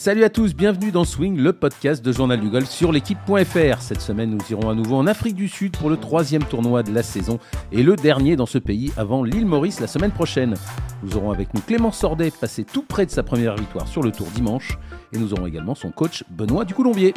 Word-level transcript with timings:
Salut 0.00 0.22
à 0.22 0.30
tous, 0.30 0.54
bienvenue 0.54 0.92
dans 0.92 1.02
Swing, 1.02 1.36
le 1.36 1.52
podcast 1.52 2.04
de 2.04 2.12
Journal 2.12 2.38
du 2.38 2.48
Golf 2.50 2.70
sur 2.70 2.92
l'équipe.fr. 2.92 3.82
Cette 3.82 4.00
semaine, 4.00 4.30
nous 4.30 4.44
irons 4.48 4.70
à 4.70 4.74
nouveau 4.74 4.94
en 4.94 5.08
Afrique 5.08 5.34
du 5.34 5.48
Sud 5.48 5.76
pour 5.76 5.90
le 5.90 5.96
troisième 5.96 6.44
tournoi 6.44 6.84
de 6.84 6.92
la 6.92 7.02
saison 7.02 7.40
et 7.72 7.82
le 7.82 7.96
dernier 7.96 8.36
dans 8.36 8.46
ce 8.46 8.58
pays 8.58 8.92
avant 8.96 9.24
l'île 9.24 9.44
Maurice 9.44 9.80
la 9.80 9.88
semaine 9.88 10.12
prochaine. 10.12 10.54
Nous 11.02 11.16
aurons 11.16 11.32
avec 11.32 11.52
nous 11.52 11.60
Clément 11.60 11.90
Sordet, 11.90 12.30
passé 12.30 12.62
tout 12.62 12.84
près 12.84 13.06
de 13.06 13.10
sa 13.10 13.24
première 13.24 13.56
victoire 13.56 13.88
sur 13.88 14.04
le 14.04 14.12
tour 14.12 14.28
dimanche, 14.28 14.78
et 15.12 15.18
nous 15.18 15.32
aurons 15.34 15.48
également 15.48 15.74
son 15.74 15.90
coach 15.90 16.22
Benoît 16.30 16.64
Ducoulombier. 16.64 17.12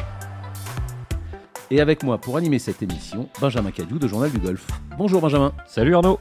Et 1.69 1.81
avec 1.81 2.01
moi 2.01 2.17
pour 2.17 2.35
animer 2.35 2.57
cette 2.57 2.81
émission, 2.81 3.29
Benjamin 3.39 3.69
Cadieu 3.69 3.99
de 3.99 4.07
Journal 4.07 4.31
du 4.31 4.39
Golf. 4.39 4.65
Bonjour 4.97 5.21
Benjamin. 5.21 5.53
Salut 5.67 5.93
Arnaud. 5.93 6.17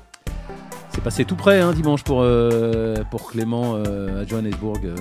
C'est 0.92 1.02
passé 1.04 1.24
tout 1.24 1.36
près 1.36 1.60
hein, 1.60 1.72
dimanche 1.72 2.02
pour, 2.02 2.20
euh, 2.22 2.96
pour 3.12 3.30
Clément 3.30 3.74
euh, 3.76 4.22
à 4.22 4.26
Johannesburg. 4.26 4.80
euh, 4.84 4.96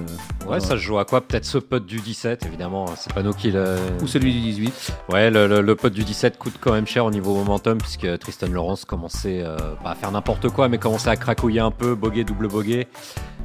Ouais, 0.48 0.60
ça 0.60 0.70
se 0.70 0.78
joue 0.78 1.00
à 1.00 1.06
quoi 1.06 1.22
Peut-être 1.22 1.46
ce 1.46 1.58
pote 1.58 1.86
du 1.88 2.00
17, 2.00 2.46
évidemment. 2.46 2.86
C'est 2.96 3.12
pas 3.12 3.24
nous 3.24 3.34
qui 3.34 3.52
le. 3.52 3.76
Ou 4.02 4.08
celui 4.08 4.32
du 4.34 4.40
18. 4.40 4.94
Ouais, 5.12 5.32
le, 5.32 5.48
le, 5.48 5.62
le 5.62 5.76
pote 5.76 5.94
du 5.94 6.04
17 6.04 6.38
coûte 6.38 6.54
quand 6.62 6.74
même 6.74 6.86
cher 6.86 7.06
au 7.06 7.12
niveau 7.12 7.34
momentum, 7.34 7.80
puisque 7.80 8.20
Tristan 8.20 8.48
Lawrence 8.52 8.86
commençait 8.86 9.44
pas 9.84 9.92
à 9.92 9.96
faire 9.96 10.12
n'importe 10.12 10.50
quoi, 10.50 10.70
mais 10.70 10.78
commençait 10.78 11.10
à 11.10 11.16
cracouiller 11.16 11.60
un 11.60 11.72
peu, 11.72 11.96
boguer, 11.96 12.24
double 12.24 12.48
boguer. 12.48 12.88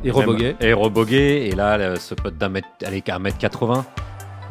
Et 0.05 0.11
reboguer. 0.11 0.55
Et 0.61 0.75
reboguer. 0.75 1.49
Et 1.51 1.55
là, 1.55 1.97
ce 1.99 2.15
pote 2.15 2.37
d'un 2.37 2.51
mètre, 2.51 2.69
allez, 2.85 3.01
qu'à 3.01 3.17
un 3.17 3.21
mètre 3.21 3.39
80. 3.39 3.87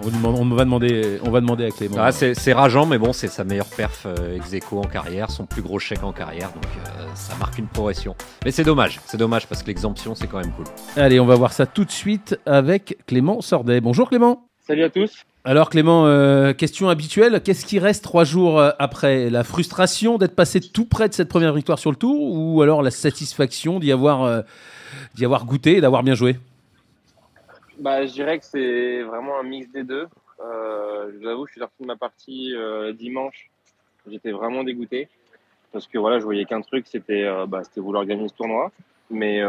On, 0.06 0.56
va 0.56 0.66
demander, 0.66 1.20
on 1.24 1.32
va 1.32 1.40
demander 1.40 1.66
à 1.66 1.72
Clément. 1.72 1.98
Ah, 2.00 2.12
c'est 2.12 2.54
rageant, 2.54 2.86
mais 2.86 2.98
bon, 2.98 3.14
c'est 3.14 3.28
sa 3.28 3.44
meilleure 3.44 3.68
perf 3.68 4.06
euh, 4.06 4.36
ex 4.36 4.54
aequo 4.54 4.80
en 4.80 4.88
carrière, 4.88 5.32
son 5.32 5.46
plus 5.46 5.62
gros 5.62 5.80
chèque 5.80 6.04
en 6.04 6.12
carrière, 6.12 6.52
donc 6.54 6.66
euh, 6.66 7.06
ça 7.16 7.36
marque 7.36 7.58
une 7.58 7.68
progression. 7.68 8.16
Mais 8.44 8.52
c'est 8.52 8.64
dommage, 8.64 9.00
c'est 9.06 9.18
dommage 9.18 9.48
parce 9.48 9.64
que 9.64 9.68
l'exemption, 9.68 10.16
c'est 10.16 10.28
quand 10.28 10.40
même 10.40 10.52
cool. 10.52 10.66
Allez, 10.96 11.20
on 11.20 11.26
va 11.26 11.36
voir 11.36 11.54
ça 11.54 11.66
tout 11.66 11.86
de 11.86 11.92
suite 11.92 12.38
avec 12.46 12.98
Clément 13.08 13.42
Sordet. 13.42 13.80
Bonjour 13.82 14.10
Clément. 14.10 14.48
Salut 14.66 14.84
à 14.84 14.90
tous. 14.90 15.26
Alors 15.46 15.70
Clément, 15.70 16.06
euh, 16.06 16.54
question 16.54 16.88
habituelle, 16.88 17.42
qu'est-ce 17.44 17.66
qui 17.66 17.78
reste 17.78 18.02
trois 18.02 18.24
jours 18.24 18.64
après? 18.80 19.30
La 19.30 19.44
frustration 19.44 20.18
d'être 20.18 20.36
passé 20.36 20.62
tout 20.62 20.86
près 20.86 21.10
de 21.10 21.14
cette 21.14 21.28
première 21.28 21.54
victoire 21.54 21.80
sur 21.80 21.92
le 21.92 21.98
tour 21.98 22.34
ou 22.34 22.62
alors 22.62 22.82
la 22.82 22.92
satisfaction 22.92 23.80
d'y 23.80 23.92
avoir, 23.92 24.24
euh, 24.24 24.42
d'y 25.16 25.26
avoir 25.26 25.46
goûté 25.46 25.78
et 25.78 25.82
d'avoir 25.82 26.02
bien 26.02 26.16
joué? 26.16 26.38
Bah, 27.84 28.06
je 28.06 28.14
dirais 28.14 28.40
que 28.40 28.46
c'est 28.46 29.02
vraiment 29.02 29.38
un 29.38 29.44
mix 29.44 29.70
des 29.70 29.84
deux. 29.84 30.08
Euh, 30.40 31.12
je 31.12 31.18
vous 31.18 31.28
avoue, 31.28 31.46
je 31.48 31.52
suis 31.52 31.60
sorti 31.60 31.82
de 31.82 31.88
ma 31.88 31.98
partie 31.98 32.56
euh, 32.56 32.94
dimanche. 32.94 33.52
J'étais 34.08 34.32
vraiment 34.32 34.64
dégoûté 34.64 35.10
parce 35.74 35.88
que 35.88 35.98
voilà, 35.98 36.18
je 36.18 36.24
voyais 36.24 36.46
qu'un 36.46 36.62
truc, 36.62 36.86
c'était 36.88 37.26
euh, 37.26 37.46
bah, 37.46 37.62
vouloir 37.76 38.06
gagner 38.06 38.30
ce 38.30 38.36
tournoi. 38.36 38.72
Mais 39.10 39.42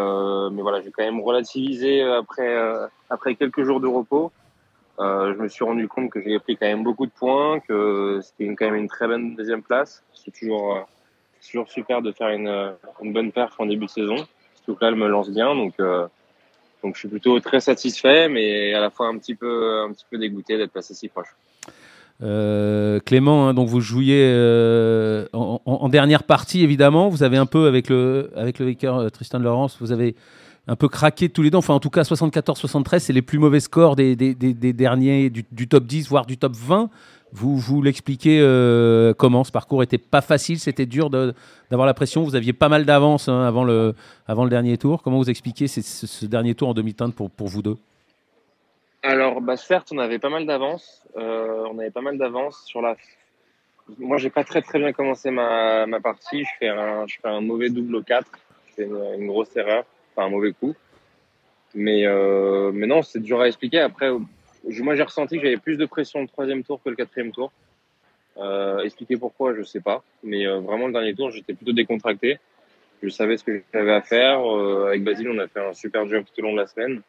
mais 0.50 0.62
voilà, 0.62 0.80
j'ai 0.80 0.90
quand 0.90 1.04
même 1.04 1.20
relativisé 1.20 2.02
après 2.02 2.52
après 3.08 3.36
quelques 3.36 3.62
jours 3.62 3.80
de 3.80 3.86
repos. 3.86 4.32
Je 4.98 5.40
me 5.40 5.46
suis 5.46 5.64
rendu 5.64 5.86
compte 5.86 6.10
que 6.10 6.20
j'avais 6.20 6.40
pris 6.40 6.56
quand 6.56 6.66
même 6.66 6.82
beaucoup 6.82 7.06
de 7.06 7.12
points, 7.12 7.60
que 7.60 8.18
c'était 8.20 8.52
quand 8.56 8.66
même 8.66 8.74
une 8.74 8.88
très 8.88 9.06
bonne 9.06 9.36
deuxième 9.36 9.62
place. 9.62 10.02
C'est 10.12 10.32
toujours 10.32 10.88
toujours 11.40 11.68
super 11.68 12.02
de 12.02 12.10
faire 12.10 12.30
une, 12.30 12.74
une 13.00 13.12
bonne 13.12 13.30
perf 13.30 13.54
en 13.60 13.66
début 13.66 13.86
de 13.86 13.90
saison. 13.90 14.16
Surtout 14.56 14.74
que 14.74 14.84
là, 14.84 14.88
elle 14.88 14.96
me 14.96 15.06
lance 15.06 15.30
bien, 15.30 15.54
donc. 15.54 15.74
Donc 16.84 16.94
je 16.96 17.00
suis 17.00 17.08
plutôt 17.08 17.40
très 17.40 17.60
satisfait, 17.60 18.28
mais 18.28 18.74
à 18.74 18.80
la 18.80 18.90
fois 18.90 19.08
un 19.08 19.16
petit 19.16 19.34
peu, 19.34 19.80
un 19.80 19.90
petit 19.92 20.04
peu 20.10 20.18
dégoûté 20.18 20.58
d'être 20.58 20.70
passé 20.70 20.92
si 20.94 21.08
proche. 21.08 21.34
Euh, 22.22 23.00
Clément, 23.00 23.48
hein, 23.48 23.54
donc 23.54 23.68
vous 23.68 23.80
jouiez 23.80 24.20
euh, 24.22 25.26
en, 25.32 25.88
dernière 25.88 26.22
partie 26.22 26.62
évidemment. 26.62 27.08
Vous 27.08 27.22
avez 27.22 27.38
un 27.38 27.46
peu 27.46 27.66
avec 27.66 27.88
le 27.88 28.30
avec 28.36 28.58
le 28.58 28.66
Waker 28.66 28.96
euh, 28.96 29.08
Tristan 29.08 29.38
Lawrence, 29.38 29.78
vous 29.80 29.90
avez 29.92 30.14
un 30.68 30.76
peu 30.76 30.88
craqué 30.88 31.28
tous 31.30 31.42
les 31.42 31.50
deux. 31.50 31.58
Enfin, 31.58 31.74
en 31.74 31.80
tout 31.80 31.90
cas, 31.90 32.02
74-73, 32.02 32.98
c'est 32.98 33.12
les 33.12 33.20
plus 33.22 33.38
mauvais 33.38 33.60
scores 33.60 33.96
des, 33.96 34.14
des- 34.16 34.34
des- 34.34 34.72
derniers 34.72 35.28
du 35.28 35.68
top 35.68 35.84
10, 35.84 36.08
voire 36.08 36.24
du 36.24 36.38
top 36.38 36.54
20. 36.54 36.88
Vous 37.34 37.56
vous 37.56 37.82
l'expliquez 37.82 38.38
euh, 38.40 39.12
comment? 39.12 39.44
Ce 39.44 39.52
parcours 39.52 39.82
était 39.82 39.98
pas 39.98 40.20
facile, 40.20 40.58
c'était 40.58 40.86
dur 40.86 41.10
d'avoir 41.10 41.86
la 41.86 41.94
pression. 41.94 42.22
Vous 42.22 42.36
aviez 42.36 42.52
pas 42.52 42.68
mal 42.68 42.84
d'avance 42.86 43.28
hein, 43.28 43.44
avant 43.44 43.64
le 43.64 43.94
dernier 44.48 44.78
tour. 44.78 45.02
Comment 45.02 45.18
vous 45.18 45.30
expliquez 45.30 45.66
ce, 45.66 46.26
dernier 46.26 46.54
tour 46.54 46.68
en 46.68 46.74
demi-teinte 46.74 47.14
pour 47.14 47.48
vous 47.48 47.62
deux? 47.62 47.76
Alors, 49.04 49.42
bah, 49.42 49.58
certes, 49.58 49.88
on 49.92 49.98
avait 49.98 50.18
pas 50.18 50.30
mal 50.30 50.46
d'avance. 50.46 51.02
Euh, 51.18 51.66
on 51.70 51.78
avait 51.78 51.90
pas 51.90 52.00
mal 52.00 52.16
d'avance 52.16 52.64
sur 52.64 52.80
la. 52.80 52.96
Moi, 53.98 54.16
j'ai 54.16 54.30
pas 54.30 54.44
très 54.44 54.62
très 54.62 54.78
bien 54.78 54.94
commencé 54.94 55.30
ma, 55.30 55.86
partie. 56.02 56.44
Je 56.44 56.50
fais 56.58 56.68
un, 57.28 57.40
mauvais 57.42 57.68
double 57.68 57.96
au 57.96 58.02
4. 58.02 58.26
C'est 58.74 58.84
une, 58.84 58.96
une 59.18 59.26
grosse 59.26 59.54
erreur, 59.56 59.84
enfin 60.16 60.26
un 60.26 60.30
mauvais 60.30 60.52
coup. 60.52 60.74
Mais 61.74 62.06
euh, 62.06 62.72
non, 62.72 63.02
c'est 63.02 63.20
dur 63.20 63.42
à 63.42 63.46
expliquer. 63.46 63.80
Après, 63.80 64.08
moi, 64.82 64.94
j'ai 64.94 65.02
ressenti 65.02 65.36
que 65.36 65.42
j'avais 65.42 65.56
plus 65.56 65.76
de 65.76 65.86
pression 65.86 66.20
le 66.20 66.28
troisième 66.28 66.62
tour 66.64 66.80
que 66.82 66.88
le 66.90 66.96
quatrième 66.96 67.32
tour. 67.32 67.52
Euh, 68.36 68.80
expliquer 68.80 69.16
pourquoi, 69.16 69.54
je 69.54 69.62
sais 69.62 69.80
pas. 69.80 70.02
Mais 70.22 70.46
euh, 70.46 70.58
vraiment, 70.60 70.86
le 70.86 70.92
dernier 70.92 71.14
tour, 71.14 71.30
j'étais 71.30 71.54
plutôt 71.54 71.72
décontracté. 71.72 72.38
Je 73.02 73.08
savais 73.08 73.36
ce 73.36 73.44
que 73.44 73.62
j'avais 73.72 73.92
à 73.92 74.00
faire. 74.02 74.40
Euh, 74.40 74.88
avec 74.88 75.04
Basile, 75.04 75.30
on 75.30 75.38
a 75.38 75.46
fait 75.46 75.60
un 75.60 75.74
super 75.74 76.06
job 76.08 76.24
tout 76.24 76.40
au 76.40 76.44
long 76.44 76.52
de 76.52 76.58
la 76.58 76.66
semaine. 76.66 77.02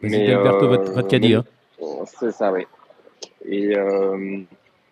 Vas-y, 0.00 0.26
Delberto, 0.26 0.68
votre, 0.68 0.92
votre 0.92 1.08
caddie, 1.08 1.30
mais- 1.30 1.34
hein. 1.34 2.04
C'est 2.06 2.30
ça, 2.32 2.52
oui. 2.52 2.66
Et 3.44 3.74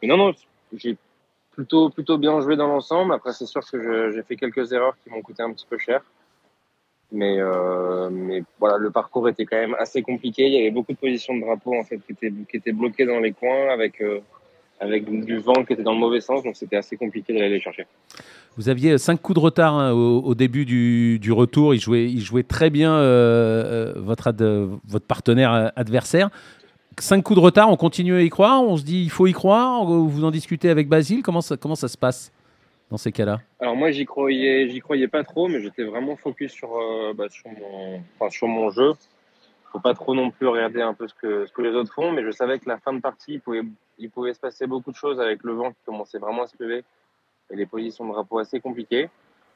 mais 0.02 0.08
non, 0.08 0.16
non, 0.16 0.34
j'ai 0.72 0.96
plutôt 1.52 1.90
plutôt 1.90 2.18
bien 2.18 2.40
joué 2.40 2.56
dans 2.56 2.66
l'ensemble. 2.68 3.14
Après, 3.14 3.32
c'est 3.32 3.46
sûr 3.46 3.62
que 3.68 4.12
j'ai 4.12 4.22
fait 4.22 4.36
quelques 4.36 4.72
erreurs 4.72 4.96
qui 5.02 5.10
m'ont 5.10 5.22
coûté 5.22 5.42
un 5.42 5.52
petit 5.52 5.66
peu 5.68 5.78
cher. 5.78 6.02
Mais 7.12 7.36
euh, 7.38 8.10
mais 8.10 8.42
voilà, 8.58 8.78
le 8.78 8.90
parcours 8.90 9.28
était 9.28 9.44
quand 9.44 9.56
même 9.56 9.76
assez 9.78 10.02
compliqué. 10.02 10.46
Il 10.46 10.52
y 10.52 10.58
avait 10.58 10.70
beaucoup 10.70 10.92
de 10.92 10.98
positions 10.98 11.36
de 11.36 11.40
drapeau 11.40 11.74
en 11.78 11.84
fait 11.84 11.98
qui 11.98 12.56
étaient 12.56 12.72
bloquées 12.72 13.06
dans 13.06 13.20
les 13.20 13.32
coins 13.32 13.68
avec 13.70 14.00
euh, 14.00 14.20
avec 14.80 15.08
du 15.24 15.38
vent 15.38 15.64
qui 15.64 15.72
était 15.72 15.82
dans 15.82 15.92
le 15.92 15.98
mauvais 15.98 16.20
sens, 16.20 16.42
donc 16.42 16.56
c'était 16.56 16.76
assez 16.76 16.96
compliqué 16.96 17.32
d'aller 17.32 17.48
les 17.48 17.60
chercher. 17.60 17.86
Vous 18.56 18.68
aviez 18.68 18.96
5 18.98 19.20
coups 19.20 19.36
de 19.36 19.40
retard 19.40 19.74
hein, 19.74 19.92
au, 19.92 20.34
début 20.34 20.64
du, 20.64 21.32
retour. 21.32 21.74
Il 21.74 21.80
jouait, 21.80 22.42
très 22.42 22.70
bien 22.70 22.92
euh, 22.94 23.92
euh, 23.92 23.92
votre, 23.96 24.32
partenaire 25.06 25.52
euh, 25.52 25.68
adversaire. 25.76 26.30
5 26.98 27.22
coups 27.22 27.38
de 27.38 27.44
retard, 27.44 27.70
on 27.70 27.76
continue 27.76 28.14
à 28.14 28.22
y 28.22 28.30
croire? 28.30 28.62
On 28.62 28.76
se 28.76 28.82
dit 28.82 29.02
il 29.02 29.10
faut 29.10 29.26
y 29.26 29.32
croire? 29.32 29.84
Vous 29.84 30.24
en 30.24 30.30
discutez 30.30 30.70
avec 30.70 30.88
Basile? 30.88 31.22
Comment 31.22 31.42
ça 31.42 31.88
se 31.88 31.98
passe? 31.98 32.32
Dans 32.90 32.96
ces 32.96 33.12
cas-là 33.12 33.40
Alors 33.60 33.76
moi 33.76 33.90
j'y 33.90 34.04
croyais, 34.04 34.68
j'y 34.68 34.80
croyais 34.80 35.08
pas 35.08 35.24
trop, 35.24 35.48
mais 35.48 35.60
j'étais 35.60 35.84
vraiment 35.84 36.16
focus 36.16 36.52
sur, 36.52 36.76
euh, 36.76 37.12
bah, 37.14 37.28
sur 37.28 37.50
mon, 37.50 38.02
enfin, 38.18 38.30
sur 38.30 38.48
mon 38.48 38.70
jeu. 38.70 38.92
Faut 39.72 39.80
pas 39.80 39.94
trop 39.94 40.14
non 40.14 40.30
plus 40.30 40.46
regarder 40.46 40.80
un 40.80 40.94
peu 40.94 41.08
ce 41.08 41.14
que, 41.14 41.46
ce 41.46 41.52
que 41.52 41.62
les 41.62 41.74
autres 41.74 41.92
font, 41.92 42.12
mais 42.12 42.22
je 42.22 42.30
savais 42.30 42.58
que 42.58 42.68
la 42.68 42.78
fin 42.78 42.92
de 42.92 43.00
partie, 43.00 43.34
il 43.34 43.40
pouvait, 43.40 43.62
il 43.98 44.10
pouvait 44.10 44.32
se 44.32 44.40
passer 44.40 44.66
beaucoup 44.66 44.90
de 44.90 44.96
choses 44.96 45.20
avec 45.20 45.42
le 45.42 45.52
vent 45.52 45.70
qui 45.70 45.78
commençait 45.84 46.18
vraiment 46.18 46.44
à 46.44 46.46
se 46.46 46.54
lever 46.60 46.84
et 47.50 47.56
les 47.56 47.66
positions 47.66 48.06
de 48.06 48.12
drapeau 48.12 48.38
assez 48.38 48.60
compliquées. 48.60 49.08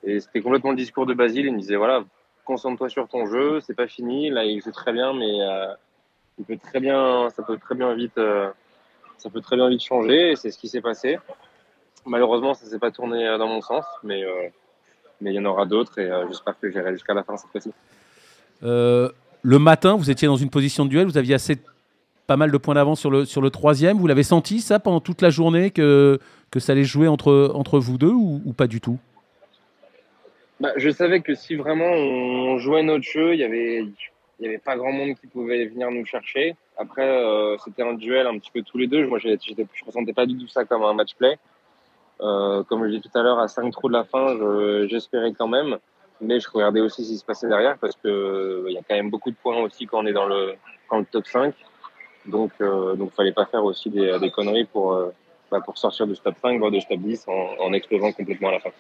Et 0.03 0.21
c'était 0.21 0.41
complètement 0.41 0.71
le 0.71 0.77
discours 0.77 1.07
de 1.07 1.15
Basile. 1.15 1.47
Il 1.47 1.53
me 1.53 1.59
disait 1.59 1.77
voilà, 1.77 2.05
concentre-toi 2.45 2.89
sur 2.89 3.09
ton 3.09 3.27
jeu, 3.27 3.61
c'est 3.61 3.75
pas 3.75 3.87
fini. 3.87 4.31
Là, 4.31 4.45
il 4.45 4.61
joue 4.61 4.73
très 4.73 4.93
bien, 4.93 5.13
mais 5.13 5.41
euh, 5.41 5.73
il 6.39 6.45
peut 6.45 6.57
très 6.57 6.81
bien, 6.81 7.29
ça 7.31 7.43
peut 7.43 7.59
très 7.59 7.75
bien 7.75 7.95
vite, 7.95 8.19
euh, 8.19 8.51
ça 9.19 9.31
peut 9.31 9.41
très 9.41 9.57
bien 9.57 9.69
vite 9.69 9.83
changer. 9.83 10.33
Et 10.33 10.37
c'est 10.37 10.51
ce 10.51 10.59
qui 10.59 10.69
s'est 10.69 10.81
passé. 10.81 11.19
Malheureusement, 12.07 12.55
ça 12.55 12.67
s'est 12.67 12.79
pas 12.79 12.91
tourné 12.91 13.27
euh, 13.27 13.39
dans 13.39 13.49
mon 13.49 13.61
sens, 13.61 13.85
mais 14.03 14.25
euh, 14.25 14.49
mais 15.21 15.33
il 15.33 15.35
y 15.35 15.39
en 15.39 15.45
aura 15.45 15.67
d'autres 15.67 15.99
et 15.99 16.11
euh, 16.11 16.27
j'espère 16.29 16.59
que 16.59 16.71
j'irai 16.71 16.93
jusqu'à 16.93 17.15
la 17.15 17.23
fin 17.23 17.37
cette 17.37 17.51
fois-ci. 17.51 17.73
Le 19.43 19.59
matin, 19.59 19.97
vous 19.97 20.11
étiez 20.11 20.29
dans 20.29 20.37
une 20.37 20.51
position 20.51 20.85
de 20.85 20.91
duel. 20.91 21.07
Vous 21.07 21.17
aviez 21.17 21.35
assez 21.35 21.57
pas 22.27 22.37
mal 22.37 22.51
de 22.51 22.59
points 22.59 22.75
d'avance 22.75 23.01
sur 23.01 23.11
le, 23.11 23.25
sur 23.25 23.41
le 23.41 23.49
troisième. 23.49 23.97
Vous 23.97 24.07
l'avez 24.07 24.23
senti 24.23 24.61
ça 24.61 24.79
pendant 24.79 25.01
toute 25.01 25.23
la 25.23 25.31
journée 25.31 25.71
que, 25.71 26.19
que 26.51 26.61
ça 26.61 26.73
allait 26.73 26.85
jouer 26.85 27.09
entre, 27.09 27.51
entre 27.55 27.79
vous 27.79 27.97
deux 27.97 28.13
ou, 28.13 28.43
ou 28.45 28.53
pas 28.53 28.67
du 28.67 28.83
tout? 28.83 28.99
Bah, 30.61 30.73
je 30.77 30.91
savais 30.91 31.21
que 31.21 31.35
si 31.35 31.57
vraiment 31.57 31.87
on 31.87 32.59
jouait 32.59 32.83
notre 32.83 33.05
jeu, 33.05 33.33
il 33.33 33.41
y 33.41 33.45
avait 33.45 33.87
il 34.41 34.47
y 34.47 34.49
avait 34.49 34.59
pas 34.59 34.77
grand 34.77 34.93
monde 34.93 35.15
qui 35.21 35.27
pouvait 35.27 35.67
venir 35.67 35.91
nous 35.91 36.05
chercher. 36.07 36.57
Après, 36.79 37.07
euh, 37.07 37.57
c'était 37.63 37.83
un 37.83 37.93
duel 37.93 38.27
un 38.27 38.39
petit 38.39 38.51
peu 38.51 38.63
tous 38.63 38.79
les 38.79 38.87
deux. 38.87 39.07
Moi, 39.07 39.19
je 39.19 39.29
ressentais 39.87 40.15
pas 40.15 40.25
du 40.25 40.39
tout 40.39 40.49
ça 40.49 40.65
comme 40.65 40.83
un 40.83 40.95
match 40.95 41.15
play. 41.15 41.39
Euh, 42.23 42.63
comme 42.65 42.83
je 42.85 42.89
l'ai 42.91 42.99
dit 43.01 43.09
tout 43.09 43.19
à 43.19 43.23
l'heure, 43.23 43.39
à 43.39 43.49
5 43.49 43.71
trous 43.73 43.89
de 43.89 43.95
la 43.95 44.05
fin, 44.05 44.37
je- 44.37 44.87
j'espérais 44.89 45.33
quand 45.37 45.49
même. 45.49 45.77
Mais 46.21 46.39
je 46.39 46.49
regardais 46.53 46.81
aussi 46.81 47.05
ce 47.05 47.11
qui 47.13 47.17
se 47.17 47.25
passait 47.25 47.49
derrière 47.49 47.79
parce 47.79 47.95
que 47.97 48.09
euh, 48.09 48.65
il 48.69 48.75
y 48.75 48.79
a 48.79 48.83
quand 48.87 48.95
même 48.95 49.09
beaucoup 49.09 49.31
de 49.31 49.37
points 49.43 49.57
aussi 49.63 49.87
quand 49.87 50.03
on 50.03 50.07
est 50.07 50.13
dans 50.13 50.27
le, 50.27 50.55
top 51.11 51.27
5. 51.27 51.55
Donc, 52.27 52.51
euh, 52.61 52.95
donc, 52.95 53.13
fallait 53.13 53.33
pas 53.33 53.47
faire 53.47 53.65
aussi 53.65 53.89
des, 53.89 54.31
conneries 54.31 54.67
pour, 54.67 54.93
euh, 54.93 55.15
bah, 55.51 55.61
pour 55.65 55.79
sortir 55.79 56.07
du 56.07 56.15
top 56.19 56.35
5, 56.43 56.59
voire 56.59 56.71
du 56.71 56.81
top 56.81 56.99
10 57.01 57.27
en, 57.27 57.65
en 57.65 57.73
explosant 57.73 58.13
complètement 58.13 58.49
à 58.49 58.53
la 58.53 58.61
fin. 58.61 58.71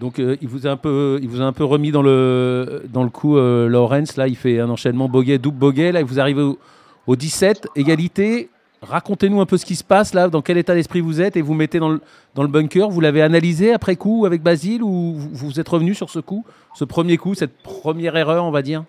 Donc 0.00 0.18
il 0.18 0.48
vous 0.48 0.66
a 0.66 0.70
un 0.70 0.76
peu, 0.76 1.18
il 1.22 1.28
vous 1.28 1.40
a 1.40 1.44
un 1.44 1.52
peu 1.52 1.64
remis 1.64 1.92
dans 1.92 2.02
le 2.02 2.82
dans 2.92 3.04
le 3.04 3.10
coup 3.10 3.38
euh, 3.38 3.68
Lawrence. 3.68 4.16
Là, 4.16 4.26
il 4.26 4.36
fait 4.36 4.58
un 4.58 4.68
enchaînement 4.68 5.08
bogey, 5.08 5.38
double 5.38 5.58
bogey. 5.58 5.92
Là, 5.92 6.02
vous 6.02 6.18
arrivez 6.18 6.42
au, 6.42 6.58
au 7.06 7.16
17, 7.16 7.68
égalité. 7.76 8.50
Racontez-nous 8.84 9.40
un 9.40 9.46
peu 9.46 9.56
ce 9.56 9.64
qui 9.64 9.76
se 9.76 9.84
passe 9.84 10.14
là, 10.14 10.28
dans 10.28 10.42
quel 10.42 10.58
état 10.58 10.74
d'esprit 10.74 11.00
vous 11.00 11.20
êtes 11.20 11.36
et 11.36 11.42
vous 11.42 11.54
mettez 11.54 11.78
dans 11.78 11.88
le, 11.88 12.00
bunker. 12.46 12.90
Vous 12.90 13.00
l'avez 13.00 13.22
analysé 13.22 13.72
après 13.72 13.96
coup 13.96 14.26
avec 14.26 14.42
Basile 14.42 14.82
ou 14.82 15.14
vous, 15.16 15.60
êtes 15.60 15.68
revenu 15.68 15.94
sur 15.94 16.10
ce 16.10 16.18
coup, 16.18 16.44
ce 16.74 16.84
premier 16.84 17.16
coup, 17.16 17.34
cette 17.34 17.56
première 17.62 18.16
erreur, 18.16 18.44
on 18.44 18.50
va 18.50 18.62
dire? 18.62 18.84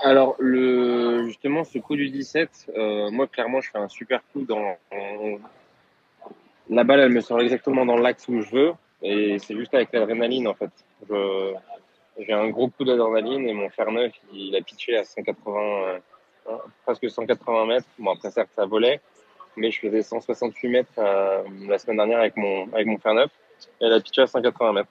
Alors, 0.00 0.36
le, 0.38 1.24
justement, 1.26 1.64
ce 1.64 1.78
coup 1.78 1.96
du 1.96 2.10
17, 2.10 2.72
euh, 2.76 3.10
moi, 3.10 3.26
clairement, 3.26 3.60
je 3.60 3.70
fais 3.70 3.78
un 3.78 3.88
super 3.88 4.20
coup 4.32 4.42
dans. 4.42 4.76
La 6.68 6.82
balle, 6.82 7.00
elle 7.00 7.12
me 7.12 7.20
sort 7.20 7.40
exactement 7.40 7.86
dans 7.86 7.96
l'axe 7.96 8.26
où 8.28 8.40
je 8.40 8.50
veux. 8.50 8.72
Et 9.02 9.38
c'est 9.38 9.54
juste 9.54 9.74
avec 9.74 9.92
l'adrénaline, 9.92 10.48
en 10.48 10.54
fait. 10.54 10.70
J'ai 12.18 12.32
un 12.32 12.48
gros 12.48 12.68
coup 12.68 12.84
d'adrénaline 12.84 13.48
et 13.48 13.52
mon 13.52 13.68
fer 13.70 13.90
neuf, 13.90 14.12
il 14.32 14.54
a 14.56 14.60
pitché 14.62 14.96
à 14.96 15.04
180, 15.04 15.98
euh, 16.48 16.56
presque 16.84 17.10
180 17.10 17.66
mètres. 17.66 17.86
Bon, 17.98 18.12
après, 18.12 18.30
certes, 18.30 18.50
ça 18.54 18.66
volait, 18.66 19.00
mais 19.56 19.70
je 19.70 19.80
faisais 19.80 20.02
168 20.02 20.68
mètres 20.68 20.88
euh, 20.98 21.42
la 21.68 21.78
semaine 21.78 21.96
dernière 21.96 22.20
avec 22.20 22.36
mon, 22.36 22.72
avec 22.72 22.86
mon 22.86 22.98
fer 22.98 23.14
neuf. 23.14 23.30
Et 23.80 23.86
elle 23.86 23.92
a 23.92 24.00
pitché 24.00 24.22
à 24.22 24.26
180 24.26 24.72
mètres. 24.72 24.90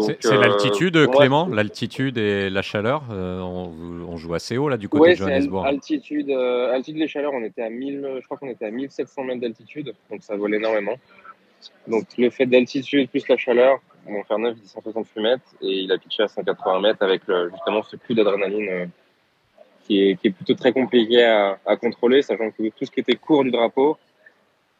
C'est 0.00 0.26
euh, 0.26 0.40
l'altitude, 0.40 1.10
Clément 1.10 1.46
L'altitude 1.46 2.18
et 2.18 2.50
la 2.50 2.62
chaleur 2.62 3.04
euh, 3.10 3.40
on, 3.40 4.16
joue 4.16 4.34
assez 4.34 4.58
haut 4.58 4.68
là 4.68 4.76
du 4.76 4.88
côté 4.88 5.10
de 5.10 5.16
Johannesburg. 5.16 5.66
Altitude, 5.66 6.30
euh, 6.30 6.74
altitude 6.74 7.02
et 7.02 7.08
chaleur, 7.08 7.32
on 7.32 7.42
était 7.42 7.62
à 7.62 7.70
1000, 7.70 8.18
je 8.20 8.24
crois 8.24 8.36
qu'on 8.36 8.48
était 8.48 8.66
à 8.66 8.70
1700 8.70 9.24
mètres 9.24 9.40
d'altitude, 9.40 9.94
donc 10.10 10.22
ça 10.22 10.36
vole 10.36 10.54
énormément. 10.54 10.96
Donc 11.86 12.04
le 12.18 12.30
fait 12.30 12.46
d'altitude 12.46 13.08
plus 13.08 13.26
la 13.28 13.36
chaleur, 13.36 13.78
on 14.06 14.22
fait 14.24 14.36
9 14.36 14.56
168 14.64 15.20
mètres 15.20 15.42
et 15.62 15.82
il 15.82 15.92
a 15.92 15.98
pitché 15.98 16.24
à 16.24 16.28
180 16.28 16.80
mètres 16.80 17.02
avec 17.02 17.22
justement 17.52 17.82
ce 17.82 17.96
coup 17.96 18.14
d'adrénaline 18.14 18.90
qui, 19.88 20.02
est, 20.02 20.16
qui 20.16 20.28
est 20.28 20.30
plutôt 20.30 20.54
très 20.54 20.72
compliqué 20.72 21.24
à, 21.24 21.58
à, 21.66 21.76
contrôler, 21.76 22.22
sachant 22.22 22.50
que 22.50 22.68
tout 22.68 22.84
ce 22.84 22.90
qui 22.90 23.00
était 23.00 23.16
court 23.16 23.42
du 23.42 23.50
drapeau, 23.50 23.96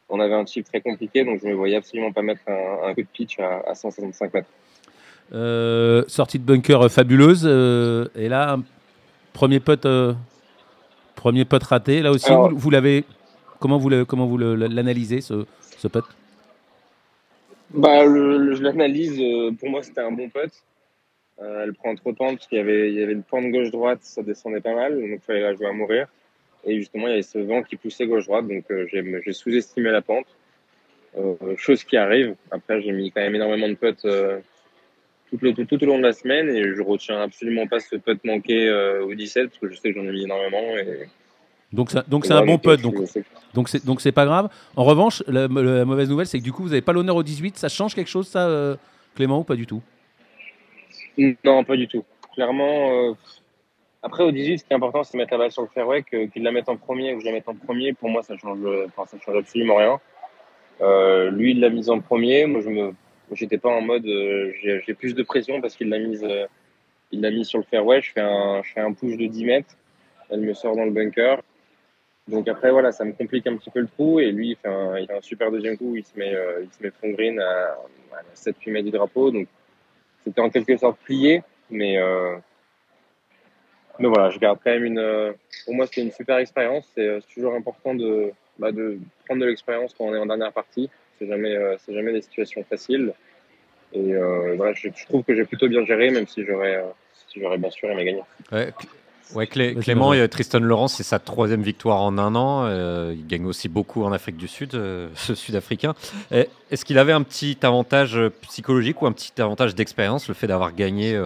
on 0.07 0.19
avait 0.19 0.35
un 0.35 0.45
chip 0.45 0.65
très 0.65 0.81
compliqué, 0.81 1.25
donc 1.25 1.39
je 1.41 1.47
ne 1.47 1.53
voyais 1.53 1.75
absolument 1.75 2.11
pas 2.11 2.21
mettre 2.21 2.41
un, 2.47 2.93
coup 2.93 3.01
de 3.01 3.07
pitch 3.11 3.39
à, 3.39 3.63
à 3.67 3.75
165 3.75 4.33
mètres. 4.33 4.49
Euh, 5.33 6.03
sortie 6.07 6.39
de 6.39 6.43
bunker 6.43 6.81
euh, 6.81 6.89
fabuleuse. 6.89 7.43
Euh, 7.45 8.07
et 8.15 8.29
là, 8.29 8.57
premier 9.33 9.59
putt, 9.59 9.87
premier 11.15 11.45
putt 11.45 11.63
raté. 11.63 12.01
Là 12.01 12.11
aussi, 12.11 12.31
vous, 12.51 12.69
l'avez. 12.69 13.03
Comment 13.59 13.77
vous 13.77 14.05
comment 14.05 14.25
vous 14.25 14.37
l'analysez 14.37 15.21
ce, 15.21 15.45
ce 15.77 15.87
putt 15.87 16.05
bah, 17.71 18.03
je 18.03 18.63
l'analyse. 18.63 19.21
pour 19.59 19.69
moi, 19.69 19.83
c'était 19.83 20.01
un 20.01 20.11
bon 20.11 20.27
putt. 21.39 21.47
elle 21.63 21.73
prend 21.73 21.95
trop 21.95 22.11
de 22.11 22.17
pente 22.17 22.37
parce 22.37 22.47
qu'il 22.47 22.57
y 22.57 22.61
avait, 22.61 22.89
il 22.89 22.99
y 22.99 23.03
avait 23.03 23.13
une 23.13 23.23
pente 23.23 23.51
gauche-droite, 23.51 23.99
ça 24.01 24.21
descendait 24.21 24.61
pas 24.61 24.75
mal, 24.75 24.99
donc 24.99 25.09
il 25.11 25.19
fallait 25.19 25.41
la 25.41 25.53
jouer 25.53 25.67
à 25.67 25.73
mourir. 25.73 26.07
Et 26.65 26.75
justement, 26.77 27.07
il 27.07 27.11
y 27.11 27.13
avait 27.13 27.21
ce 27.21 27.39
vent 27.39 27.63
qui 27.63 27.77
poussait 27.77 28.05
gauche-droite, 28.05 28.47
donc 28.47 28.65
j'ai 28.91 29.33
sous-estimé 29.33 29.91
la 29.91 30.01
pente. 30.01 30.27
chose 31.57 31.83
qui 31.83 31.97
arrive. 31.97 32.35
Après, 32.51 32.81
j'ai 32.81 32.91
mis 32.91 33.11
quand 33.11 33.21
même 33.21 33.35
énormément 33.35 33.69
de 33.69 33.75
putts 33.75 34.05
tout, 35.37 35.65
tout, 35.65 35.83
au 35.83 35.85
long 35.85 35.97
de 35.97 36.03
la 36.03 36.13
semaine 36.13 36.49
et 36.49 36.75
je 36.75 36.81
retiens 36.81 37.21
absolument 37.21 37.67
pas 37.67 37.79
ce 37.79 37.95
putt 37.95 38.23
manqué 38.23 38.67
euh, 38.67 39.05
au 39.05 39.13
17 39.13 39.49
parce 39.49 39.59
que 39.59 39.69
je 39.69 39.79
sais 39.79 39.93
que 39.93 39.99
j'en 39.99 40.07
ai 40.07 40.11
mis 40.11 40.23
énormément. 40.23 40.77
Et... 40.77 41.07
Donc, 41.71 41.91
ça, 41.91 42.03
donc 42.07 42.25
c'est 42.25 42.33
un 42.33 42.45
bon 42.45 42.57
putt, 42.57 42.81
donc 42.81 42.95
donc 43.53 43.69
c'est 43.69 43.85
donc 43.85 44.01
c'est 44.01 44.11
pas 44.11 44.25
grave. 44.25 44.49
En 44.75 44.83
revanche, 44.83 45.23
la, 45.27 45.47
mauvaise 45.47 46.09
nouvelle, 46.09 46.25
c'est 46.25 46.39
que 46.39 46.43
du 46.43 46.51
coup, 46.51 46.63
vous 46.63 46.69
n'avez 46.69 46.81
pas 46.81 46.93
l'honneur 46.93 47.15
au 47.15 47.23
18. 47.23 47.57
Ça 47.57 47.69
change 47.69 47.93
quelque 47.93 48.09
chose, 48.09 48.27
ça, 48.27 48.47
euh, 48.47 48.75
Clément, 49.15 49.39
ou 49.39 49.43
pas 49.43 49.55
du 49.55 49.67
tout? 49.67 49.81
Non, 51.43 51.63
pas 51.63 51.75
du 51.75 51.87
tout. 51.87 52.03
Clairement, 52.33 52.91
euh, 52.93 53.13
après 54.03 54.23
au 54.23 54.31
18, 54.31 54.59
ce 54.59 54.63
qui 54.63 54.73
est 54.73 54.75
important, 54.75 55.03
c'est 55.03 55.17
mettre 55.17 55.33
la 55.33 55.39
balle 55.39 55.51
sur 55.51 55.61
le 55.61 55.67
fairway, 55.67 56.03
qu'il 56.03 56.43
la 56.43 56.51
mette 56.51 56.69
en 56.69 56.77
premier 56.77 57.13
ou 57.13 57.17
que 57.17 57.21
je 57.21 57.27
la 57.27 57.33
mette 57.33 57.47
en 57.49 57.55
premier. 57.55 57.93
Pour 57.93 58.09
moi, 58.09 58.23
ça 58.23 58.37
change, 58.37 58.59
ça 58.95 59.17
change 59.23 59.37
absolument 59.37 59.75
rien. 59.75 59.99
lui, 61.31 61.51
il 61.51 61.59
l'a 61.59 61.69
mise 61.69 61.89
en 61.89 61.99
premier. 61.99 62.45
Moi, 62.45 62.61
je 62.61 62.69
me 62.69 62.93
J'étais 63.31 63.57
pas 63.57 63.69
en 63.69 63.81
mode 63.81 64.05
euh, 64.05 64.51
j'ai 64.63 64.93
plus 64.93 65.13
de 65.13 65.23
pression 65.23 65.61
parce 65.61 65.75
qu'il 65.75 65.89
l'a 65.89 65.99
mise 65.99 66.23
euh, 66.23 66.47
il 67.11 67.21
l'a 67.21 67.31
mis 67.31 67.45
sur 67.45 67.59
le 67.59 67.65
fairway. 67.65 68.01
Je 68.01 68.11
fais 68.11 68.21
un 68.21 68.93
push 68.93 69.17
de 69.17 69.25
10 69.25 69.45
mètres. 69.45 69.75
Elle 70.29 70.41
me 70.41 70.53
sort 70.53 70.75
dans 70.75 70.85
le 70.85 70.91
bunker. 70.91 71.41
Donc 72.27 72.47
après 72.47 72.71
voilà, 72.71 72.91
ça 72.91 73.05
me 73.05 73.13
complique 73.13 73.47
un 73.47 73.55
petit 73.57 73.71
peu 73.71 73.79
le 73.79 73.87
trou 73.87 74.19
et 74.19 74.31
lui 74.31 74.51
il 74.51 74.55
fait 74.55 74.67
un, 74.67 74.93
a 74.93 75.17
un 75.17 75.21
super 75.21 75.51
deuxième 75.51 75.77
coup. 75.77 75.95
Il 75.95 76.03
se 76.03 76.17
met 76.17 76.33
euh, 76.33 76.63
il 76.63 76.71
se 76.71 76.81
met 76.81 76.91
front 76.91 77.09
green 77.09 77.39
à, 77.39 77.77
7-8 78.35 78.71
mètres 78.71 78.85
du 78.85 78.91
drapeau. 78.91 79.31
Donc 79.31 79.47
c'était 80.29 80.41
en 80.41 80.49
quelque 80.49 80.77
sorte 80.77 80.97
plié, 80.99 81.41
mais 81.69 81.97
mais 83.99 84.07
voilà, 84.07 84.29
je 84.29 84.39
garde 84.39 84.59
quand 84.63 84.71
même 84.71 84.85
une. 84.85 85.33
Pour 85.65 85.75
moi, 85.75 85.85
c'était 85.85 86.01
une 86.01 86.11
super 86.11 86.37
expérience. 86.37 86.89
C'est 86.95 87.19
toujours 87.33 87.53
important 87.53 87.93
de, 87.93 88.31
bah, 88.57 88.71
de 88.71 88.97
prendre 89.25 89.41
de 89.41 89.47
l'expérience 89.47 89.93
quand 89.97 90.05
on 90.05 90.15
est 90.15 90.19
en 90.19 90.25
dernière 90.25 90.53
partie. 90.53 90.89
C'est 91.17 91.27
jamais, 91.27 91.55
euh, 91.55 91.75
c'est 91.79 91.93
jamais 91.93 92.13
des 92.13 92.21
situations 92.21 92.63
faciles. 92.63 93.13
Et 93.91 94.13
euh, 94.13 94.73
je, 94.75 95.05
trouve 95.05 95.23
que 95.23 95.35
j'ai 95.35 95.45
plutôt 95.45 95.67
bien 95.67 95.83
géré, 95.83 96.11
même 96.11 96.27
si 96.27 96.45
j'aurais, 96.45 96.77
euh, 96.77 96.89
si 97.27 97.41
j'aurais 97.41 97.57
bien 97.57 97.71
sûr 97.71 97.89
aimé 97.89 98.05
gagner. 98.05 98.23
Ouais, 99.35 99.47
Clément, 99.47 100.13
Tristan 100.27 100.59
Laurent, 100.59 100.87
c'est 100.87 101.03
sa 101.03 101.19
troisième 101.19 101.61
victoire 101.61 102.01
en 102.01 102.17
un 102.17 102.35
an. 102.35 102.67
il 103.11 103.27
gagne 103.27 103.45
aussi 103.45 103.69
beaucoup 103.69 104.03
en 104.03 104.11
Afrique 104.11 104.37
du 104.37 104.47
Sud, 104.47 104.71
ce 105.15 105.35
Sud-Africain. 105.35 105.93
Est-ce 106.31 106.85
qu'il 106.85 106.97
avait 106.97 107.13
un 107.13 107.21
petit 107.21 107.57
avantage 107.61 108.19
psychologique 108.41 109.01
ou 109.01 109.07
un 109.07 109.11
petit 109.11 109.39
avantage 109.39 109.75
d'expérience, 109.75 110.27
le 110.27 110.33
fait 110.33 110.47
d'avoir 110.47 110.73
gagné 110.73 111.21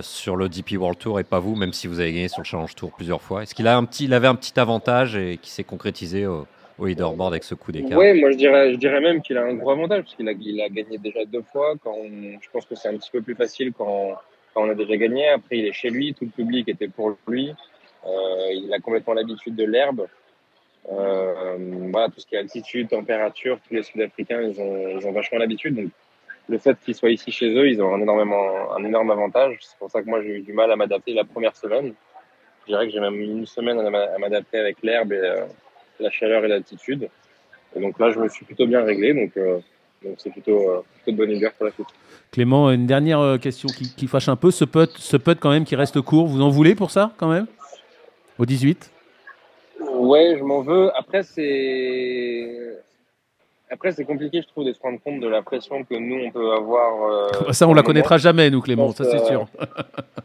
sur 0.00 0.36
le 0.36 0.48
DP 0.48 0.72
World 0.78 0.98
Tour 0.98 1.20
et 1.20 1.24
pas 1.24 1.38
vous, 1.38 1.54
même 1.54 1.72
si 1.72 1.86
vous 1.86 2.00
avez 2.00 2.12
gagné 2.12 2.28
sur 2.28 2.40
le 2.40 2.46
Challenge 2.46 2.74
Tour 2.74 2.92
plusieurs 2.92 3.20
fois? 3.20 3.42
Est-ce 3.42 3.54
qu'il 3.54 3.66
a 3.68 3.76
un 3.76 3.84
petit, 3.84 4.04
il 4.04 4.14
avait 4.14 4.28
un 4.28 4.34
petit 4.34 4.58
avantage 4.58 5.16
et 5.16 5.38
qui 5.40 5.50
s'est 5.50 5.64
concrétisé 5.64 6.26
au 6.26 6.46
leaderboard 6.86 7.32
avec 7.32 7.44
ce 7.44 7.54
coup 7.54 7.72
d'écart? 7.72 7.98
Oui, 7.98 8.18
moi 8.18 8.30
je 8.30 8.36
dirais, 8.36 8.72
je 8.72 8.76
dirais 8.76 9.00
même 9.00 9.22
qu'il 9.22 9.36
a 9.36 9.44
un 9.44 9.54
gros 9.54 9.70
avantage 9.70 10.02
parce 10.04 10.14
qu'il 10.14 10.28
a, 10.28 10.32
il 10.32 10.60
a 10.60 10.68
gagné 10.68 10.98
déjà 10.98 11.24
deux 11.24 11.44
fois. 11.52 11.74
Quand 11.82 11.94
je 12.04 12.48
pense 12.52 12.64
que 12.66 12.74
c'est 12.74 12.88
un 12.88 12.96
petit 12.96 13.10
peu 13.10 13.22
plus 13.22 13.34
facile 13.34 13.72
quand, 13.76 14.12
quand, 14.14 14.31
on 14.60 14.68
a 14.68 14.74
déjà 14.74 14.96
gagné. 14.96 15.28
Après, 15.28 15.58
il 15.58 15.66
est 15.66 15.72
chez 15.72 15.90
lui, 15.90 16.14
tout 16.14 16.24
le 16.24 16.30
public 16.30 16.68
était 16.68 16.88
pour 16.88 17.16
lui. 17.26 17.52
Euh, 18.04 18.52
il 18.52 18.72
a 18.72 18.78
complètement 18.80 19.14
l'habitude 19.14 19.54
de 19.54 19.64
l'herbe. 19.64 20.06
Euh, 20.90 21.56
voilà, 21.90 22.08
tout 22.08 22.20
ce 22.20 22.26
qui 22.26 22.34
est 22.34 22.38
altitude, 22.38 22.88
température, 22.88 23.58
tous 23.66 23.74
les 23.74 23.82
Sud-Africains, 23.82 24.42
ils 24.42 24.60
ont, 24.60 25.12
vachement 25.12 25.38
l'habitude. 25.38 25.76
Donc, 25.76 25.90
le 26.48 26.58
fait 26.58 26.76
qu'ils 26.84 26.94
soient 26.94 27.10
ici 27.10 27.30
chez 27.30 27.54
eux, 27.54 27.68
ils 27.68 27.80
ont 27.80 27.94
un, 27.94 28.00
énormément, 28.00 28.72
un 28.74 28.84
énorme 28.84 29.10
avantage. 29.10 29.58
C'est 29.60 29.78
pour 29.78 29.90
ça 29.90 30.02
que 30.02 30.08
moi, 30.08 30.22
j'ai 30.22 30.38
eu 30.38 30.40
du 30.40 30.52
mal 30.52 30.70
à 30.72 30.76
m'adapter 30.76 31.14
la 31.14 31.24
première 31.24 31.56
semaine. 31.56 31.94
Je 32.62 32.72
dirais 32.72 32.86
que 32.86 32.92
j'ai 32.92 33.00
même 33.00 33.20
une 33.20 33.46
semaine 33.46 33.78
à 33.78 34.18
m'adapter 34.18 34.58
avec 34.58 34.82
l'herbe 34.82 35.12
et, 35.12 35.18
euh, 35.18 35.46
la 36.00 36.10
chaleur 36.10 36.44
et 36.44 36.48
l'altitude. 36.48 37.08
Et 37.76 37.80
donc 37.80 37.98
là, 37.98 38.10
je 38.10 38.18
me 38.18 38.28
suis 38.28 38.44
plutôt 38.44 38.66
bien 38.66 38.82
réglé. 38.82 39.14
Donc, 39.14 39.32
donc 40.04 40.14
c'est 40.18 40.30
plutôt, 40.30 40.58
euh, 40.58 40.82
plutôt, 40.94 41.12
de 41.12 41.16
bonne 41.16 41.36
humeur 41.36 41.52
pour 41.52 41.66
la 41.66 41.72
suite. 41.72 41.86
Clément, 42.30 42.70
une 42.70 42.86
dernière 42.86 43.20
euh, 43.20 43.38
question 43.38 43.68
qui, 43.68 43.94
qui, 43.94 44.06
fâche 44.06 44.28
un 44.28 44.36
peu. 44.36 44.50
Ce 44.50 44.64
putt, 44.64 44.90
ce 44.96 45.16
putt 45.16 45.38
quand 45.38 45.50
même 45.50 45.64
qui 45.64 45.76
reste 45.76 46.00
court, 46.00 46.26
vous 46.26 46.40
en 46.40 46.48
voulez 46.48 46.74
pour 46.74 46.90
ça 46.90 47.12
quand 47.18 47.28
même? 47.28 47.46
Au 48.38 48.46
18 48.46 48.90
Ouais, 49.94 50.36
je 50.38 50.42
m'en 50.42 50.62
veux. 50.62 50.90
Après, 50.96 51.22
c'est. 51.22 52.78
Après, 53.70 53.92
c'est 53.92 54.04
compliqué, 54.04 54.42
je 54.42 54.48
trouve, 54.48 54.66
de 54.66 54.72
se 54.72 54.80
rendre 54.80 55.00
compte 55.00 55.20
de 55.20 55.28
la 55.28 55.40
pression 55.40 55.82
que 55.84 55.94
nous, 55.94 56.26
on 56.26 56.30
peut 56.30 56.52
avoir. 56.52 57.32
ça, 57.54 57.66
on 57.66 57.74
la 57.74 57.82
connaîtra 57.82 58.18
jamais, 58.18 58.50
nous, 58.50 58.60
Clément, 58.60 58.92
ça, 58.92 59.04
c'est 59.04 59.24
sûr. 59.24 59.46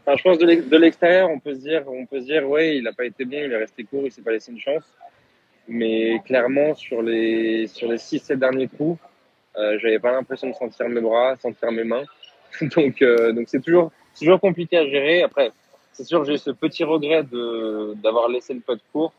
je 0.06 0.22
pense 0.22 0.38
de 0.38 0.76
l'extérieur, 0.76 1.30
on 1.30 1.38
peut 1.38 1.54
se 1.54 1.60
dire, 1.60 1.82
on 1.86 2.04
peut 2.04 2.20
se 2.20 2.26
dire, 2.26 2.48
ouais, 2.48 2.76
il 2.76 2.84
n'a 2.84 2.92
pas 2.92 3.06
été 3.06 3.24
bon, 3.24 3.38
il 3.44 3.52
est 3.52 3.56
resté 3.56 3.84
court, 3.84 4.02
il 4.04 4.12
s'est 4.12 4.22
pas 4.22 4.32
laissé 4.32 4.52
une 4.52 4.60
chance. 4.60 4.84
Mais 5.68 6.20
clairement, 6.24 6.74
sur 6.74 7.02
les, 7.02 7.66
sur 7.66 7.90
les 7.90 7.98
6-7 7.98 8.36
derniers 8.36 8.68
coups, 8.68 8.98
euh, 9.58 9.78
j'avais 9.80 9.98
pas 9.98 10.12
l'impression 10.12 10.48
de 10.48 10.54
sentir 10.54 10.88
mes 10.88 11.00
bras, 11.00 11.36
sentir 11.36 11.72
mes 11.72 11.84
mains. 11.84 12.04
donc, 12.60 13.02
euh, 13.02 13.32
donc 13.32 13.48
c'est 13.48 13.60
toujours, 13.60 13.90
toujours 14.18 14.40
compliqué 14.40 14.76
à 14.78 14.86
gérer. 14.86 15.22
Après, 15.22 15.50
c'est 15.92 16.04
sûr 16.04 16.24
j'ai 16.24 16.38
ce 16.38 16.50
petit 16.50 16.84
regret 16.84 17.24
de, 17.24 17.94
d'avoir 17.96 18.28
laissé 18.28 18.54
le 18.54 18.60
pot 18.60 18.78
court. 18.92 19.12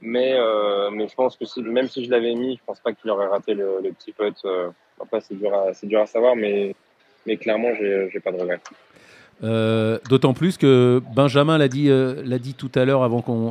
Mais, 0.00 0.34
euh, 0.34 0.90
mais 0.90 1.08
je 1.08 1.14
pense 1.14 1.36
que 1.36 1.60
même 1.60 1.88
si 1.88 2.04
je 2.04 2.10
l'avais 2.10 2.34
mis, 2.34 2.56
je 2.56 2.64
pense 2.64 2.80
pas 2.80 2.92
qu'il 2.92 3.10
aurait 3.10 3.26
raté 3.26 3.54
le, 3.54 3.80
petit 3.98 4.12
pot. 4.12 4.34
Euh. 4.44 4.70
après, 5.00 5.20
c'est 5.20 5.34
dur 5.34 5.54
à, 5.54 5.72
dur 5.82 6.00
à 6.00 6.06
savoir, 6.06 6.36
mais, 6.36 6.74
mais 7.26 7.36
clairement, 7.38 7.74
j'ai 7.74 8.20
pas 8.20 8.32
de 8.32 8.38
regret. 8.38 8.60
Euh, 9.42 9.98
d'autant 10.08 10.32
plus 10.32 10.56
que 10.56 11.02
Benjamin 11.14 11.58
l'a 11.58 11.68
dit, 11.68 11.90
euh, 11.90 12.22
dit 12.38 12.54
tout 12.54 12.70
à 12.74 12.84
l'heure 12.84 13.02
avant 13.02 13.20
qu'on, 13.20 13.50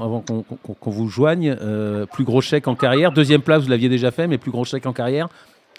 vous 0.85 1.09
joigne. 1.09 1.55
Euh, 1.61 2.05
plus 2.05 2.23
gros 2.23 2.41
chèque 2.41 2.67
en 2.67 2.75
carrière. 2.75 3.11
Deuxième 3.11 3.41
place, 3.41 3.63
vous 3.63 3.69
l'aviez 3.69 3.89
déjà 3.89 4.11
fait, 4.11 4.27
mais 4.27 4.37
plus 4.37 4.51
gros 4.51 4.65
chèque 4.65 4.85
en 4.85 4.93
carrière. 4.93 5.27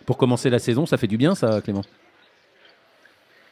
Pour 0.06 0.18
commencer 0.18 0.50
la 0.50 0.58
saison, 0.58 0.87
ça 0.87 0.96
fait 0.96 1.06
du 1.06 1.16
bien, 1.16 1.34
ça, 1.34 1.61
Clément? 1.62 1.82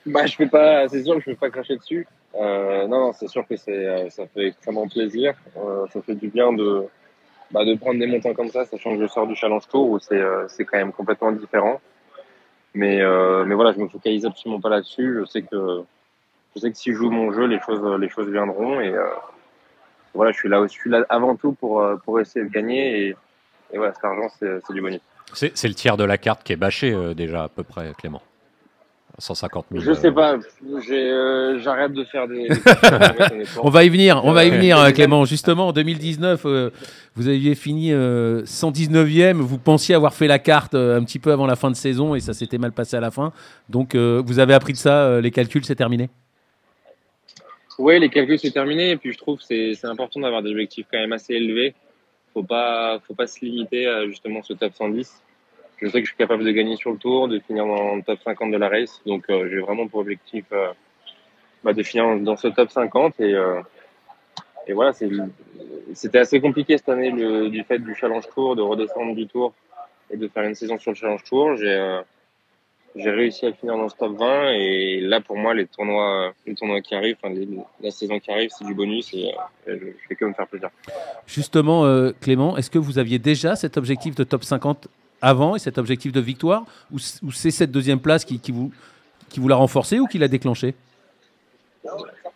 Bah, 0.05 0.27
je 0.27 0.35
fais 0.35 0.47
pas, 0.47 0.89
C'est 0.89 1.03
sûr 1.05 1.21
je 1.21 1.31
ne 1.31 1.35
vais 1.35 1.39
pas 1.39 1.51
cracher 1.51 1.77
dessus. 1.77 2.07
non, 2.35 2.89
non, 2.89 3.13
c'est 3.13 3.29
sûr 3.29 3.47
que 3.47 3.57
c'est, 3.57 4.11
ça 4.11 4.25
fait 4.27 4.49
extrêmement 4.49 4.89
plaisir. 4.89 5.35
ça 5.93 6.03
fait 6.03 6.17
du 6.17 6.29
bien 6.29 6.53
de, 6.53 6.85
bah, 7.51 7.65
de 7.65 7.75
prendre 7.75 7.99
des 7.99 8.07
montants 8.07 8.35
comme 8.35 8.51
ça, 8.51 8.67
sachant 8.67 8.97
que 8.97 9.03
je 9.03 9.07
sors 9.07 9.27
du 9.27 9.37
Challenge 9.37 9.67
Tour 9.69 9.91
où 9.91 9.99
c'est, 10.01 10.21
c'est 10.49 10.65
quand 10.65 10.79
même 10.79 10.93
complètement 10.93 11.33
différent. 11.33 11.81
Mais, 12.75 13.01
mais 13.47 13.55
voilà, 13.55 13.73
je 13.73 13.79
me 13.79 13.89
focalise 13.89 14.27
absolument 14.27 14.61
pas 14.61 14.69
là-dessus. 14.71 15.19
Je 15.21 15.25
sais 15.25 15.43
que 15.43 15.85
je 16.55 16.61
sais 16.61 16.71
que 16.71 16.77
si 16.77 16.93
je 16.93 16.97
joue 16.97 17.11
mon 17.11 17.33
jeu, 17.33 17.47
les 17.47 17.61
choses, 17.61 17.83
les 18.01 18.09
choses 18.09 18.29
viendront. 18.31 18.81
Et 18.81 18.93
euh, 18.93 19.07
voilà, 20.15 20.33
je 20.33 20.37
suis 20.37 20.49
là, 20.49 20.63
je 20.63 20.73
suis 20.73 20.91
là 20.91 21.05
avant 21.09 21.37
tout 21.37 21.53
pour, 21.53 21.81
euh, 21.81 21.97
pour 21.97 22.21
essayer 22.21 22.45
de 22.45 22.51
gagner. 22.51 23.09
Et, 23.09 23.17
et 23.73 23.79
voilà, 23.79 23.95
cet 23.95 24.05
argent, 24.05 24.29
c'est 24.39 24.73
du 24.73 24.81
bonus. 24.81 25.01
C'est 25.33 25.69
le 25.69 25.75
tiers 25.75 25.97
de 25.97 26.05
la 26.05 26.19
carte 26.19 26.43
qui 26.43 26.53
est 26.53 26.57
bâché 26.57 26.93
euh, 26.93 27.15
déjà 27.15 27.45
à 27.45 27.49
peu 27.49 27.63
près, 27.63 27.93
Clément. 27.99 28.23
150 29.19 29.67
000. 29.71 29.85
Je 29.85 29.93
sais 29.93 30.11
pas. 30.11 30.37
Euh, 30.91 31.59
j'arrête 31.59 31.93
de 31.93 32.03
faire 32.05 32.27
des. 32.29 32.49
on 33.63 33.69
va 33.69 33.85
y 33.85 33.91
venir. 33.91 34.23
On 34.25 34.33
va 34.33 34.47
y 34.47 34.51
venir, 34.51 34.79
Clément. 34.95 35.27
Justement, 35.27 35.69
en 35.69 35.73
2019, 35.73 36.43
euh, 36.47 36.71
vous 37.15 37.29
aviez 37.29 37.55
fini 37.55 37.93
119e. 37.93 39.35
Vous 39.35 39.59
pensiez 39.59 39.95
avoir 39.95 40.15
fait 40.15 40.27
la 40.27 40.39
carte 40.39 40.75
un 40.75 41.05
petit 41.05 41.19
peu 41.19 41.31
avant 41.31 41.47
la 41.47 41.57
fin 41.57 41.71
de 41.71 41.77
saison 41.77 42.15
et 42.15 42.21
ça 42.21 42.33
s'était 42.33 42.57
mal 42.57 42.73
passé 42.73 42.97
à 42.97 43.01
la 43.01 43.11
fin. 43.11 43.33
Donc, 43.69 43.95
vous 43.95 44.39
avez 44.39 44.55
appris 44.55 44.73
de 44.73 44.79
ça. 44.79 45.21
les 45.21 45.31
calculs, 45.31 45.65
c'est 45.65 45.75
terminé? 45.77 46.09
Oui, 47.83 47.99
les 47.99 48.09
calculs, 48.09 48.39
c'est 48.39 48.53
terminé. 48.53 48.91
Et 48.93 48.97
puis, 48.97 49.13
je 49.13 49.19
trouve 49.19 49.39
que 49.39 49.45
c'est 49.45 49.85
important 49.85 50.21
d'avoir 50.21 50.43
des 50.43 50.51
objectifs 50.51 50.87
quand 50.91 50.99
même 50.99 51.13
assez 51.13 51.35
élevés. 51.35 51.75
Faut 52.33 52.45
pas, 52.45 53.01
faut 53.07 53.15
pas 53.15 53.27
se 53.27 53.45
limiter 53.45 53.87
à 53.87 54.07
justement 54.07 54.43
ce 54.43 54.53
top 54.53 54.73
110 54.73 55.23
je 55.83 55.89
sais 55.89 56.01
que 56.01 56.07
je 56.07 56.11
suis 56.11 56.17
capable 56.17 56.45
de 56.45 56.51
gagner 56.53 56.77
sur 56.77 56.93
le 56.93 56.97
tour, 56.97 57.27
de 57.29 57.41
finir 57.41 57.67
dans 57.67 57.97
le 57.97 58.03
top 58.03 58.21
50 58.23 58.53
de 58.53 58.57
la 58.57 58.69
race. 58.69 59.03
Donc, 59.05 59.25
euh, 59.29 59.49
j'ai 59.51 59.59
vraiment 59.59 59.89
pour 59.89 60.01
objectif 60.01 60.45
euh, 60.53 60.69
bah, 61.65 61.73
de 61.73 61.83
finir 61.83 62.19
dans 62.21 62.37
ce 62.37 62.49
top 62.49 62.71
50. 62.71 63.19
Et, 63.19 63.35
euh, 63.35 63.61
et 64.69 64.73
voilà, 64.75 64.93
c'était 65.93 66.19
assez 66.19 66.41
compliqué 66.41 66.79
cette 66.79 66.89
année 66.89 67.11
le, 67.11 67.49
du 67.49 67.65
fait 67.65 67.81
du 67.81 67.97
Challenge 67.97 68.25
Tour, 68.33 68.55
de 68.55 68.63
redescendre 68.63 69.17
du 69.17 69.27
tour 69.27 69.53
et 70.09 70.17
de 70.17 70.29
faire 70.29 70.45
une 70.45 70.55
saison 70.55 70.79
sur 70.79 70.93
le 70.93 70.97
Challenge 70.97 71.25
Tour. 71.25 71.57
J'ai 72.95 73.11
réussi 73.11 73.47
à 73.47 73.53
finir 73.53 73.77
dans 73.77 73.89
ce 73.89 73.97
top 73.97 74.19
20 74.19 74.53
et 74.53 75.01
là 75.01 75.21
pour 75.21 75.37
moi 75.37 75.55
les 75.55 75.67
tournois 75.67 76.33
les 76.47 76.55
tournois 76.55 76.81
qui 76.81 76.95
arrivent 76.95 77.17
enfin, 77.23 77.35
la 77.81 77.91
saison 77.91 78.19
qui 78.19 78.31
arrive 78.31 78.51
c'est 78.57 78.65
du 78.65 78.75
bonus 78.75 79.13
et, 79.15 79.33
je, 79.67 79.75
fais 80.09 80.15
que 80.15 80.25
me 80.25 80.35
faire 80.35 80.47
plaisir. 80.47 80.71
Justement 81.27 81.85
Clément, 82.21 82.57
est-ce 82.57 82.71
que 82.71 82.79
vous 82.79 82.99
aviez 82.99 83.19
déjà 83.19 83.57
cet 83.57 83.77
objectif 83.77 84.15
de 84.15 84.25
top 84.25 84.45
50 84.45 84.89
avant 85.23 85.57
et 85.57 85.59
cet 85.59 85.79
objectif 85.79 86.13
de 86.13 86.21
victoire 86.21 86.65
Ou, 86.93 86.99
c'est 86.99 87.51
cette 87.51 87.71
deuxième 87.71 88.01
place 88.01 88.25
qui, 88.25 88.41
qui 88.41 88.53
vous, 88.53 88.73
qui 89.31 89.41
vous 89.41 89.49
l'a 89.49 89.57
renforcé 89.57 89.99
ou 90.01 90.07
qui 90.07 90.19
l'a 90.19 90.29
déclenché? 90.29 90.75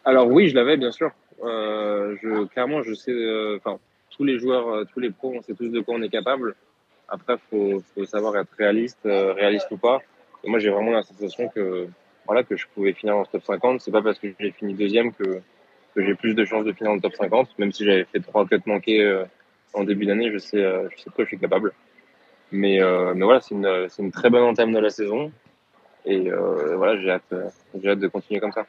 Alors 0.04 0.28
oui, 0.28 0.48
je 0.48 0.54
l'avais 0.54 0.76
bien 0.76 0.92
sûr. 0.92 1.10
Euh, 1.44 2.16
je, 2.22 2.44
clairement, 2.46 2.82
je 2.82 2.94
sais, 2.94 3.12
euh, 3.12 3.58
enfin, 3.58 3.78
tous 4.16 4.24
les 4.24 4.38
joueurs, 4.38 4.68
euh, 4.68 4.84
tous 4.92 5.00
les 5.00 5.10
pros, 5.10 5.34
on 5.36 5.42
sait 5.42 5.54
tous 5.54 5.68
de 5.68 5.80
quoi 5.80 5.94
on 5.94 6.02
est 6.02 6.08
capable. 6.08 6.54
Après, 7.08 7.36
faut, 7.50 7.82
faut 7.94 8.04
savoir 8.04 8.36
être 8.36 8.52
réaliste, 8.56 8.98
réaliste 9.04 9.68
ou 9.70 9.76
pas. 9.76 10.00
Moi, 10.46 10.58
j'ai 10.58 10.70
vraiment 10.70 10.92
la 10.92 11.02
sensation 11.02 11.48
que, 11.48 11.88
voilà, 12.26 12.42
que 12.42 12.56
je 12.56 12.66
pouvais 12.74 12.92
finir 12.92 13.18
le 13.18 13.24
top 13.26 13.44
50. 13.44 13.80
C'est 13.80 13.90
pas 13.90 14.02
parce 14.02 14.18
que 14.18 14.28
j'ai 14.38 14.50
fini 14.52 14.74
deuxième 14.74 15.12
que, 15.12 15.40
que 15.94 16.04
j'ai 16.04 16.14
plus 16.14 16.34
de 16.34 16.44
chances 16.44 16.64
de 16.64 16.72
finir 16.72 16.94
le 16.94 17.00
top 17.00 17.14
50. 17.14 17.58
Même 17.58 17.72
si 17.72 17.84
j'avais 17.84 18.04
fait 18.04 18.20
trois 18.20 18.46
cuts 18.46 18.60
manqués 18.66 19.24
en 19.74 19.84
début 19.84 20.06
d'année, 20.06 20.30
je 20.32 20.38
sais, 20.38 20.58
je 20.58 21.02
sais 21.02 21.10
je 21.18 21.24
suis 21.24 21.38
capable. 21.38 21.72
Mais, 22.52 22.80
euh, 22.80 23.14
mais 23.14 23.24
voilà, 23.24 23.40
c'est 23.40 23.54
une, 23.54 23.88
une, 23.98 24.12
très 24.12 24.30
bonne 24.30 24.44
entame 24.44 24.72
de 24.72 24.78
la 24.78 24.90
saison. 24.90 25.32
Et 26.04 26.30
euh, 26.30 26.76
voilà, 26.76 27.00
j'ai 27.00 27.10
hâte, 27.10 27.34
hâte 27.84 27.98
de 27.98 28.08
continuer 28.08 28.40
comme 28.40 28.52
ça. 28.52 28.66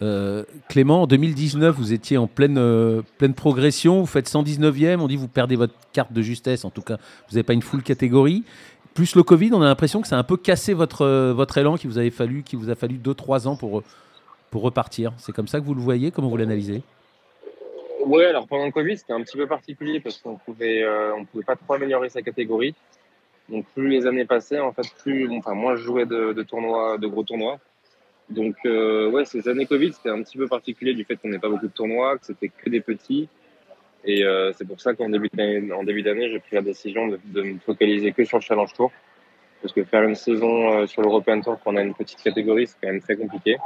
Euh, 0.00 0.42
Clément, 0.68 1.02
en 1.02 1.06
2019, 1.06 1.76
vous 1.76 1.92
étiez 1.92 2.16
en 2.16 2.26
pleine, 2.26 2.58
euh, 2.58 3.02
pleine 3.18 3.34
progression, 3.34 4.00
vous 4.00 4.06
faites 4.06 4.28
119e, 4.28 4.98
on 4.98 5.06
dit 5.06 5.16
vous 5.16 5.28
perdez 5.28 5.54
votre 5.54 5.74
carte 5.92 6.12
de 6.12 6.22
justesse, 6.22 6.64
en 6.64 6.70
tout 6.70 6.82
cas, 6.82 6.96
vous 7.28 7.34
n'avez 7.34 7.44
pas 7.44 7.52
une 7.52 7.62
full 7.62 7.82
catégorie. 7.82 8.42
Plus 8.94 9.16
le 9.16 9.22
Covid, 9.22 9.52
on 9.54 9.62
a 9.62 9.66
l'impression 9.66 10.02
que 10.02 10.08
ça 10.08 10.16
a 10.16 10.18
un 10.18 10.24
peu 10.24 10.36
cassé 10.36 10.74
votre, 10.74 11.32
votre 11.32 11.56
élan 11.58 11.76
qui 11.76 11.86
vous, 11.86 11.94
vous 11.94 12.70
a 12.70 12.74
fallu 12.74 12.98
2-3 12.98 13.46
ans 13.48 13.56
pour, 13.56 13.82
pour 14.50 14.62
repartir. 14.62 15.12
C'est 15.18 15.32
comme 15.32 15.48
ça 15.48 15.60
que 15.60 15.64
vous 15.64 15.74
le 15.74 15.80
voyez 15.80 16.10
Comment 16.10 16.28
vous 16.28 16.36
l'analysez? 16.36 16.82
Oui, 18.04 18.24
alors 18.24 18.46
pendant 18.46 18.66
le 18.66 18.72
Covid, 18.72 18.98
c'était 18.98 19.12
un 19.12 19.22
petit 19.22 19.36
peu 19.36 19.46
particulier 19.46 20.00
parce 20.00 20.18
qu'on 20.18 20.36
pouvait, 20.36 20.84
on 21.16 21.24
pouvait 21.24 21.44
pas 21.44 21.56
trop 21.56 21.74
améliorer 21.74 22.08
sa 22.08 22.20
catégorie. 22.20 22.74
Donc 23.48 23.66
plus 23.74 23.88
les 23.88 24.06
années 24.06 24.24
passaient, 24.24 24.60
en 24.60 24.72
fait, 24.72 24.86
plus, 25.02 25.28
enfin, 25.36 25.54
moi 25.54 25.76
je 25.76 25.82
jouais 25.82 26.06
de, 26.06 26.42
tournois, 26.42 26.98
de 26.98 27.06
gros 27.06 27.22
tournois. 27.22 27.58
Donc 28.30 28.56
euh, 28.64 29.10
ouais, 29.10 29.24
ces 29.24 29.48
années 29.48 29.66
Covid, 29.66 29.92
c'était 29.92 30.10
un 30.10 30.22
petit 30.22 30.38
peu 30.38 30.46
particulier 30.48 30.94
du 30.94 31.04
fait 31.04 31.16
qu'on 31.16 31.28
n'ait 31.28 31.38
pas 31.38 31.48
beaucoup 31.48 31.66
de 31.66 31.72
tournois, 31.72 32.18
que 32.18 32.26
c'était 32.26 32.48
que 32.48 32.70
des 32.70 32.80
petits. 32.80 33.28
Et 34.04 34.24
euh, 34.24 34.52
c'est 34.56 34.66
pour 34.66 34.80
ça 34.80 34.94
qu'en 34.94 35.08
début 35.08 35.28
d'année, 35.32 36.30
j'ai 36.30 36.38
pris 36.40 36.56
la 36.56 36.62
décision 36.62 37.08
de, 37.08 37.20
de, 37.24 37.42
me 37.42 37.58
focaliser 37.58 38.12
que 38.12 38.24
sur 38.24 38.38
le 38.38 38.42
Challenge 38.42 38.72
Tour, 38.74 38.90
parce 39.60 39.72
que 39.72 39.84
faire 39.84 40.02
une 40.02 40.16
saison 40.16 40.72
euh, 40.72 40.86
sur 40.86 41.02
l'European 41.02 41.40
Tour 41.40 41.58
quand 41.62 41.72
on 41.72 41.76
a 41.76 41.82
une 41.82 41.94
petite 41.94 42.22
catégorie, 42.22 42.66
c'est 42.66 42.76
quand 42.82 42.88
même 42.88 43.00
très 43.00 43.16
compliqué. 43.16 43.58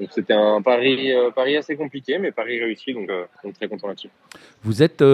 Donc 0.00 0.08
c'était 0.12 0.32
un 0.32 0.62
pari, 0.62 1.12
euh, 1.12 1.30
pari 1.30 1.56
assez 1.56 1.76
compliqué, 1.76 2.18
mais 2.18 2.32
pari 2.32 2.58
réussi, 2.58 2.94
donc, 2.94 3.10
euh, 3.10 3.26
donc 3.44 3.54
très 3.54 3.68
content 3.68 3.88
là-dessus. 3.88 4.10
Vous 4.62 4.82
êtes 4.82 5.04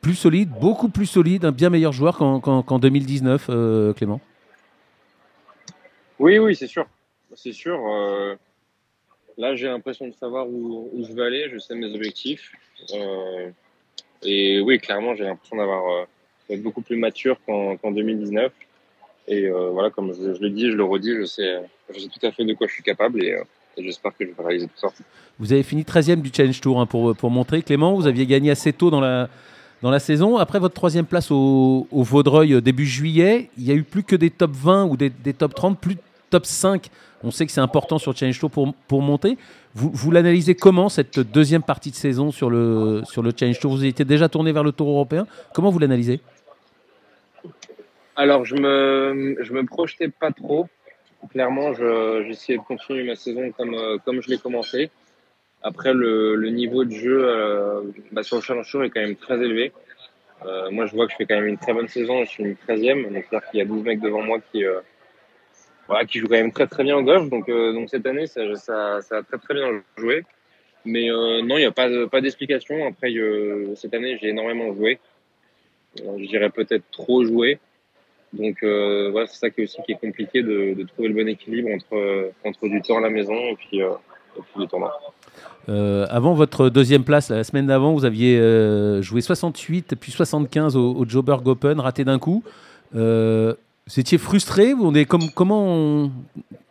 plus 0.00 0.14
solide, 0.14 0.50
beaucoup 0.50 0.88
plus 0.88 1.06
solide, 1.06 1.44
un 1.44 1.52
bien 1.52 1.70
meilleur 1.70 1.92
joueur 1.92 2.16
qu'en 2.16 2.78
2019, 2.78 3.46
euh, 3.50 3.92
Clément? 3.92 4.20
Oui, 6.18 6.38
oui, 6.38 6.56
c'est 6.56 6.66
sûr. 6.66 6.86
C'est 7.34 7.52
sûr. 7.52 7.78
Euh, 9.40 9.46
là, 9.48 9.54
j'ai 9.54 9.66
l'impression 9.66 10.06
de 10.06 10.14
savoir 10.14 10.46
où, 10.48 10.90
je 11.06 11.12
veux 11.12 11.24
aller, 11.24 11.48
je 11.52 11.58
sais 11.58 11.74
mes 11.74 11.92
objectifs. 11.94 12.52
Euh, 12.94 13.50
et 14.22 14.60
oui, 14.60 14.78
clairement, 14.78 15.14
j'ai 15.14 15.24
l'impression 15.24 15.56
d'avoir 15.56 16.06
d'être 16.48 16.62
beaucoup 16.62 16.82
plus 16.82 16.96
mature 16.96 17.38
qu'en 17.46 17.90
2019. 17.90 18.52
Et 19.28 19.48
voilà, 19.48 19.90
comme 19.90 20.12
je, 20.12 20.40
le 20.40 20.50
dis, 20.50 20.70
je 20.70 20.76
le 20.76 20.84
redis, 20.84 21.14
je 21.14 21.24
sais, 21.24 21.60
je 21.94 22.00
sais 22.00 22.08
tout 22.08 22.26
à 22.26 22.32
fait 22.32 22.44
de 22.44 22.54
quoi 22.54 22.66
je 22.66 22.74
suis 22.74 22.82
capable 22.82 23.22
et, 23.24 23.36
j'espère 23.78 24.14
que 24.14 24.26
je 24.26 24.32
vais 24.32 24.44
réaliser 24.44 24.66
tout 24.66 24.76
ça. 24.76 24.88
Vous 25.38 25.52
avez 25.52 25.62
fini 25.62 25.82
13e 25.82 26.20
du 26.20 26.30
Challenge 26.34 26.60
Tour 26.60 26.80
hein, 26.80 26.86
pour, 26.86 27.16
pour 27.16 27.30
montrer, 27.30 27.62
Clément. 27.62 27.94
Vous 27.94 28.06
aviez 28.06 28.26
gagné 28.26 28.50
assez 28.50 28.74
tôt 28.74 28.90
dans 28.90 29.00
la, 29.00 29.30
dans 29.82 29.90
la 29.90 29.98
saison. 29.98 30.36
Après 30.36 30.58
votre 30.58 30.74
troisième 30.74 31.06
place 31.06 31.30
au, 31.30 31.86
Vaudreuil 31.90 32.54
euh, 32.54 32.60
début 32.60 32.86
juillet, 32.86 33.50
il 33.56 33.64
n'y 33.64 33.70
a 33.70 33.74
eu 33.74 33.82
plus 33.82 34.02
que 34.02 34.16
des 34.16 34.30
top 34.30 34.52
20 34.52 34.86
ou 34.86 34.96
des, 34.96 35.10
top 35.32 35.54
30, 35.54 35.78
plus 35.78 35.96
top 36.30 36.46
5. 36.46 36.88
On 37.22 37.30
sait 37.30 37.44
que 37.44 37.52
c'est 37.52 37.60
important 37.60 37.98
sur 37.98 38.16
Challenge 38.16 38.38
Tour 38.38 38.50
pour, 38.50 38.74
pour 38.88 39.02
monter. 39.02 39.36
Vous, 39.74 39.90
vous 39.92 40.10
l'analysez 40.10 40.54
comment 40.54 40.88
cette 40.88 41.20
deuxième 41.20 41.62
partie 41.62 41.90
de 41.90 41.96
saison 41.96 42.30
sur 42.30 42.48
le, 42.48 43.02
sur 43.04 43.22
le 43.22 43.32
Challenge 43.36 43.58
Tour? 43.58 43.72
Vous 43.72 43.84
étiez 43.84 44.04
déjà 44.04 44.28
tourné 44.28 44.52
vers 44.52 44.64
le 44.64 44.72
Tour 44.72 44.88
européen. 44.88 45.26
Comment 45.52 45.70
vous 45.70 45.78
l'analysez? 45.78 46.20
Alors, 48.16 48.44
je 48.44 48.56
me, 48.56 49.36
je 49.40 49.52
me 49.52 49.64
projetais 49.64 50.08
pas 50.08 50.30
trop. 50.30 50.68
Clairement, 51.30 51.74
j'essayais 51.74 52.58
de 52.58 52.64
continuer 52.64 53.04
ma 53.04 53.16
saison 53.16 53.52
comme, 53.52 53.74
euh, 53.74 53.98
comme 54.04 54.22
je 54.22 54.30
l'ai 54.30 54.38
commencé. 54.38 54.90
Après, 55.62 55.92
le, 55.92 56.34
le, 56.34 56.48
niveau 56.48 56.84
de 56.84 56.92
jeu 56.92 57.22
euh, 57.22 57.82
bah, 58.12 58.22
sur 58.22 58.36
le 58.36 58.42
Challenge 58.42 58.70
Tour 58.70 58.84
est 58.84 58.90
quand 58.90 59.00
même 59.00 59.16
très 59.16 59.34
élevé. 59.34 59.72
Euh, 60.46 60.70
moi, 60.70 60.86
je 60.86 60.94
vois 60.94 61.04
que 61.04 61.12
je 61.12 61.16
fais 61.18 61.26
quand 61.26 61.34
même 61.34 61.46
une 61.46 61.58
très 61.58 61.74
bonne 61.74 61.88
saison. 61.88 62.24
Je 62.24 62.30
suis 62.30 62.44
une 62.44 62.54
13e. 62.54 63.12
Donc, 63.12 63.24
c'est-à-dire 63.28 63.50
qu'il 63.50 63.58
y 63.58 63.62
a 63.62 63.66
12 63.66 63.82
mecs 63.82 64.00
devant 64.00 64.22
moi 64.22 64.38
qui, 64.50 64.64
qui 66.08 66.18
jouent 66.18 66.28
quand 66.28 66.34
même 66.34 66.52
très 66.52 66.66
très 66.66 66.84
bien 66.84 66.96
au 66.96 67.02
golf. 67.02 67.28
Donc, 67.28 67.48
euh, 67.48 67.72
donc 67.72 67.90
cette 67.90 68.06
année, 68.06 68.26
ça, 68.26 68.54
ça, 68.56 68.98
a 69.10 69.22
très 69.22 69.38
très 69.38 69.54
bien 69.54 69.82
joué. 69.96 70.24
Mais 70.84 71.10
euh, 71.10 71.42
non, 71.42 71.56
il 71.56 71.60
n'y 71.60 71.66
a 71.66 71.72
pas, 71.72 71.88
pas 72.10 72.20
d'explication. 72.20 72.86
Après, 72.86 73.12
cette 73.76 73.94
année, 73.94 74.18
j'ai 74.20 74.28
énormément 74.28 74.72
joué. 74.74 74.98
je 75.96 76.26
dirais 76.26 76.50
peut-être 76.50 76.84
trop 76.90 77.24
joué. 77.24 77.58
Donc 78.32 78.58
voilà, 78.62 79.26
c'est 79.26 79.38
ça 79.38 79.50
qui 79.50 79.60
est 79.60 79.64
aussi 79.64 79.82
qui 79.84 79.92
est 79.92 80.00
compliqué 80.00 80.42
de, 80.42 80.82
trouver 80.84 81.08
le 81.08 81.14
bon 81.14 81.28
équilibre 81.28 81.68
entre, 81.70 82.32
entre 82.44 82.68
du 82.68 82.80
temps 82.82 82.98
à 82.98 83.00
la 83.00 83.10
maison 83.10 83.34
et 83.34 83.56
puis, 83.56 83.78
et 83.78 84.42
puis 84.52 84.60
les 84.60 84.68
tournois. 84.68 84.98
Euh, 85.68 86.06
avant 86.08 86.34
votre 86.34 86.68
deuxième 86.68 87.04
place, 87.04 87.30
la 87.30 87.44
semaine 87.44 87.66
d'avant, 87.66 87.92
vous 87.92 88.04
aviez 88.04 88.38
euh, 88.38 89.02
joué 89.02 89.20
68 89.20 89.94
puis 90.00 90.10
75 90.10 90.76
au, 90.76 91.04
Joburg 91.06 91.46
Open, 91.46 91.80
raté 91.80 92.04
d'un 92.04 92.18
coup. 92.18 92.42
Euh, 92.96 93.54
vous 93.92 94.00
étiez 94.00 94.18
frustré 94.18 94.74
on 94.74 94.94
est 94.94 95.04
comme, 95.04 95.30
comment, 95.34 96.10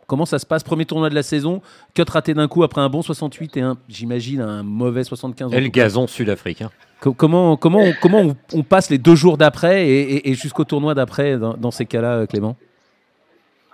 comment 0.06 0.26
ça 0.26 0.38
se 0.38 0.46
passe 0.46 0.62
Premier 0.64 0.86
tournoi 0.86 1.10
de 1.10 1.14
la 1.14 1.22
saison, 1.22 1.62
cut 1.94 2.04
raté 2.08 2.34
d'un 2.34 2.48
coup 2.48 2.62
après 2.62 2.80
un 2.80 2.88
bon 2.88 3.02
68 3.02 3.56
et 3.56 3.60
un, 3.60 3.76
j'imagine, 3.88 4.40
un 4.40 4.62
mauvais 4.62 5.04
75. 5.04 5.52
Et 5.52 5.60
le 5.60 5.68
gazon 5.68 6.06
sud-africain. 6.06 6.70
Comment, 7.00 7.56
comment, 7.56 7.78
on, 7.78 7.92
comment 8.00 8.34
on, 8.52 8.62
passe 8.62 8.90
les 8.90 8.98
deux 8.98 9.14
jours 9.14 9.38
d'après 9.38 9.88
et, 9.88 10.34
jusqu'au 10.34 10.64
tournoi 10.64 10.94
d'après 10.94 11.38
dans, 11.38 11.54
dans, 11.54 11.70
ces 11.70 11.86
cas-là, 11.86 12.26
Clément? 12.26 12.56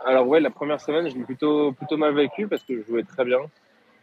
Alors 0.05 0.29
ouais, 0.29 0.39
la 0.39 0.51
première 0.51 0.81
semaine, 0.81 1.09
je 1.09 1.17
l'ai 1.17 1.25
plutôt, 1.25 1.73
plutôt 1.73 1.97
mal 1.97 2.15
vécu 2.15 2.47
parce 2.47 2.63
que 2.63 2.81
je 2.81 2.87
jouais 2.87 3.03
très 3.03 3.25
bien. 3.25 3.39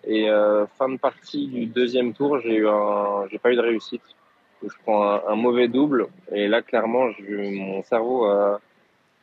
Et 0.06 0.30
euh, 0.30 0.66
fin 0.78 0.90
de 0.90 0.98
partie 0.98 1.48
du 1.48 1.66
deuxième 1.66 2.14
tour, 2.14 2.40
j'ai 2.40 2.56
eu 2.56 2.68
un, 2.68 3.26
j'ai 3.32 3.38
pas 3.38 3.52
eu 3.52 3.56
de 3.56 3.62
réussite. 3.62 4.04
Je 4.62 4.74
prends 4.84 5.26
un, 5.26 5.36
mauvais 5.36 5.68
double 5.68 6.08
et 6.32 6.48
là 6.48 6.62
clairement, 6.62 7.06
mon 7.30 7.84
cerveau 7.84 8.26
a, 8.26 8.60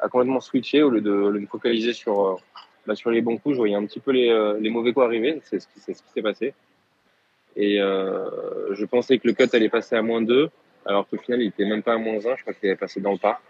a, 0.00 0.08
complètement 0.08 0.40
switché 0.40 0.82
au 0.82 0.90
lieu 0.90 1.00
de, 1.00 1.10
me 1.10 1.46
focaliser 1.46 1.92
sur 1.92 2.26
euh, 2.26 2.36
bah, 2.86 2.94
sur 2.94 3.10
les 3.10 3.20
bons 3.20 3.38
coups. 3.38 3.54
Je 3.54 3.58
voyais 3.58 3.74
un 3.74 3.84
petit 3.86 4.00
peu 4.00 4.12
les, 4.12 4.30
euh, 4.30 4.58
les 4.60 4.70
mauvais 4.70 4.92
coups 4.92 5.04
arriver. 5.04 5.40
C'est 5.44 5.60
ce 5.60 5.66
qui 5.68 5.80
s'est 5.80 6.22
passé. 6.22 6.54
Et 7.56 7.80
euh, 7.80 8.74
je 8.74 8.84
pensais 8.84 9.18
que 9.18 9.26
le 9.26 9.34
cut 9.34 9.48
allait 9.52 9.68
passer 9.68 9.96
à 9.96 10.02
moins 10.02 10.22
2, 10.22 10.50
alors 10.86 11.08
qu'au 11.08 11.16
final, 11.16 11.42
il 11.42 11.48
était 11.48 11.64
même 11.64 11.82
pas 11.82 11.94
à 11.94 11.98
moins 11.98 12.24
1. 12.24 12.36
Je 12.36 12.42
crois 12.42 12.54
qu'il 12.54 12.68
allait 12.68 12.76
passer 12.76 13.00
dans 13.00 13.12
le 13.12 13.18
pas. 13.18 13.40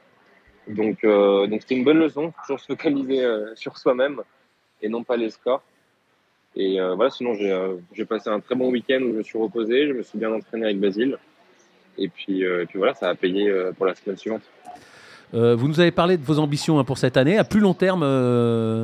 Donc 0.69 1.03
donc 1.05 1.63
c'était 1.63 1.77
une 1.77 1.85
bonne 1.85 1.99
leçon. 1.99 2.33
Toujours 2.43 2.61
se 2.61 2.67
focaliser 2.67 3.25
sur 3.55 3.79
soi-même 3.79 4.23
et 4.83 4.89
non 4.89 5.05
pas 5.05 5.17
les 5.17 5.31
scores. 5.31 5.63
Et 6.57 6.79
voilà, 6.81 7.11
sinon 7.11 7.35
j'ai 7.93 8.05
passé 8.05 8.31
un 8.31 8.41
très 8.41 8.55
bon 8.55 8.71
week-end 8.71 9.01
où 9.03 9.13
je 9.13 9.19
me 9.19 9.23
suis 9.23 9.39
reposé, 9.39 9.87
je 9.87 9.93
me 9.93 10.03
suis 10.03 10.19
bien 10.19 10.33
entraîné 10.33 10.67
avec 10.67 10.81
Basile. 10.81 11.19
Et 11.99 12.09
puis, 12.09 12.43
et 12.43 12.67
puis 12.67 12.79
voilà, 12.79 12.95
ça 12.95 13.09
a 13.09 13.15
payé 13.15 13.53
pour 13.77 13.87
la 13.87 13.95
semaine 13.95 14.17
suivante. 14.17 14.43
Vous 15.33 15.69
nous 15.69 15.81
avez 15.81 15.91
parlé 15.91 16.17
de 16.17 16.25
vos 16.25 16.39
ambitions 16.39 16.79
hein, 16.79 16.85
pour 16.85 16.99
cette 16.99 17.17
année. 17.17 17.39
À 17.39 17.45
plus 17.45 17.61
long 17.61 17.75
terme, 17.75 18.05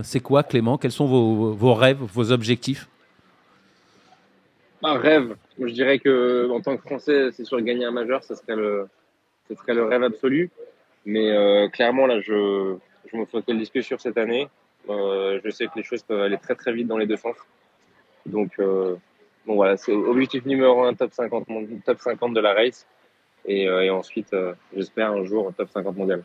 c'est 0.05 0.21
quoi, 0.21 0.43
Clément? 0.43 0.79
Quels 0.79 0.93
sont 0.93 1.07
vos, 1.07 1.53
vos, 1.53 1.75
rêves, 1.75 1.99
vos 1.99 2.33
objectifs? 2.33 2.89
Un 4.83 4.99
rêve. 4.99 5.37
Je 5.59 5.73
dirais 5.73 5.99
que 5.99 6.49
en 6.51 6.61
tant 6.61 6.77
que 6.77 6.83
Français, 6.83 7.31
c'est 7.33 7.45
sûr 7.45 7.61
gagner 7.61 7.85
un 7.85 7.91
majeur, 7.91 8.23
ce 8.23 8.35
serait 8.35 8.57
le, 8.57 8.87
ce 9.49 9.55
serait 9.57 9.75
le 9.75 9.85
rêve 9.85 10.03
absolu. 10.03 10.51
Mais 11.05 11.69
clairement, 11.73 12.07
là, 12.07 12.21
je, 12.21 12.77
je 13.11 13.17
me 13.17 13.25
focalise 13.25 13.71
que 13.71 13.83
sur 13.83 14.01
cette 14.01 14.19
année. 14.19 14.49
je 14.89 15.51
sais 15.51 15.67
que 15.67 15.73
les 15.77 15.83
choses 15.83 16.03
peuvent 16.03 16.21
aller 16.21 16.39
très 16.39 16.55
très 16.55 16.73
vite 16.73 16.87
dans 16.87 16.99
les 16.99 17.07
deux 17.07 17.17
sens. 17.17 17.37
Donc, 18.27 18.53
euh, 18.59 18.97
bon, 19.47 19.55
voilà, 19.55 19.77
c'est 19.77 19.93
objectif 19.93 20.45
numéro 20.45 20.85
un, 20.85 20.95
top 20.95 21.13
50, 21.13 21.47
top 21.85 21.99
50 22.01 22.35
de 22.35 22.41
la 22.41 22.55
race. 22.55 22.87
Et, 23.47 23.69
euh, 23.69 23.85
et 23.85 23.91
ensuite, 23.91 24.33
euh, 24.33 24.53
j'espère 24.75 25.13
un 25.13 25.25
jour 25.25 25.53
top 25.57 25.69
50 25.71 25.97
mondial. 25.97 26.23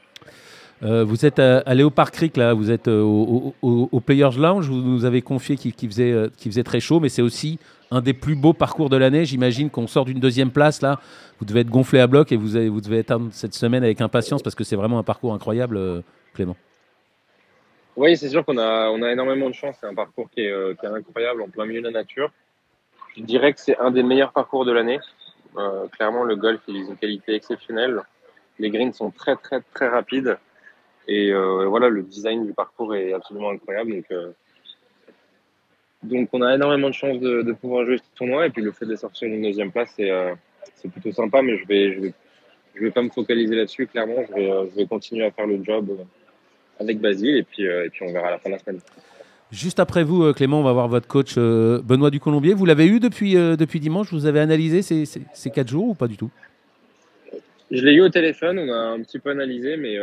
vous 0.82 1.26
êtes 1.26 1.40
à, 1.40 1.74
Léopard 1.74 2.12
Creek, 2.12 2.38
là, 2.38 2.54
vous 2.54 2.72
êtes 2.72 2.88
au, 2.88 3.54
au, 3.62 4.00
Players 4.00 4.38
Lounge, 4.38 4.68
vous 4.68 4.82
nous 4.82 5.06
avez 5.06 5.22
confié 5.22 5.56
qu'il 5.56 5.90
faisait, 5.90 6.30
faisait 6.38 6.64
très 6.64 6.80
chaud, 6.80 7.00
mais 7.00 7.10
c'est 7.10 7.22
aussi 7.22 7.60
un 7.92 8.02
des 8.02 8.14
plus 8.14 8.36
beaux 8.36 8.54
parcours 8.54 8.90
de 8.90 8.98
l'année. 8.98 9.26
J'imagine 9.26 9.70
qu'on 9.70 9.86
sort 9.86 10.06
d'une 10.06 10.20
deuxième 10.20 10.50
place, 10.50 10.82
là, 10.82 11.00
vous 11.40 11.46
devez 11.46 11.60
être 11.60 11.70
gonflé 11.70 12.00
à 12.00 12.08
bloc 12.08 12.32
et 12.32 12.36
vous, 12.36 12.56
avez, 12.56 12.70
vous 12.70 12.82
devez 12.82 13.00
attendre 13.00 13.30
cette 13.32 13.54
semaine 13.54 13.84
avec 13.84 14.02
impatience 14.02 14.42
parce 14.42 14.56
que 14.56 14.64
c'est 14.64 14.76
vraiment 14.76 14.98
un 14.98 15.04
parcours 15.04 15.34
incroyable, 15.34 16.04
Clément. 16.34 16.56
Oui, 17.96 18.16
c'est 18.16 18.30
sûr 18.30 18.46
qu'on 18.46 18.58
a, 18.58 18.90
on 18.90 19.02
a 19.02 19.12
énormément 19.12 19.50
de 19.50 19.56
chance. 19.56 19.76
C'est 19.80 19.88
un 19.88 19.94
parcours 19.94 20.30
qui 20.30 20.42
est, 20.42 20.52
euh, 20.52 20.74
qui 20.80 20.86
est, 20.86 20.90
incroyable 20.90 21.42
en 21.42 21.50
plein 21.50 21.66
milieu 21.66 21.82
de 21.82 21.88
la 21.88 21.92
nature. 21.92 22.32
Je 23.16 23.22
dirais 23.22 23.54
que 23.54 23.60
c'est 23.60 23.78
un 23.78 23.92
des 23.92 24.04
meilleurs 24.04 24.32
parcours 24.32 24.66
de 24.66 24.72
l'année. 24.72 25.00
Euh, 25.58 25.88
clairement, 25.88 26.24
le 26.24 26.36
golf 26.36 26.62
il 26.68 26.78
une 26.78 26.98
qualité 26.98 27.36
exceptionnelle. 27.36 28.02
Les 28.60 28.70
greens 28.70 28.94
sont 28.94 29.12
très, 29.12 29.36
très, 29.36 29.62
très 29.74 29.88
rapides. 29.88 30.38
Et 31.08 31.32
euh, 31.32 31.66
voilà, 31.68 31.90
le 31.90 32.04
design 32.04 32.46
du 32.46 32.54
parcours 32.54 32.96
est 32.96 33.14
absolument 33.14 33.50
incroyable. 33.50 33.92
Donc, 33.92 34.06
euh, 34.12 34.32
donc 36.04 36.30
on 36.32 36.42
a 36.42 36.56
énormément 36.56 36.90
de 36.90 36.94
chance 36.94 37.20
de, 37.20 37.52
pouvoir 37.54 37.86
jouer 37.86 37.98
ce 37.98 38.04
tournoi. 38.16 38.48
Et 38.48 38.50
puis 38.50 38.62
le 38.62 38.72
fait 38.72 38.86
de 38.86 38.96
sortir 38.96 39.28
une 39.28 39.42
deuxième 39.42 39.72
place, 39.72 39.94
c'est, 39.96 40.90
plutôt 40.90 41.12
sympa. 41.12 41.42
Mais 41.42 41.58
je 41.58 41.68
vais, 41.68 41.94
je 41.94 42.00
vais, 42.00 42.14
je 42.76 42.82
vais 42.82 42.92
pas 42.92 43.02
me 43.02 43.10
focaliser 43.10 43.56
là-dessus. 43.56 43.88
Clairement, 43.88 44.24
je 44.30 44.34
vais, 44.34 44.70
je 44.70 44.76
vais 44.76 44.86
continuer 44.86 45.26
à 45.26 45.32
faire 45.32 45.48
le 45.48 45.64
job 45.64 45.90
avec 46.80 47.00
Basile 47.00 47.38
et 47.38 47.44
puis, 47.44 47.64
et 47.64 47.90
puis 47.90 48.06
on 48.08 48.14
verra 48.14 48.30
à 48.30 48.32
la 48.32 48.40
fin 48.40 48.50
de 48.50 48.56
la 48.56 48.60
semaine. 48.60 48.82
Juste 49.52 49.80
après 49.80 50.04
vous, 50.04 50.24
euh, 50.24 50.34
Clément, 50.34 50.60
on 50.60 50.64
va 50.64 50.74
voir 50.74 50.88
votre 50.88 51.08
coach 51.08 51.36
euh, 51.38 51.82
Benoît 51.84 52.10
Ducolombier. 52.10 52.54
Vous 52.54 52.66
l'avez 52.66 52.86
eu 52.86 53.00
depuis, 53.00 53.34
depuis 53.34 53.80
dimanche 53.80 54.12
Vous 54.14 54.26
avez 54.26 54.40
analysé 54.40 54.82
ces, 54.82 55.06
ces, 55.06 55.50
quatre 55.50 55.68
jours 55.68 55.90
ou 55.90 55.94
pas 55.94 56.08
du 56.08 56.18
tout? 56.18 56.30
Je 57.70 57.84
l'ai 57.84 57.94
eu 57.94 58.02
au 58.02 58.10
téléphone, 58.10 58.60
on 58.60 58.72
a 58.72 58.78
un 58.78 59.02
petit 59.02 59.20
peu 59.20 59.30
analysé, 59.30 59.78
mais, 59.78 59.98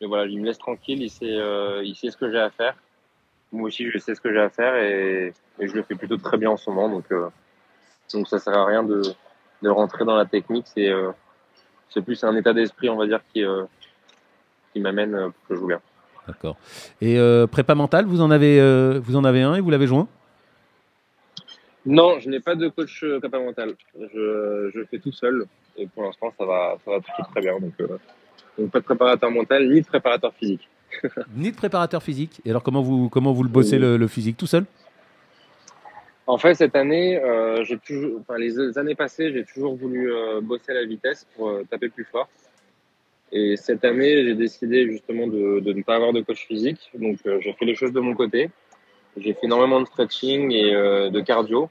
voilà, 0.00 0.26
il 0.26 0.40
me 0.40 0.46
laisse 0.46 0.58
tranquille, 0.58 1.02
il 1.02 1.10
sait, 1.10 2.10
ce 2.10 2.16
que 2.16 2.30
j'ai 2.30 2.38
à 2.38 2.50
faire. 2.50 2.76
Moi 3.52 3.68
aussi, 3.68 3.88
je 3.88 3.98
sais 3.98 4.14
ce 4.14 4.20
que 4.20 4.32
j'ai 4.32 4.40
à 4.40 4.50
faire 4.50 4.74
et, 4.76 5.32
je 5.60 5.72
le 5.72 5.82
fais 5.82 5.94
plutôt 5.94 6.16
très 6.16 6.36
bien 6.36 6.50
en 6.50 6.56
ce 6.56 6.70
moment. 6.70 6.88
Donc, 8.08 8.26
ça 8.28 8.38
sert 8.38 8.54
à 8.54 8.66
rien 8.66 8.82
de, 8.82 9.02
rentrer 9.64 10.04
dans 10.04 10.16
la 10.16 10.26
technique. 10.26 10.66
C'est 10.66 12.02
plus 12.02 12.22
un 12.24 12.34
état 12.36 12.52
d'esprit, 12.52 12.88
on 12.88 12.96
va 12.96 13.06
dire, 13.06 13.20
qui, 13.32 13.44
qui 14.74 14.80
m'amène 14.80 15.14
euh, 15.14 15.28
pour 15.30 15.48
que 15.48 15.54
je 15.54 15.60
joue 15.60 15.66
bien. 15.68 15.80
D'accord. 16.26 16.56
Et 17.00 17.18
euh, 17.18 17.46
prépa 17.46 17.74
mental, 17.74 18.06
vous 18.06 18.20
en 18.20 18.30
avez, 18.30 18.60
euh, 18.60 19.00
vous 19.02 19.16
en 19.16 19.24
avez 19.24 19.42
un 19.42 19.54
et 19.54 19.60
vous 19.60 19.70
l'avez 19.70 19.86
joint? 19.86 20.08
Non, 21.86 22.18
je 22.18 22.30
n'ai 22.30 22.40
pas 22.40 22.54
de 22.54 22.68
coach 22.68 23.04
prépa 23.20 23.38
mental. 23.38 23.74
Je, 23.94 24.70
je 24.74 24.84
fais 24.90 24.98
tout 24.98 25.12
seul 25.12 25.44
et 25.76 25.86
pour 25.86 26.04
l'instant 26.04 26.32
ça 26.38 26.46
va, 26.46 26.76
ça 26.84 26.90
va 26.92 26.96
tout 26.98 27.30
très 27.30 27.42
bien. 27.42 27.58
Donc, 27.58 27.74
donc 28.58 28.70
pas 28.70 28.80
de 28.80 28.84
préparateur 28.84 29.30
mental 29.30 29.68
ni 29.70 29.82
de 29.82 29.86
préparateur 29.86 30.32
physique. 30.32 30.66
ni 31.36 31.50
de 31.50 31.56
préparateur 31.56 32.02
physique. 32.02 32.40
Et 32.46 32.50
alors 32.50 32.62
comment 32.62 32.80
vous, 32.80 33.10
comment 33.10 33.34
vous 33.34 33.42
le 33.42 33.50
bossez 33.50 33.78
le, 33.78 33.98
le, 33.98 34.08
physique 34.08 34.38
tout 34.38 34.46
seul? 34.46 34.64
En 36.26 36.38
fait, 36.38 36.54
cette 36.54 36.74
année, 36.74 37.20
j'ai 37.64 37.76
toujours, 37.76 38.18
enfin, 38.20 38.38
les 38.38 38.78
années 38.78 38.94
passées, 38.94 39.30
j'ai 39.30 39.44
toujours 39.44 39.76
voulu 39.76 40.10
bosser 40.40 40.70
à 40.70 40.74
la 40.74 40.86
vitesse 40.86 41.26
pour 41.36 41.52
taper 41.68 41.90
plus 41.90 42.04
fort. 42.04 42.30
Et 43.36 43.56
cette 43.56 43.84
année, 43.84 44.22
j'ai 44.22 44.36
décidé 44.36 44.86
justement 44.88 45.26
de, 45.26 45.60
ne 45.60 45.82
pas 45.82 45.96
avoir 45.96 46.12
de 46.12 46.20
coach 46.20 46.46
physique. 46.46 46.88
Donc, 46.94 47.18
euh, 47.26 47.40
j'ai 47.40 47.52
fait 47.52 47.64
les 47.64 47.74
choses 47.74 47.92
de 47.92 47.98
mon 47.98 48.14
côté. 48.14 48.48
J'ai 49.16 49.34
fait 49.34 49.46
énormément 49.46 49.80
de 49.80 49.86
stretching 49.86 50.52
et 50.52 50.72
euh, 50.72 51.10
de 51.10 51.20
cardio. 51.20 51.68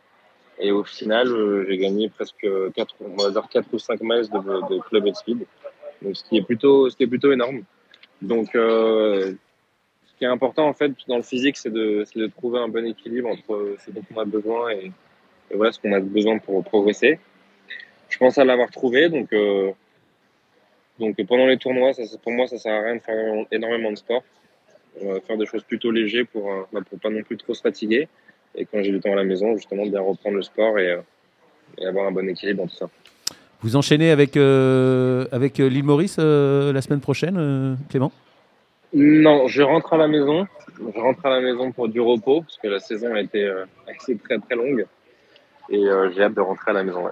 Et 0.60 0.74
au 0.74 0.84
final, 0.84 1.30
euh, 1.30 1.66
j'ai 1.70 1.78
gagné 1.78 2.10
presque 2.10 2.46
4, 2.76 2.96
on 3.00 3.16
va 3.16 3.32
dire 3.32 3.48
4 3.50 3.66
ou 3.72 3.80
5 3.80 4.02
miles 4.02 4.30
de, 4.30 4.82
club 4.90 5.08
et 5.08 5.14
speed. 5.14 5.46
Donc, 6.02 6.18
ce 6.18 6.26
qui 6.26 6.36
est 6.36 6.42
plutôt, 6.42 6.90
ce 6.90 6.98
plutôt 7.06 7.32
énorme. 7.32 7.64
Donc, 8.22 8.50
ce 8.54 9.34
qui 10.18 10.26
est 10.26 10.28
important, 10.28 10.68
en 10.68 10.74
fait, 10.74 10.92
dans 11.08 11.16
le 11.16 11.24
physique, 11.24 11.56
c'est 11.56 11.72
de, 11.72 12.06
trouver 12.36 12.60
un 12.60 12.68
bon 12.68 12.86
équilibre 12.86 13.30
entre 13.30 13.78
ce 13.86 13.90
dont 13.90 14.04
on 14.14 14.20
a 14.20 14.26
besoin 14.26 14.70
et, 14.72 14.92
et 15.50 15.56
voilà 15.56 15.72
ce 15.72 15.80
qu'on 15.80 15.94
a 15.94 16.02
besoin 16.02 16.40
pour 16.40 16.62
progresser. 16.66 17.20
Je 18.10 18.18
pense 18.18 18.38
à 18.38 18.44
l'avoir 18.44 18.70
trouvé. 18.70 19.08
Donc, 19.08 19.34
donc 21.04 21.28
pendant 21.28 21.46
les 21.46 21.58
tournois, 21.58 21.94
ça, 21.94 22.04
pour 22.22 22.32
moi, 22.32 22.48
ça 22.48 22.58
sert 22.58 22.74
à 22.74 22.82
rien 22.82 22.96
de 22.96 23.02
faire 23.02 23.46
énormément 23.52 23.92
de 23.92 23.98
sport. 23.98 24.24
On 25.02 25.14
va 25.14 25.20
faire 25.22 25.38
des 25.38 25.46
choses 25.46 25.64
plutôt 25.64 25.92
légères 25.92 26.26
pour, 26.32 26.52
euh, 26.52 26.62
bah, 26.72 26.80
pour 26.88 27.00
pas 27.00 27.10
non 27.10 27.24
plus 27.24 27.36
trop 27.38 27.54
se 27.54 27.62
fatiguer. 27.62 28.08
Et 28.56 28.66
quand 28.66 28.82
j'ai 28.84 28.92
du 28.92 29.00
temps 29.00 29.12
à 29.12 29.16
la 29.16 29.24
maison, 29.24 29.56
justement, 29.56 29.86
bien 29.86 30.02
reprendre 30.02 30.38
le 30.38 30.44
sport 30.44 30.78
et, 30.80 30.92
euh, 30.92 31.02
et 31.80 31.86
avoir 31.86 32.08
un 32.08 32.12
bon 32.12 32.28
équilibre 32.30 32.62
dans 32.62 32.68
tout 32.68 32.76
ça. 32.76 32.90
Vous 33.62 33.76
enchaînez 33.76 34.12
avec, 34.12 34.38
euh, 34.38 35.26
avec 35.32 35.58
l'île 35.58 35.84
Maurice 35.84 36.18
la 36.18 36.82
semaine 36.82 37.00
prochaine, 37.00 37.78
Clément? 37.90 38.12
Non, 38.94 39.48
je 39.48 39.64
rentre 39.64 39.94
à 39.94 39.98
la 39.98 40.08
maison. 40.08 40.46
Je 40.78 41.00
rentre 41.00 41.26
à 41.26 41.30
la 41.30 41.42
maison 41.42 41.72
pour 41.72 41.88
du 41.88 42.02
repos, 42.02 42.42
parce 42.42 42.58
que 42.58 42.68
la 42.68 42.80
saison 42.80 43.14
a 43.16 43.22
été 43.22 43.50
assez 43.88 44.18
très 44.18 44.38
très 44.38 44.56
longue. 44.56 44.86
Et 45.70 45.82
j'ai 46.14 46.24
hâte 46.24 46.36
de 46.36 46.42
rentrer 46.42 46.72
à 46.72 46.74
la 46.74 46.84
maison. 46.84 47.06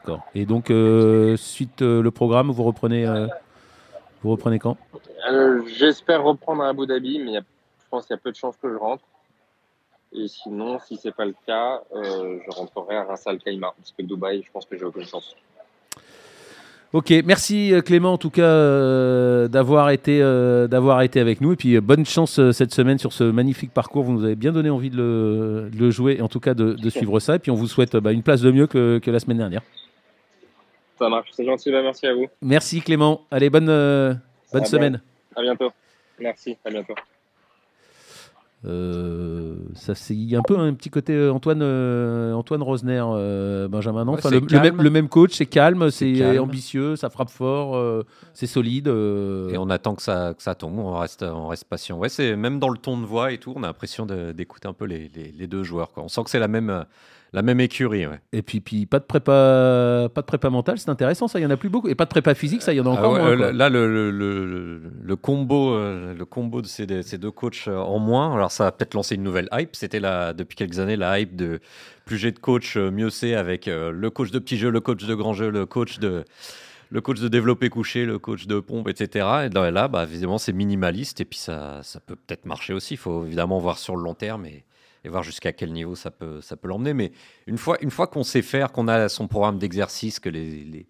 D'accord. 0.00 0.24
Et 0.34 0.46
donc, 0.46 0.70
euh, 0.70 1.36
suite 1.36 1.82
euh, 1.82 2.02
le 2.02 2.10
programme, 2.10 2.50
vous 2.50 2.62
reprenez, 2.62 3.06
euh, 3.06 3.26
vous 4.22 4.30
reprenez 4.30 4.58
quand? 4.58 4.76
J'espère 5.78 6.22
reprendre 6.22 6.62
à 6.62 6.68
Abu 6.68 6.86
Dhabi, 6.86 7.18
mais 7.18 7.34
je 7.34 7.88
pense 7.90 8.06
qu'il 8.06 8.14
y 8.14 8.18
a 8.18 8.22
peu 8.22 8.30
de 8.30 8.36
chances 8.36 8.56
que 8.56 8.70
je 8.70 8.76
rentre. 8.76 9.02
Et 10.12 10.26
sinon, 10.26 10.78
si 10.78 10.96
c'est 10.96 11.14
pas 11.14 11.26
le 11.26 11.34
cas, 11.46 11.82
je 11.94 12.50
rentrerai 12.50 12.96
à 12.96 13.04
Ras 13.04 13.22
Al 13.26 13.38
Khaimah, 13.38 13.74
parce 13.76 13.92
que 13.92 14.02
Dubaï, 14.02 14.42
je 14.44 14.50
pense 14.50 14.64
que 14.64 14.76
j'ai 14.76 14.84
aucune 14.84 15.04
chance. 15.04 15.36
Ok, 16.92 17.12
merci 17.24 17.72
Clément 17.84 18.14
en 18.14 18.18
tout 18.18 18.30
cas 18.30 19.46
d'avoir 19.46 19.90
été, 19.90 20.18
d'avoir 20.68 21.02
été 21.02 21.20
avec 21.20 21.40
nous 21.40 21.52
et 21.52 21.56
puis 21.56 21.78
bonne 21.80 22.04
chance 22.04 22.40
cette 22.50 22.74
semaine 22.74 22.98
sur 22.98 23.12
ce 23.12 23.22
magnifique 23.22 23.72
parcours. 23.72 24.02
Vous 24.02 24.12
nous 24.12 24.24
avez 24.24 24.34
bien 24.34 24.50
donné 24.50 24.70
envie 24.70 24.90
de 24.90 25.70
le, 25.72 25.90
jouer 25.92 26.16
et 26.18 26.22
en 26.22 26.28
tout 26.28 26.40
cas 26.40 26.54
de, 26.54 26.90
suivre 26.90 27.20
ça. 27.20 27.36
Et 27.36 27.38
puis 27.38 27.52
on 27.52 27.54
vous 27.54 27.68
souhaite 27.68 27.96
bah, 27.96 28.10
une 28.10 28.24
place 28.24 28.40
de 28.40 28.50
mieux 28.50 28.66
que, 28.66 28.98
que 28.98 29.10
la 29.12 29.20
semaine 29.20 29.38
dernière. 29.38 29.62
Ça 31.00 31.08
marche, 31.08 31.30
c'est 31.32 31.46
gentil, 31.46 31.72
bah, 31.72 31.80
merci 31.82 32.06
à 32.06 32.12
vous. 32.14 32.26
Merci 32.42 32.82
Clément. 32.82 33.22
Allez, 33.30 33.48
bonne, 33.48 33.70
euh, 33.70 34.12
bonne 34.52 34.66
semaine. 34.66 35.00
À 35.34 35.40
bientôt. 35.40 35.70
Merci, 36.18 36.58
à 36.62 36.68
bientôt. 36.68 36.92
Euh, 38.66 39.56
ça 39.74 39.94
c'est 39.94 40.14
un 40.34 40.42
peu 40.42 40.58
un 40.58 40.74
petit 40.74 40.90
côté 40.90 41.14
euh, 41.14 41.32
Antoine 41.32 41.62
Antoine 42.34 42.62
Rosner 42.62 43.02
Benjamin 43.70 44.04
non? 44.04 44.12
Enfin, 44.12 44.28
le, 44.28 44.90
même, 44.90 45.08
coach 45.08 45.32
c'est 45.32 45.46
calme 45.46 45.90
c'est 45.90 46.38
ambitieux 46.38 46.94
ça 46.94 47.08
frappe 47.08 47.30
fort 47.30 48.04
c'est 48.34 48.46
solide 48.46 48.88
et 48.88 49.56
on 49.56 49.70
attend 49.70 49.94
que 49.94 50.02
ça 50.02 50.34
que 50.36 50.42
ça 50.42 50.54
tombe 50.54 50.78
on 50.78 50.98
reste 50.98 51.22
on 51.22 51.48
reste 51.48 51.64
patient 51.64 51.96
ouais 51.96 52.10
c'est 52.10 52.36
même 52.36 52.58
dans 52.58 52.68
le 52.68 52.76
ton 52.76 53.00
de 53.00 53.06
voix 53.06 53.32
et 53.32 53.38
tout 53.38 53.54
on 53.56 53.62
a 53.62 53.66
l'impression 53.66 54.04
d'écouter 54.04 54.68
un 54.68 54.74
peu 54.74 54.84
les, 54.84 55.10
les, 55.14 55.46
deux 55.46 55.62
joueurs 55.62 55.90
quoi. 55.92 56.02
on 56.02 56.08
sent 56.08 56.24
que 56.24 56.28
c'est 56.28 56.38
la 56.38 56.48
même 56.48 56.84
la 57.32 57.42
même 57.42 57.60
écurie, 57.60 58.06
ouais. 58.06 58.20
Et 58.32 58.42
puis, 58.42 58.60
puis 58.60 58.86
pas 58.86 58.98
de 58.98 59.04
prépa, 59.04 60.08
pas 60.12 60.20
de 60.20 60.26
prépa 60.26 60.50
mentale, 60.50 60.78
c'est 60.78 60.88
intéressant, 60.88 61.28
ça. 61.28 61.38
Il 61.38 61.42
y 61.42 61.46
en 61.46 61.50
a 61.50 61.56
plus 61.56 61.68
beaucoup. 61.68 61.88
Et 61.88 61.94
pas 61.94 62.04
de 62.04 62.10
prépa 62.10 62.34
physique, 62.34 62.60
ça, 62.60 62.72
il 62.72 62.76
y 62.76 62.80
en 62.80 62.86
a 62.86 62.90
ah 62.90 62.92
encore 62.92 63.12
moins. 63.12 63.36
là, 63.52 63.68
le, 63.68 64.10
le, 64.10 64.80
le, 65.02 65.16
combo, 65.16 65.74
euh, 65.74 66.12
le 66.12 66.24
combo 66.24 66.60
de 66.60 66.66
ces, 66.66 67.02
ces, 67.02 67.18
deux 67.18 67.30
coachs 67.30 67.68
euh, 67.68 67.76
en 67.76 68.00
moins. 68.00 68.34
Alors, 68.34 68.50
ça 68.50 68.66
a 68.66 68.72
peut-être 68.72 68.94
lancé 68.94 69.14
une 69.14 69.22
nouvelle 69.22 69.48
hype. 69.52 69.76
C'était 69.76 70.00
depuis 70.00 70.56
quelques 70.56 70.80
années 70.80 70.96
la 70.96 71.20
hype 71.20 71.36
de 71.36 71.60
plus 72.04 72.18
j'ai 72.18 72.32
de 72.32 72.38
coach, 72.40 72.76
euh, 72.76 72.90
mieux 72.90 73.10
c'est 73.10 73.34
avec 73.34 73.66
le 73.66 74.08
coach 74.10 74.32
de 74.32 74.40
petit 74.40 74.56
jeu, 74.56 74.70
le 74.70 74.80
coach 74.80 75.04
de 75.04 75.14
grand 75.14 75.32
jeu, 75.32 75.50
le 75.50 75.66
coach 75.66 76.00
de 76.00 76.24
le 76.92 77.00
coach 77.00 77.20
de 77.20 77.28
développé 77.28 77.68
couché, 77.68 78.04
le 78.04 78.18
coach 78.18 78.48
de 78.48 78.58
pompe, 78.58 78.88
etc. 78.88 79.24
Et 79.44 79.48
là, 79.48 79.86
bah, 79.86 80.02
évidemment, 80.02 80.38
c'est 80.38 80.52
minimaliste 80.52 81.20
et 81.20 81.24
puis 81.24 81.38
ça, 81.38 81.78
ça 81.84 82.00
peut 82.00 82.16
peut-être 82.16 82.46
marcher 82.46 82.72
aussi. 82.72 82.94
Il 82.94 82.96
faut 82.96 83.24
évidemment 83.24 83.60
voir 83.60 83.78
sur 83.78 83.94
le 83.94 84.02
long 84.02 84.14
terme. 84.14 84.44
Et, 84.46 84.64
et 85.04 85.08
voir 85.08 85.22
jusqu'à 85.22 85.52
quel 85.52 85.72
niveau 85.72 85.94
ça 85.94 86.10
peut, 86.10 86.40
ça 86.40 86.56
peut 86.56 86.68
l'emmener. 86.68 86.94
Mais 86.94 87.12
une 87.46 87.58
fois, 87.58 87.78
une 87.82 87.90
fois 87.90 88.06
qu'on 88.06 88.22
sait 88.22 88.42
faire, 88.42 88.72
qu'on 88.72 88.88
a 88.88 89.08
son 89.08 89.28
programme 89.28 89.58
d'exercice, 89.58 90.20
que 90.20 90.28
les, 90.28 90.86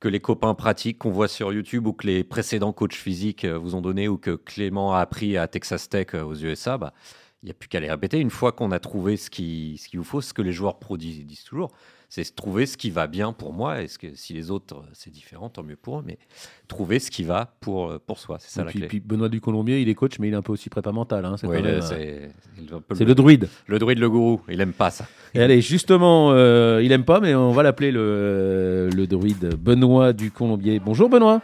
que 0.00 0.08
les 0.08 0.20
copains 0.20 0.54
pratiquent, 0.54 0.98
qu'on 0.98 1.10
voit 1.10 1.28
sur 1.28 1.52
YouTube 1.52 1.86
ou 1.86 1.92
que 1.92 2.06
les 2.06 2.24
précédents 2.24 2.72
coachs 2.72 2.94
physiques 2.94 3.44
euh, 3.44 3.58
vous 3.58 3.74
ont 3.74 3.82
donné 3.82 4.08
ou 4.08 4.16
que 4.16 4.32
Clément 4.32 4.94
a 4.94 5.00
appris 5.00 5.36
à 5.36 5.46
Texas 5.46 5.88
Tech 5.88 6.08
euh, 6.14 6.22
aux 6.22 6.34
USA, 6.34 6.78
bah, 6.78 6.94
il 7.42 7.46
n'y 7.46 7.50
a 7.50 7.54
plus 7.54 7.68
qu'à 7.68 7.80
les 7.80 7.90
répéter. 7.90 8.18
Une 8.18 8.30
fois 8.30 8.52
qu'on 8.52 8.70
a 8.70 8.78
trouvé 8.78 9.16
ce 9.16 9.30
qu'il 9.30 9.78
ce 9.78 9.96
vous 9.96 10.04
faut, 10.04 10.20
ce 10.20 10.32
que 10.32 10.42
les 10.42 10.52
joueurs 10.52 10.78
pro 10.78 10.96
disent, 10.96 11.44
toujours, 11.44 11.70
c'est 12.10 12.34
trouver 12.34 12.66
ce 12.66 12.76
qui 12.76 12.90
va 12.90 13.06
bien 13.06 13.32
pour 13.32 13.52
moi. 13.52 13.82
Et 13.82 13.88
ce 13.88 13.96
que, 13.98 14.14
si 14.14 14.34
les 14.34 14.50
autres, 14.50 14.82
c'est 14.92 15.10
différent, 15.10 15.48
tant 15.48 15.62
mieux 15.62 15.76
pour 15.76 16.00
eux. 16.00 16.02
Mais 16.04 16.18
trouver 16.66 16.98
ce 16.98 17.08
qui 17.10 17.22
va 17.22 17.54
pour, 17.60 17.98
pour 18.00 18.18
soi. 18.18 18.38
C'est 18.40 18.50
ça 18.50 18.64
la 18.64 18.70
puis, 18.70 18.80
clé. 18.80 18.88
Puis 18.88 19.00
Benoît 19.00 19.28
Ducolombier, 19.28 19.80
il 19.80 19.88
est 19.88 19.94
coach, 19.94 20.18
mais 20.18 20.26
il 20.28 20.34
est 20.34 20.36
un 20.36 20.42
peu 20.42 20.52
aussi 20.52 20.68
prépa 20.68 20.90
mental. 20.90 21.24
Hein, 21.24 21.36
c'est 21.38 21.46
le, 21.46 23.14
druide. 23.14 23.48
Le 23.68 23.78
druide, 23.78 24.00
le 24.00 24.10
gourou. 24.10 24.40
Il 24.48 24.60
aime 24.60 24.72
pas 24.72 24.90
ça. 24.90 25.06
Et 25.34 25.40
allez, 25.40 25.60
justement, 25.60 26.32
euh, 26.32 26.82
il 26.82 26.90
aime 26.90 27.04
pas, 27.04 27.20
mais 27.20 27.34
on 27.34 27.52
va 27.52 27.62
l'appeler 27.62 27.92
le, 27.92 28.90
le 28.92 29.06
druide 29.06 29.54
Benoît 29.54 30.12
Ducolombier. 30.12 30.80
Bonjour 30.80 31.08
Benoît. 31.08 31.40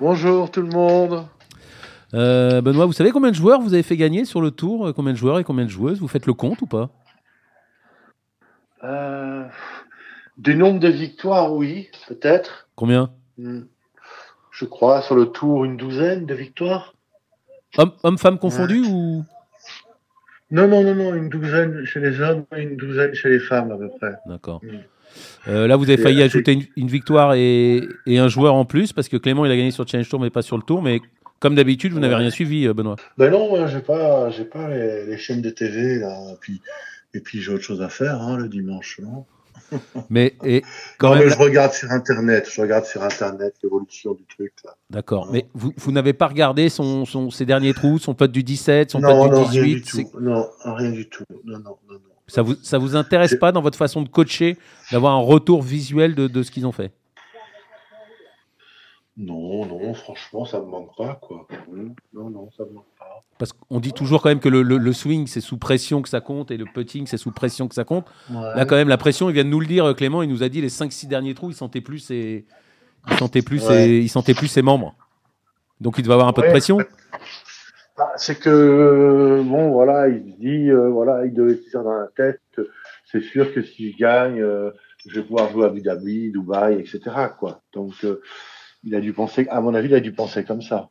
Bonjour 0.00 0.50
tout 0.50 0.62
le 0.62 0.68
monde. 0.68 1.26
Euh, 2.14 2.62
Benoît, 2.62 2.86
vous 2.86 2.94
savez 2.94 3.10
combien 3.10 3.30
de 3.30 3.36
joueurs 3.36 3.60
vous 3.60 3.74
avez 3.74 3.82
fait 3.82 3.98
gagner 3.98 4.24
sur 4.24 4.40
le 4.40 4.50
tour? 4.50 4.94
Combien 4.96 5.12
de 5.12 5.18
joueurs 5.18 5.38
et 5.38 5.44
combien 5.44 5.66
de 5.66 5.70
joueuses? 5.70 6.00
Vous 6.00 6.08
faites 6.08 6.24
le 6.24 6.32
compte 6.32 6.62
ou 6.62 6.66
pas? 6.66 6.88
Euh, 8.84 9.44
Du 10.38 10.54
nombre 10.54 10.78
de 10.78 10.88
victoires, 10.88 11.52
oui, 11.52 11.88
peut-être. 12.06 12.68
Combien? 12.76 13.10
Hmm. 13.36 13.62
Je 14.52 14.64
crois 14.64 15.02
sur 15.02 15.16
le 15.16 15.26
tour 15.26 15.64
une 15.64 15.76
douzaine 15.76 16.26
de 16.26 16.34
victoires. 16.34 16.94
Hommes-femmes 17.76 18.38
confondus 18.38 18.84
ou? 18.88 19.24
Non, 20.50 20.66
non, 20.66 20.82
non, 20.82 20.94
non, 20.94 21.14
une 21.14 21.28
douzaine 21.28 21.84
chez 21.84 22.00
les 22.00 22.20
hommes 22.20 22.44
et 22.56 22.62
une 22.62 22.76
douzaine 22.76 23.14
chez 23.14 23.28
les 23.28 23.40
femmes 23.40 23.70
à 23.72 23.76
peu 23.76 23.90
près. 24.00 24.14
D'accord. 24.26 24.60
Hmm. 24.64 24.78
Euh, 25.48 25.66
là, 25.66 25.76
vous 25.76 25.90
avez 25.90 26.00
failli 26.00 26.22
ajouter 26.22 26.70
une, 26.76 26.86
victoire 26.86 27.34
et, 27.34 27.80
et, 28.06 28.18
un 28.18 28.28
joueur 28.28 28.54
en 28.54 28.64
plus 28.64 28.92
parce 28.92 29.08
que 29.08 29.16
Clément 29.16 29.44
il 29.44 29.52
a 29.52 29.56
gagné 29.56 29.70
sur 29.70 29.86
Challenge 29.86 30.08
Tour 30.08 30.20
mais 30.20 30.30
pas 30.30 30.42
sur 30.42 30.56
le 30.56 30.62
Tour. 30.62 30.82
Mais 30.82 31.00
comme 31.40 31.54
d'habitude, 31.54 31.92
vous 31.92 32.00
n'avez 32.00 32.14
rien 32.14 32.30
suivi, 32.30 32.66
euh, 32.66 32.74
Benoît. 32.74 32.96
Ben 33.16 33.30
non, 33.30 33.66
j'ai 33.66 33.80
pas, 33.80 34.30
j'ai 34.30 34.44
pas 34.44 34.68
les, 34.68 35.16
chaînes 35.18 35.42
de 35.42 35.50
TV 35.50 35.98
là. 35.98 36.32
Et 36.32 36.36
puis, 36.40 36.60
et 37.14 37.20
puis 37.20 37.40
j'ai 37.40 37.52
autre 37.52 37.64
chose 37.64 37.82
à 37.82 37.88
faire 37.88 38.20
hein, 38.20 38.36
le 38.36 38.48
dimanche, 38.48 39.00
non? 39.02 39.24
mais 40.10 40.34
et 40.44 40.62
quand 40.98 41.14
même, 41.14 41.28
je 41.28 41.36
regarde 41.36 41.72
sur 41.72 41.90
internet, 41.90 42.48
je 42.50 42.60
regarde 42.60 42.84
sur 42.84 43.02
internet 43.02 43.54
l'évolution 43.62 44.14
du 44.14 44.24
truc 44.24 44.52
là. 44.64 44.74
D'accord, 44.90 45.28
mais 45.30 45.46
vous, 45.54 45.72
vous 45.76 45.92
n'avez 45.92 46.12
pas 46.12 46.26
regardé 46.26 46.68
son, 46.68 47.04
son, 47.04 47.30
ses 47.30 47.44
derniers 47.44 47.74
trous, 47.74 47.98
son 47.98 48.14
pote 48.14 48.32
du 48.32 48.42
17, 48.42 48.90
son 48.90 49.00
non, 49.00 49.28
pote 49.28 49.50
du 49.50 49.50
18 49.50 49.60
rien 49.60 49.74
du 49.74 49.82
tout. 49.82 50.20
Non, 50.20 50.48
rien 50.64 50.90
du 50.90 51.08
tout. 51.08 51.24
Non, 51.44 51.58
non, 51.58 51.76
non, 51.90 51.98
Ça 52.26 52.42
vous 52.42 52.54
ça 52.62 52.78
vous 52.78 52.96
intéresse 52.96 53.34
pas 53.34 53.52
dans 53.52 53.62
votre 53.62 53.78
façon 53.78 54.02
de 54.02 54.08
coacher 54.08 54.56
d'avoir 54.92 55.14
un 55.14 55.22
retour 55.22 55.62
visuel 55.62 56.14
de, 56.14 56.26
de 56.26 56.42
ce 56.42 56.50
qu'ils 56.50 56.66
ont 56.66 56.72
fait? 56.72 56.92
Non, 59.18 59.66
non, 59.66 59.94
franchement, 59.94 60.44
ça 60.44 60.60
me 60.60 60.66
manque 60.66 60.96
pas, 60.96 61.18
quoi. 61.20 61.48
Non, 62.12 62.30
non, 62.30 62.48
ça 62.56 62.64
me 62.64 62.70
manque 62.74 62.86
pas. 62.96 63.24
Parce 63.36 63.52
qu'on 63.52 63.80
dit 63.80 63.92
toujours 63.92 64.22
quand 64.22 64.28
même 64.28 64.38
que 64.38 64.48
le, 64.48 64.92
swing, 64.92 65.26
c'est 65.26 65.40
sous 65.40 65.58
pression 65.58 66.02
que 66.02 66.08
ça 66.08 66.20
compte 66.20 66.52
et 66.52 66.56
le 66.56 66.64
putting, 66.64 67.06
c'est 67.06 67.16
sous 67.16 67.32
pression 67.32 67.66
que 67.66 67.74
ça 67.74 67.84
compte. 67.84 68.06
Là, 68.30 68.64
quand 68.64 68.76
même, 68.76 68.88
la 68.88 68.96
pression, 68.96 69.28
il 69.28 69.32
vient 69.32 69.44
de 69.44 69.48
nous 69.48 69.60
le 69.60 69.66
dire, 69.66 69.92
Clément, 69.96 70.22
il 70.22 70.28
nous 70.28 70.42
a 70.44 70.48
dit 70.48 70.60
les 70.60 70.68
5-6 70.68 71.08
derniers 71.08 71.34
trous, 71.34 71.50
il 71.50 71.54
sentait 71.54 71.80
plus 71.80 71.98
ses, 71.98 72.46
il 73.10 73.16
sentait 73.16 73.42
plus, 73.42 73.58
ses... 73.58 73.98
il 73.98 74.08
sentait 74.08 74.34
plus 74.34 74.48
ses 74.48 74.62
membres. 74.62 74.94
Donc, 75.80 75.98
il 75.98 76.02
devait 76.02 76.14
avoir 76.14 76.28
un 76.28 76.32
peu 76.32 76.42
de 76.42 76.48
pression. 76.48 76.78
Bah, 77.96 78.12
c'est 78.16 78.38
que, 78.38 79.42
bon, 79.44 79.70
voilà, 79.70 80.08
il 80.08 80.36
dit, 80.38 80.70
euh, 80.70 80.88
voilà, 80.88 81.26
il 81.26 81.34
devait 81.34 81.56
se 81.56 81.68
dire 81.68 81.82
dans 81.82 81.94
la 81.94 82.08
tête, 82.16 82.40
c'est 83.04 83.22
sûr 83.22 83.52
que 83.52 83.62
si 83.62 83.92
je 83.92 83.98
gagne, 83.98 84.40
euh, 84.40 84.70
je 85.06 85.18
vais 85.18 85.26
pouvoir 85.26 85.50
jouer 85.50 85.64
à 85.64 85.66
Abu 85.66 85.80
Dhabi, 85.80 86.30
Dubaï, 86.30 86.74
etc., 86.74 87.00
quoi. 87.36 87.62
Donc, 87.72 87.94
euh, 88.04 88.20
il 88.84 88.94
a 88.94 89.00
dû 89.00 89.12
penser, 89.12 89.46
à 89.50 89.60
mon 89.60 89.74
avis, 89.74 89.88
il 89.88 89.94
a 89.94 90.00
dû 90.00 90.12
penser 90.12 90.44
comme 90.44 90.62
ça. 90.62 90.88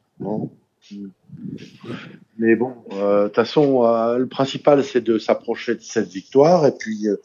Mais 2.38 2.56
bon, 2.56 2.74
euh, 2.94 3.24
de 3.24 3.28
toute 3.28 3.36
façon, 3.36 3.84
euh, 3.86 4.18
le 4.18 4.28
principal, 4.28 4.84
c'est 4.84 5.02
de 5.02 5.18
s'approcher 5.18 5.76
de 5.76 5.82
cette 5.82 6.10
victoire. 6.10 6.66
Et 6.66 6.72
puis, 6.72 7.08
euh, 7.08 7.18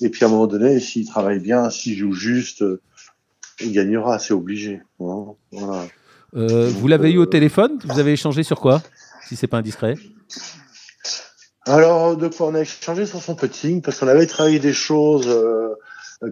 et 0.00 0.10
puis 0.10 0.24
à 0.24 0.28
un 0.28 0.30
moment 0.30 0.46
donné, 0.46 0.78
s'il 0.80 1.06
travaille 1.06 1.40
bien, 1.40 1.70
s'il 1.70 1.96
joue 1.96 2.12
juste, 2.12 2.64
il 3.60 3.72
gagnera, 3.72 4.18
c'est 4.18 4.34
obligé. 4.34 4.80
Voilà. 4.98 5.86
vous 6.32 6.88
l'avez 6.88 7.12
eu 7.12 7.18
au 7.18 7.26
téléphone? 7.26 7.78
Vous 7.84 7.98
avez 7.98 8.12
échangé 8.12 8.42
sur 8.42 8.60
quoi 8.60 8.82
Si 9.26 9.36
c'est 9.36 9.46
pas 9.46 9.58
indiscret? 9.58 9.94
Alors, 11.64 12.16
de 12.16 12.28
quoi 12.28 12.48
on 12.48 12.54
a 12.54 12.60
échangé 12.60 13.04
sur 13.06 13.20
son 13.20 13.34
putting 13.34 13.82
Parce 13.82 13.98
qu'on 13.98 14.08
avait 14.08 14.26
travaillé 14.26 14.58
des 14.58 14.72
choses 14.72 15.28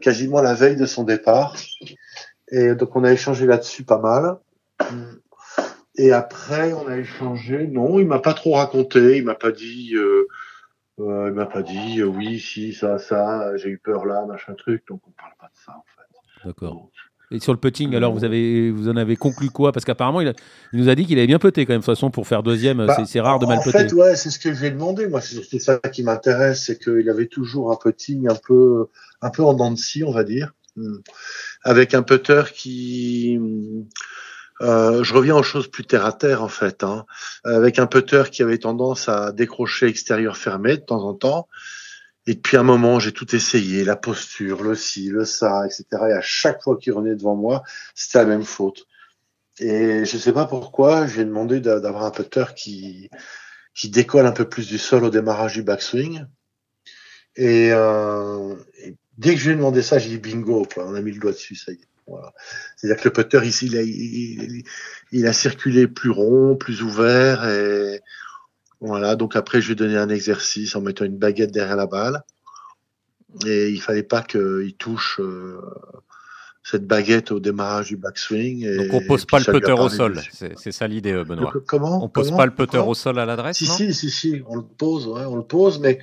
quasiment 0.00 0.40
la 0.40 0.54
veille 0.54 0.76
de 0.76 0.86
son 0.86 1.02
départ. 1.02 1.56
Et 2.50 2.74
donc 2.74 2.94
on 2.96 3.04
a 3.04 3.12
échangé 3.12 3.46
là-dessus 3.46 3.84
pas 3.84 3.98
mal. 3.98 4.38
Et 5.98 6.12
après 6.12 6.72
on 6.72 6.86
a 6.86 6.98
échangé. 6.98 7.66
Non, 7.66 7.98
il 7.98 8.06
m'a 8.06 8.18
pas 8.18 8.34
trop 8.34 8.52
raconté. 8.52 9.18
Il 9.18 9.24
m'a 9.24 9.34
pas 9.34 9.52
dit. 9.52 9.94
Euh, 9.94 10.26
euh, 10.98 11.28
il 11.28 11.34
m'a 11.34 11.46
pas 11.46 11.62
dit 11.62 12.00
euh, 12.00 12.06
oui, 12.06 12.38
si 12.38 12.72
ça, 12.72 12.98
ça. 12.98 13.56
J'ai 13.56 13.70
eu 13.70 13.78
peur 13.78 14.06
là, 14.06 14.24
machin 14.26 14.54
truc. 14.54 14.84
Donc 14.88 15.00
on 15.06 15.10
parle 15.10 15.32
pas 15.38 15.46
de 15.46 15.58
ça 15.64 15.72
en 15.72 15.84
fait. 15.96 16.48
D'accord. 16.48 16.90
Et 17.32 17.40
sur 17.40 17.52
le 17.52 17.58
putting, 17.58 17.94
alors 17.96 18.12
vous 18.12 18.22
avez, 18.22 18.70
vous 18.70 18.88
en 18.88 18.96
avez 18.96 19.16
conclu 19.16 19.50
quoi? 19.50 19.72
Parce 19.72 19.84
qu'apparemment, 19.84 20.20
il, 20.20 20.32
il, 20.72 20.78
nous 20.78 20.88
a 20.88 20.94
dit 20.94 21.06
qu'il 21.06 21.18
avait 21.18 21.26
bien 21.26 21.40
puté 21.40 21.66
quand 21.66 21.72
même. 21.72 21.80
De 21.80 21.84
toute 21.84 21.92
façon, 21.92 22.10
pour 22.10 22.28
faire 22.28 22.44
deuxième, 22.44 22.86
bah, 22.86 23.04
c'est 23.04 23.20
rare 23.20 23.40
de 23.40 23.46
mal 23.46 23.58
puter. 23.58 23.76
En 23.76 23.80
fait, 23.80 23.92
ouais, 23.92 24.14
c'est 24.14 24.30
ce 24.30 24.38
que 24.38 24.54
j'ai 24.54 24.70
demandé. 24.70 25.08
Moi, 25.08 25.20
c'est 25.20 25.58
ça 25.58 25.78
qui 25.78 26.04
m'intéresse, 26.04 26.64
c'est 26.64 26.78
qu'il 26.78 27.08
avait 27.10 27.26
toujours 27.26 27.72
un 27.72 27.76
putting 27.76 28.28
un 28.28 28.36
peu, 28.36 28.86
un 29.22 29.30
peu 29.30 29.42
en 29.42 29.54
dents 29.54 29.72
de 29.72 29.76
scie, 29.76 30.04
on 30.04 30.12
va 30.12 30.22
dire. 30.22 30.52
Hmm. 30.76 30.98
Avec 31.62 31.94
un 31.94 32.02
putter 32.02 32.42
qui, 32.54 33.38
euh, 34.60 35.02
je 35.02 35.14
reviens 35.14 35.36
aux 35.36 35.42
choses 35.42 35.68
plus 35.68 35.84
terre 35.84 36.04
à 36.04 36.12
terre 36.12 36.42
en 36.42 36.48
fait, 36.48 36.84
hein. 36.84 37.06
avec 37.44 37.78
un 37.78 37.86
putter 37.86 38.24
qui 38.30 38.42
avait 38.42 38.58
tendance 38.58 39.08
à 39.08 39.32
décrocher 39.32 39.86
extérieur 39.86 40.36
fermé 40.36 40.76
de 40.76 40.82
temps 40.82 41.02
en 41.02 41.14
temps. 41.14 41.48
Et 42.26 42.34
puis 42.34 42.56
à 42.56 42.60
un 42.60 42.64
moment, 42.64 42.98
j'ai 42.98 43.12
tout 43.12 43.34
essayé, 43.36 43.84
la 43.84 43.96
posture, 43.96 44.62
le 44.62 44.74
ci, 44.74 45.08
le 45.10 45.24
ça, 45.24 45.64
etc. 45.64 45.84
Et 46.10 46.12
à 46.12 46.20
chaque 46.20 46.62
fois 46.62 46.76
qu'il 46.76 46.92
revenait 46.92 47.14
devant 47.14 47.36
moi, 47.36 47.62
c'était 47.94 48.18
la 48.18 48.24
même 48.26 48.44
faute. 48.44 48.86
Et 49.58 50.04
je 50.04 50.16
ne 50.16 50.20
sais 50.20 50.32
pas 50.32 50.44
pourquoi, 50.44 51.06
j'ai 51.06 51.24
demandé 51.24 51.60
d'avoir 51.60 52.04
un 52.04 52.10
putter 52.10 52.44
qui 52.54 53.10
qui 53.76 53.90
décolle 53.90 54.26
un 54.26 54.32
peu 54.32 54.48
plus 54.48 54.66
du 54.66 54.78
sol 54.78 55.04
au 55.04 55.10
démarrage 55.10 55.52
du 55.52 55.62
backswing. 55.62 56.24
Et, 57.36 57.68
euh, 57.72 58.56
et 58.78 58.96
Dès 59.18 59.34
que 59.34 59.40
je 59.40 59.46
lui 59.46 59.52
ai 59.52 59.56
demandé 59.56 59.82
ça, 59.82 59.98
j'ai 59.98 60.10
dit 60.10 60.18
bingo, 60.18 60.66
quoi. 60.72 60.86
On 60.86 60.94
a 60.94 61.00
mis 61.00 61.12
le 61.12 61.20
doigt 61.20 61.32
dessus, 61.32 61.54
ça 61.54 61.72
y 61.72 61.76
est. 61.76 61.88
Voilà. 62.06 62.32
C'est-à-dire 62.76 63.02
que 63.02 63.08
le 63.08 63.12
putter 63.12 63.46
ici, 63.46 63.66
il 63.66 63.76
a, 63.76 63.82
il, 63.82 64.62
il 65.12 65.26
a, 65.26 65.32
circulé 65.32 65.88
plus 65.88 66.10
rond, 66.10 66.56
plus 66.56 66.82
ouvert, 66.82 67.48
et 67.48 68.00
voilà. 68.80 69.16
Donc 69.16 69.34
après, 69.34 69.60
je 69.60 69.66
lui 69.66 69.72
ai 69.72 69.76
donné 69.76 69.96
un 69.96 70.08
exercice 70.08 70.76
en 70.76 70.82
mettant 70.82 71.04
une 71.04 71.18
baguette 71.18 71.50
derrière 71.50 71.76
la 71.76 71.86
balle, 71.86 72.22
et 73.44 73.70
il 73.70 73.80
fallait 73.80 74.04
pas 74.04 74.22
qu'il 74.22 74.74
touche 74.78 75.18
euh, 75.18 75.60
cette 76.62 76.86
baguette 76.86 77.32
au 77.32 77.40
démarrage 77.40 77.88
du 77.88 77.96
backswing. 77.96 78.64
Et, 78.64 78.76
Donc 78.88 79.02
on 79.02 79.06
pose 79.06 79.24
pas 79.24 79.40
le 79.40 79.44
putter 79.44 79.72
au 79.72 79.88
sol, 79.88 80.20
c'est 80.32 80.72
ça 80.72 80.86
l'idée, 80.86 81.12
euh, 81.12 81.24
Benoît. 81.24 81.52
comment 81.66 82.04
On 82.04 82.08
pose 82.08 82.30
pas 82.30 82.46
le 82.46 82.54
putter 82.54 82.78
au 82.78 82.94
sol 82.94 83.18
à 83.18 83.26
l'adresse 83.26 83.56
Si, 83.56 83.66
si, 83.66 83.92
si, 83.92 84.10
si, 84.10 84.42
on 84.46 84.56
le 84.56 84.62
pose, 84.62 85.08
ouais, 85.08 85.24
on 85.24 85.36
le 85.36 85.44
pose, 85.44 85.80
mais 85.80 85.98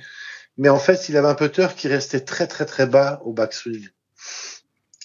mais 0.56 0.68
en 0.68 0.78
fait, 0.78 1.08
il 1.08 1.16
avait 1.16 1.28
un 1.28 1.34
putter 1.34 1.68
qui 1.76 1.88
restait 1.88 2.20
très 2.20 2.46
très 2.46 2.66
très 2.66 2.86
bas 2.86 3.20
au 3.24 3.32
backswing. 3.32 3.88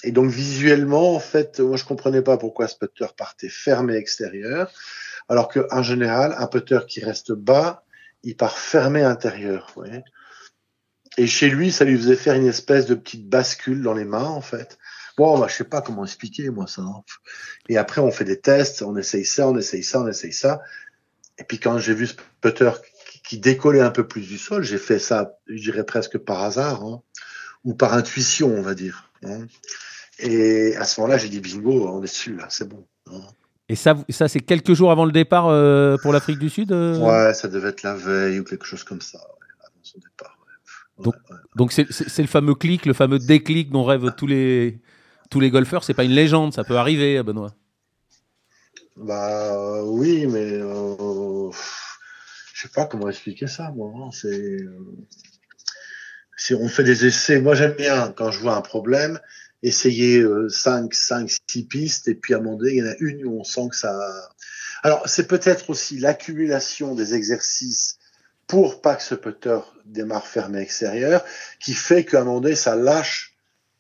Et 0.04 0.12
donc 0.12 0.30
visuellement, 0.30 1.16
en 1.16 1.20
fait, 1.20 1.60
moi 1.60 1.78
je 1.78 1.84
comprenais 1.84 2.22
pas 2.22 2.38
pourquoi 2.38 2.68
ce 2.68 2.78
putter 2.78 3.08
partait 3.18 3.50
fermé 3.50 3.96
extérieur, 3.96 4.72
alors 5.28 5.50
qu'en 5.50 5.84
général, 5.84 6.36
un 6.38 6.48
putter 6.48 6.80
qui 6.88 7.04
reste 7.04 7.32
bas, 7.34 7.84
il 8.24 8.36
part 8.36 8.58
fermé 8.58 9.04
intérieur. 9.04 9.72
Voyez 9.76 10.04
et 11.20 11.28
chez 11.28 11.50
lui, 11.50 11.72
ça 11.72 11.84
lui 11.84 11.98
faisait 11.98 12.16
faire 12.16 12.36
une 12.36 12.48
espèce 12.48 12.86
de 12.86 12.96
petite 12.96 13.28
bascule 13.28 13.82
dans 13.82 13.94
les 13.94 14.06
mains, 14.06 14.24
en 14.24 14.40
fait. 14.40 14.78
Bon, 15.18 15.38
bah, 15.38 15.48
je 15.50 15.56
sais 15.56 15.64
pas 15.66 15.82
comment 15.82 16.06
expliquer, 16.06 16.50
moi, 16.50 16.66
ça. 16.66 16.82
Hein. 16.82 17.04
Et 17.68 17.78
après, 17.78 18.00
on 18.00 18.10
fait 18.10 18.24
des 18.24 18.40
tests, 18.40 18.82
on 18.84 18.96
essaye 18.96 19.26
ça, 19.26 19.50
on 19.50 19.58
essaye 19.58 19.84
ça, 19.84 20.00
on 20.00 20.08
essaye 20.08 20.32
ça. 20.32 20.62
Et 21.38 21.44
puis 21.44 21.60
quand 21.60 21.78
j'ai 21.78 21.94
vu 21.94 22.08
ce 22.08 22.14
putter 22.40 22.72
qui 23.30 23.38
décollait 23.38 23.82
un 23.82 23.92
peu 23.92 24.08
plus 24.08 24.28
du 24.28 24.40
sol. 24.40 24.64
J'ai 24.64 24.80
fait 24.80 24.98
ça, 24.98 25.38
je 25.48 25.62
dirais 25.62 25.84
presque 25.84 26.18
par 26.18 26.42
hasard, 26.42 26.84
hein, 26.84 27.04
ou 27.64 27.76
par 27.76 27.94
intuition, 27.94 28.48
on 28.48 28.64
va 28.64 28.74
dire. 28.74 29.12
Hein. 29.24 29.46
Et 30.18 30.76
à 30.78 30.84
ce 30.84 31.00
moment-là, 31.00 31.20
j'ai 31.20 31.30
dit 31.30 31.40
bingo, 31.40 31.88
on 31.88 32.00
est 32.00 32.08
dessus, 32.08 32.36
là, 32.36 32.48
c'est 32.50 32.68
bon. 32.68 32.88
Hein. 33.06 33.22
Et 33.70 33.76
ça, 33.76 33.96
ça 34.10 34.28
c'est 34.28 34.40
quelques 34.40 34.74
jours 34.74 34.90
avant 34.92 35.06
le 35.06 35.12
départ 35.12 35.46
euh, 35.46 35.96
pour 36.02 36.12
l'Afrique 36.12 36.40
du 36.40 36.50
Sud 36.50 36.72
euh? 36.72 36.98
Ouais, 36.98 37.36
ça 37.36 37.48
devait 37.48 37.70
être 37.70 37.84
la 37.84 37.94
veille 37.94 38.40
ou 38.40 38.44
quelque 38.44 38.66
chose 38.66 38.84
comme 38.84 39.02
ça, 39.02 39.20
avant 39.20 39.80
son 39.84 40.00
départ. 40.00 40.36
donc, 40.98 41.14
donc 41.56 41.72
c'est, 41.72 41.86
le 42.18 42.28
fameux 42.28 42.56
clic, 42.56 42.88
le 42.88 42.94
fameux 42.94 43.20
déclic 43.20 43.70
dont 43.70 43.84
rêvent 43.84 44.12
tous 44.18 44.26
les, 44.26 44.82
tous 45.30 45.40
les 45.40 45.52
golfeurs. 45.52 45.84
C'est 45.84 45.94
pas 45.94 46.04
une 46.04 46.14
légende, 46.14 46.52
ça 46.52 46.64
peut 46.64 46.78
arriver, 46.78 47.22
Benoît. 47.22 47.54
Bah 48.98 49.84
oui, 49.84 50.26
mais 50.26 50.50
euh, 50.52 51.52
je 52.60 52.68
sais 52.68 52.74
pas 52.74 52.86
comment 52.86 53.08
expliquer 53.08 53.48
ça, 53.48 53.72
moi. 53.72 53.94
Hein. 53.96 54.10
Si 56.36 56.54
on 56.54 56.68
fait 56.68 56.84
des 56.84 57.06
essais. 57.06 57.40
Moi, 57.40 57.56
j'aime 57.56 57.72
bien 57.74 58.12
quand 58.12 58.32
je 58.32 58.40
vois 58.40 58.56
un 58.56 58.62
problème, 58.62 59.18
essayer 59.64 60.26
5, 60.50 60.94
5, 60.94 61.32
6 61.50 61.64
pistes, 61.68 62.08
et 62.10 62.16
puis 62.16 62.34
donné, 62.34 62.72
il 62.72 62.78
y 62.78 62.84
en 62.84 62.92
a 62.92 62.96
une 63.00 63.26
où 63.26 63.40
on 63.40 63.46
sent 63.46 63.70
que 63.70 63.78
ça. 63.78 63.98
Alors, 64.84 65.08
c'est 65.08 65.28
peut-être 65.28 65.70
aussi 65.70 66.00
l'accumulation 66.00 66.96
des 66.96 67.14
exercices 67.14 67.98
pour 68.46 68.82
pas 68.82 68.96
que 68.96 69.04
ce 69.04 69.16
putter 69.16 69.60
démarre 69.86 70.28
fermé 70.28 70.60
extérieur, 70.60 71.24
qui 71.62 71.74
fait 71.74 72.04
qu'à 72.04 72.22
un 72.22 72.24
moment 72.26 72.42
donné, 72.42 72.56
ça 72.56 72.76
lâche 72.76 73.38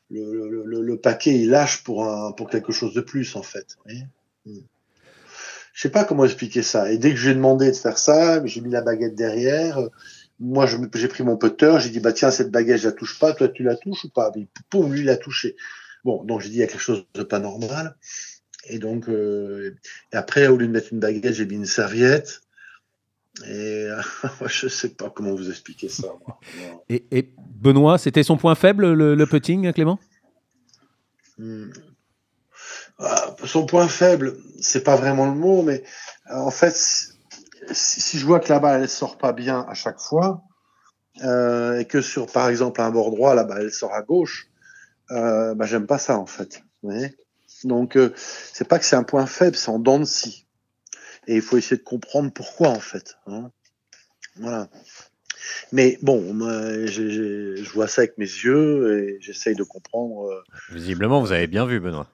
le, 0.09 0.95
paquet, 0.95 1.35
il 1.35 1.49
lâche 1.49 1.83
pour 1.83 2.49
quelque 2.49 2.71
chose 2.71 2.93
de 2.93 3.01
plus 3.01 3.35
en 3.35 3.43
fait. 3.43 3.77
Hmm. 4.45 4.59
Je 5.79 5.83
sais 5.83 5.91
pas 5.91 6.03
comment 6.03 6.25
expliquer 6.25 6.61
ça. 6.61 6.91
Et 6.91 6.97
dès 6.97 7.11
que 7.11 7.15
j'ai 7.15 7.33
demandé 7.33 7.71
de 7.71 7.75
faire 7.77 7.97
ça, 7.97 8.45
j'ai 8.45 8.59
mis 8.59 8.69
la 8.69 8.81
baguette 8.81 9.15
derrière. 9.15 9.79
Moi, 10.37 10.65
j'ai 10.65 11.07
pris 11.07 11.23
mon 11.23 11.37
putter, 11.37 11.77
j'ai 11.79 11.89
dit 11.89 12.01
bah 12.01 12.11
tiens 12.11 12.31
cette 12.31 12.51
baguette 12.51 12.81
je 12.81 12.89
la 12.89 12.91
touche 12.91 13.17
pas, 13.17 13.31
toi 13.31 13.47
tu 13.47 13.63
la 13.63 13.77
touches 13.77 14.03
ou 14.03 14.09
pas? 14.09 14.29
Poum, 14.69 14.93
lui 14.93 15.03
il 15.03 15.09
a 15.09 15.15
touché. 15.15 15.55
Bon, 16.03 16.21
donc 16.25 16.41
j'ai 16.41 16.49
dit 16.49 16.55
il 16.55 16.59
y 16.59 16.63
a 16.63 16.67
quelque 16.67 16.81
chose 16.81 17.05
de 17.13 17.23
pas 17.23 17.39
normal. 17.39 17.95
Et 18.65 18.77
donc 18.77 19.07
euh, 19.07 19.73
et 20.11 20.17
après 20.17 20.47
au 20.47 20.57
lieu 20.57 20.67
de 20.67 20.71
mettre 20.73 20.91
une 20.91 20.99
baguette, 20.99 21.31
j'ai 21.33 21.45
mis 21.45 21.55
une 21.55 21.65
serviette. 21.65 22.41
Et 23.47 23.87
je 24.47 24.67
sais 24.67 24.89
pas 24.89 25.09
comment 25.09 25.33
vous 25.33 25.49
expliquer 25.49 25.87
ça. 25.87 26.09
Et, 26.89 27.05
et, 27.11 27.33
Benoît, 27.55 27.97
c'était 27.97 28.23
son 28.23 28.35
point 28.35 28.55
faible, 28.55 28.91
le, 28.91 29.25
putting, 29.25 29.71
Clément? 29.71 29.97
Hmm. 31.37 31.69
Ah, 32.99 33.35
Son 33.45 33.65
point 33.65 33.87
faible, 33.87 34.37
c'est 34.61 34.83
pas 34.83 34.95
vraiment 34.95 35.25
le 35.25 35.35
mot, 35.35 35.61
mais 35.61 35.83
euh, 36.31 36.35
en 36.35 36.51
fait, 36.51 36.75
si, 37.71 38.19
je 38.19 38.25
vois 38.25 38.39
que 38.39 38.49
la 38.49 38.59
balle 38.59 38.81
elle 38.81 38.89
sort 38.89 39.17
pas 39.17 39.33
bien 39.33 39.65
à 39.67 39.73
chaque 39.73 39.99
fois, 39.99 40.43
euh, 41.23 41.79
et 41.79 41.85
que 41.85 42.01
sur 42.01 42.27
par 42.27 42.49
exemple 42.49 42.81
un 42.81 42.91
bord 42.91 43.11
droit, 43.11 43.35
la 43.35 43.43
balle 43.43 43.63
elle 43.63 43.73
sort 43.73 43.93
à 43.93 44.01
gauche, 44.01 44.47
euh, 45.11 45.53
bah, 45.55 45.65
j'aime 45.65 45.87
pas 45.87 45.97
ça 45.97 46.17
en 46.17 46.25
fait. 46.25 46.63
Donc 47.63 47.95
euh, 47.95 48.13
c'est 48.15 48.67
pas 48.67 48.79
que 48.79 48.85
c'est 48.85 48.95
un 48.95 49.03
point 49.03 49.25
faible, 49.25 49.55
c'est 49.55 49.69
en 49.69 49.79
dents 49.79 49.99
de 49.99 50.05
scie. 50.05 50.45
Et 51.27 51.35
il 51.35 51.41
faut 51.41 51.57
essayer 51.57 51.77
de 51.77 51.83
comprendre 51.83 52.31
pourquoi 52.31 52.69
en 52.69 52.79
fait. 52.79 53.17
Hein. 53.27 53.51
Voilà. 54.37 54.69
Mais 55.71 55.97
bon, 56.01 56.21
je 56.85 57.71
vois 57.71 57.87
ça 57.87 58.01
avec 58.01 58.17
mes 58.17 58.25
yeux 58.25 58.99
et 58.99 59.17
j'essaye 59.21 59.55
de 59.55 59.63
comprendre. 59.63 60.29
Euh, 60.29 60.43
Visiblement, 60.71 61.21
vous 61.21 61.31
avez 61.31 61.47
bien 61.47 61.65
vu, 61.65 61.79
Benoît. 61.79 62.07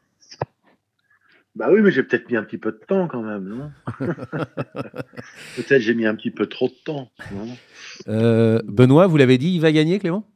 Bah 1.56 1.70
oui, 1.72 1.82
mais 1.82 1.92
j'ai 1.92 2.04
peut-être 2.04 2.30
mis 2.30 2.36
un 2.36 2.44
petit 2.44 2.58
peu 2.58 2.74
de 2.74 2.82
temps 2.86 3.08
quand 3.08 3.22
même, 3.22 3.46
non 3.46 3.72
Peut-être 5.56 5.80
j'ai 5.80 5.94
mis 5.94 6.06
un 6.06 6.16
petit 6.16 6.32
peu 6.32 6.48
trop 6.48 6.68
de 6.68 6.76
temps. 6.84 7.10
Euh, 8.10 8.62
Benoît, 8.66 9.08
vous 9.08 9.16
l'avez 9.16 9.38
dit, 9.38 9.56
il 9.56 9.62
va 9.62 9.72
gagner, 9.72 10.00
Clément? 10.00 10.30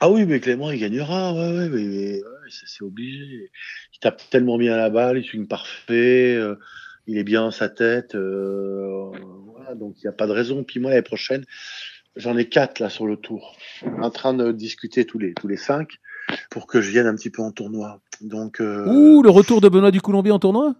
Ah 0.00 0.10
oui, 0.10 0.26
mais 0.26 0.38
Clément, 0.40 0.70
il 0.70 0.80
gagnera, 0.80 1.32
ouais, 1.32 1.68
ouais, 1.70 2.22
c'est 2.50 2.84
obligé. 2.84 3.50
Il 3.94 3.98
tape 3.98 4.20
tellement 4.28 4.58
bien 4.58 4.76
la 4.76 4.90
balle, 4.90 5.16
il 5.16 5.24
swing 5.24 5.48
parfait, 5.48 6.34
euh, 6.34 6.56
il 7.06 7.16
est 7.16 7.24
bien 7.24 7.40
dans 7.40 7.50
sa 7.50 7.70
tête. 7.70 8.14
voilà, 8.14 9.74
donc 9.74 9.94
il 9.96 10.02
n'y 10.02 10.08
a 10.08 10.12
pas 10.12 10.26
de 10.26 10.32
raison. 10.32 10.62
Puis 10.62 10.78
moi, 10.78 10.90
l'année 10.90 11.00
prochaine, 11.00 11.46
j'en 12.16 12.36
ai 12.36 12.50
quatre 12.50 12.80
là 12.80 12.90
sur 12.90 13.06
le 13.06 13.16
tour, 13.16 13.56
en 14.02 14.10
train 14.10 14.34
de 14.34 14.52
discuter 14.52 15.06
tous 15.06 15.18
les, 15.18 15.32
tous 15.32 15.48
les 15.48 15.56
cinq 15.56 15.98
pour 16.50 16.66
que 16.66 16.80
je 16.80 16.90
vienne 16.90 17.06
un 17.06 17.14
petit 17.14 17.30
peu 17.30 17.42
en 17.42 17.50
tournoi. 17.50 18.00
Donc, 18.20 18.60
euh... 18.60 18.86
Ouh, 18.86 19.22
le 19.22 19.30
retour 19.30 19.60
de 19.60 19.68
Benoît 19.68 19.90
du 19.90 20.00
Colombier 20.00 20.32
en 20.32 20.38
tournoi? 20.38 20.74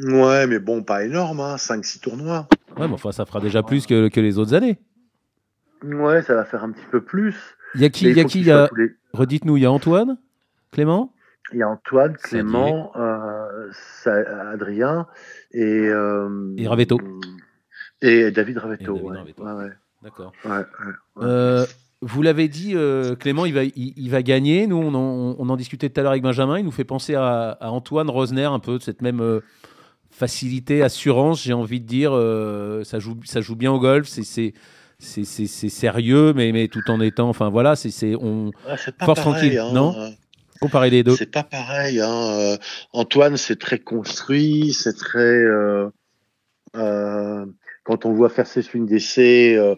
Ouais, 0.00 0.46
mais 0.46 0.58
bon, 0.58 0.82
pas 0.82 1.04
énorme, 1.04 1.40
hein, 1.40 1.56
5-6 1.56 2.00
tournois. 2.00 2.48
Ouais, 2.76 2.86
mais 2.86 2.94
enfin, 2.94 3.12
ça 3.12 3.26
fera 3.26 3.40
déjà 3.40 3.62
plus 3.62 3.86
que, 3.86 4.08
que, 4.08 4.20
les 4.20 4.38
autres 4.38 4.54
années. 4.54 4.78
Ouais, 5.82 6.22
ça 6.22 6.34
va 6.34 6.44
faire 6.44 6.62
un 6.62 6.70
petit 6.70 6.86
peu 6.90 7.02
plus. 7.02 7.34
Il 7.74 7.80
y 7.80 7.84
a 7.84 7.90
qui, 7.90 8.06
il 8.06 8.16
y 8.16 8.20
a 8.20 8.24
qui 8.24 8.42
y 8.42 8.50
a... 8.50 8.68
Redites-nous, 9.12 9.56
il 9.56 9.62
y 9.62 9.66
a 9.66 9.72
Antoine? 9.72 10.18
Clément? 10.70 11.12
Il 11.52 11.58
y 11.58 11.62
a 11.62 11.68
Antoine, 11.68 12.16
Clément, 12.16 12.92
euh, 12.96 13.70
Adrien 14.52 15.06
et. 15.52 15.88
Euh, 15.88 16.54
et 16.58 16.68
Ravetto. 16.68 16.98
Et 18.02 18.30
David 18.30 18.58
Ravetto, 18.58 18.92
ouais. 18.98 19.16
Ravetto. 19.16 19.42
ouais, 19.42 19.52
ouais. 19.52 19.72
D'accord. 20.02 20.32
Ouais, 20.44 20.62
euh, 21.22 21.66
vous 22.00 22.22
l'avez 22.22 22.48
dit, 22.48 22.72
euh, 22.74 23.16
Clément, 23.16 23.44
il 23.44 23.54
va, 23.54 23.64
il, 23.64 24.10
va 24.10 24.22
gagner. 24.22 24.66
Nous, 24.66 24.76
on 24.76 24.94
en, 24.94 25.36
on 25.38 25.48
en 25.48 25.56
discutait 25.56 25.88
tout 25.88 25.98
à 25.98 26.02
l'heure 26.02 26.12
avec 26.12 26.22
Benjamin. 26.22 26.58
Il 26.58 26.64
nous 26.64 26.70
fait 26.70 26.84
penser 26.84 27.14
à, 27.14 27.50
à 27.60 27.70
Antoine 27.70 28.08
Rosner, 28.08 28.44
un 28.44 28.60
peu 28.60 28.78
de 28.78 28.82
cette 28.82 29.02
même 29.02 29.20
euh, 29.20 29.40
facilité, 30.10 30.82
assurance, 30.82 31.42
j'ai 31.42 31.52
envie 31.52 31.80
de 31.80 31.86
dire. 31.86 32.12
Euh, 32.14 32.84
ça, 32.84 33.00
joue, 33.00 33.16
ça 33.24 33.40
joue 33.40 33.56
bien 33.56 33.72
au 33.72 33.80
golf. 33.80 34.06
C'est 34.08 34.52
sérieux, 35.00 36.32
mais, 36.34 36.52
mais 36.52 36.68
tout 36.68 36.88
en 36.88 37.00
étant. 37.00 37.28
Enfin, 37.28 37.48
voilà, 37.48 37.74
c'est 37.74 38.14
on 38.14 38.52
force 39.02 39.20
tranquille. 39.20 39.58
Hein, 39.58 39.72
non 39.72 40.14
Comparer 40.60 40.90
les 40.90 41.02
deux. 41.02 41.16
C'est 41.16 41.30
pas 41.30 41.44
pareil. 41.44 42.00
Hein. 42.00 42.58
Antoine, 42.92 43.36
c'est 43.36 43.58
très 43.58 43.78
construit, 43.78 44.72
c'est 44.72 44.94
très 44.94 45.44
quand 47.88 48.04
on 48.04 48.12
voit 48.12 48.28
faire 48.28 48.46
ses 48.46 48.60
swings 48.60 48.84
d'essai, 48.84 49.56
euh, 49.56 49.74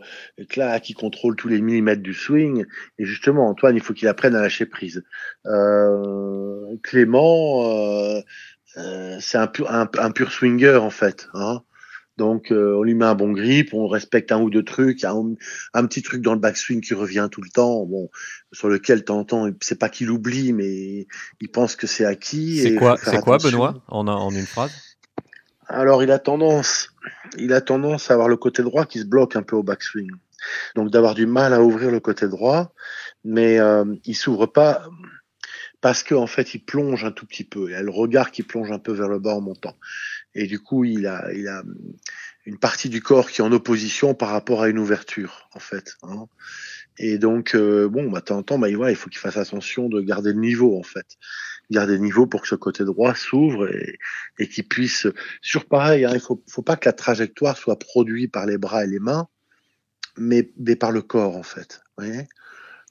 là, 0.57 0.81
qui 0.81 0.95
contrôle 0.95 1.37
tous 1.37 1.47
les 1.47 1.61
millimètres 1.61 2.03
du 2.03 2.13
swing. 2.13 2.67
Et 2.99 3.05
justement, 3.05 3.49
Antoine, 3.49 3.77
il 3.77 3.81
faut 3.81 3.95
qu'il 3.95 4.09
apprenne 4.09 4.35
à 4.35 4.41
lâcher 4.41 4.67
prise. 4.67 5.05
Euh, 5.47 6.75
Clément, 6.83 7.71
euh, 7.71 8.21
euh 8.79 9.17
c'est 9.21 9.39
un 9.39 9.47
pur, 9.47 9.71
un, 9.71 9.87
pur 9.87 10.33
swinger 10.33 10.79
en 10.79 10.91
fait. 10.91 11.29
Hein. 11.35 11.63
Donc, 12.17 12.51
euh, 12.51 12.75
on 12.77 12.83
lui 12.83 12.95
met 12.95 13.05
un 13.05 13.15
bon 13.15 13.31
grip, 13.31 13.73
on 13.75 13.87
respecte 13.87 14.33
un 14.33 14.41
ou 14.41 14.51
deux 14.51 14.65
trucs, 14.65 15.05
un, 15.05 15.35
un 15.73 15.87
petit 15.87 16.03
truc 16.03 16.21
dans 16.21 16.35
le 16.35 16.41
backswing 16.41 16.81
qui 16.81 16.95
revient 16.95 17.29
tout 17.31 17.43
le 17.43 17.49
temps, 17.49 17.87
bon, 17.87 18.11
sur 18.51 18.69
lequel 18.69 19.05
t'entends, 19.05 19.49
c'est 19.61 19.79
pas 19.79 19.89
qu'il 19.89 20.11
oublie, 20.11 20.53
mais 20.53 21.07
il 21.41 21.51
pense 21.53 21.77
que 21.77 21.87
c'est 21.87 22.05
acquis. 22.05 22.59
C'est 22.59 22.75
quoi, 22.75 22.97
c'est 23.01 23.21
quoi, 23.21 23.39
Benoît, 23.39 23.85
en, 23.87 24.09
en 24.09 24.31
une 24.33 24.47
phrase? 24.47 24.90
Alors, 25.71 26.03
il 26.03 26.11
a 26.11 26.19
tendance, 26.19 26.91
il 27.39 27.53
a 27.53 27.61
tendance 27.61 28.11
à 28.11 28.15
avoir 28.15 28.29
le 28.29 28.37
côté 28.37 28.63
droit 28.63 28.87
qui 28.87 28.99
se 28.99 29.05
bloque 29.05 29.37
un 29.37 29.43
peu 29.43 29.55
au 29.55 29.63
backswing. 29.63 30.11
Donc, 30.75 30.91
d'avoir 30.91 31.15
du 31.15 31.27
mal 31.27 31.55
à 31.55 31.63
ouvrir 31.63 31.93
le 31.93 32.01
côté 32.01 32.27
droit, 32.27 32.75
mais 33.25 33.61
euh, 33.61 33.85
il 34.05 34.17
s'ouvre 34.17 34.47
pas 34.47 34.83
parce 35.81 36.03
qu'en 36.03 36.23
en 36.23 36.27
fait, 36.27 36.55
il 36.55 36.65
plonge 36.65 37.05
un 37.05 37.13
tout 37.13 37.25
petit 37.25 37.45
peu. 37.45 37.71
Il 37.71 37.75
a 37.75 37.83
le 37.83 37.91
regard 37.91 38.33
qui 38.33 38.43
plonge 38.43 38.71
un 38.73 38.81
peu 38.81 38.93
vers 38.93 39.09
le 39.09 39.19
bas 39.19 39.35
en 39.35 39.41
montant. 39.41 39.77
Et 40.35 40.47
du 40.47 40.59
coup, 40.59 40.85
il 40.85 41.07
a, 41.07 41.33
il 41.33 41.47
a 41.47 41.63
une 42.45 42.59
partie 42.59 42.89
du 42.89 43.01
corps 43.01 43.31
qui 43.31 43.41
est 43.41 43.45
en 43.45 43.53
opposition 43.53 44.15
par 44.15 44.31
rapport 44.31 44.63
à 44.63 44.69
une 44.69 44.79
ouverture, 44.79 45.49
en 45.55 45.61
fait. 45.61 45.95
Hein. 46.03 46.27
Et 46.99 47.19
donc, 47.19 47.55
euh, 47.55 47.89
bon, 47.89 48.11
bah, 48.11 48.21
de 48.21 48.25
temps 48.25 48.39
en 48.39 48.43
temps, 48.43 48.59
bah, 48.59 48.69
il 48.69 48.97
faut 48.97 49.09
qu'il 49.09 49.21
fasse 49.21 49.37
attention 49.37 49.89
de 49.89 50.01
garder 50.01 50.33
le 50.33 50.41
niveau, 50.41 50.77
en 50.77 50.83
fait 50.83 51.17
garder 51.71 51.99
niveau 51.99 52.27
pour 52.27 52.43
que 52.43 52.49
ce 52.49 52.55
côté 52.55 52.85
droit 52.85 53.15
s'ouvre 53.15 53.69
et, 53.73 53.99
et 54.39 54.49
qu'il 54.49 54.67
puisse. 54.67 55.07
Sur 55.41 55.67
pareil, 55.67 56.05
hein, 56.05 56.13
il 56.15 56.21
faut, 56.21 56.43
faut 56.49 56.63
pas 56.63 56.77
que 56.77 56.89
la 56.89 56.93
trajectoire 56.93 57.57
soit 57.57 57.79
produite 57.79 58.33
par 58.33 58.47
les 58.47 58.59
bras 58.59 58.85
et 58.85 58.89
les 58.89 58.99
mains, 58.99 59.29
mais, 60.17 60.51
mais 60.59 60.77
par 60.77 60.93
le 60.93 61.03
corps 61.03 61.37
en 61.37 61.43
fait. 61.43 61.81
Vous 61.97 62.05
voyez? 62.05 62.27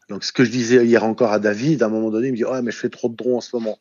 Donc 0.08 0.24
ce 0.24 0.32
que 0.32 0.44
je 0.44 0.50
disais 0.50 0.86
hier 0.86 1.04
encore 1.04 1.32
à 1.32 1.40
David, 1.40 1.84
à 1.84 1.88
un 1.88 1.90
moment 1.90 2.10
donné, 2.10 2.28
il 2.30 2.32
me 2.32 2.38
dit 2.38 2.46
ouais 2.46 2.62
mais 2.62 2.72
je 2.72 2.78
fais 2.78 2.90
trop 2.90 3.10
de 3.10 3.16
draw 3.16 3.38
en 3.38 3.42
ce 3.42 3.56
moment. 3.56 3.80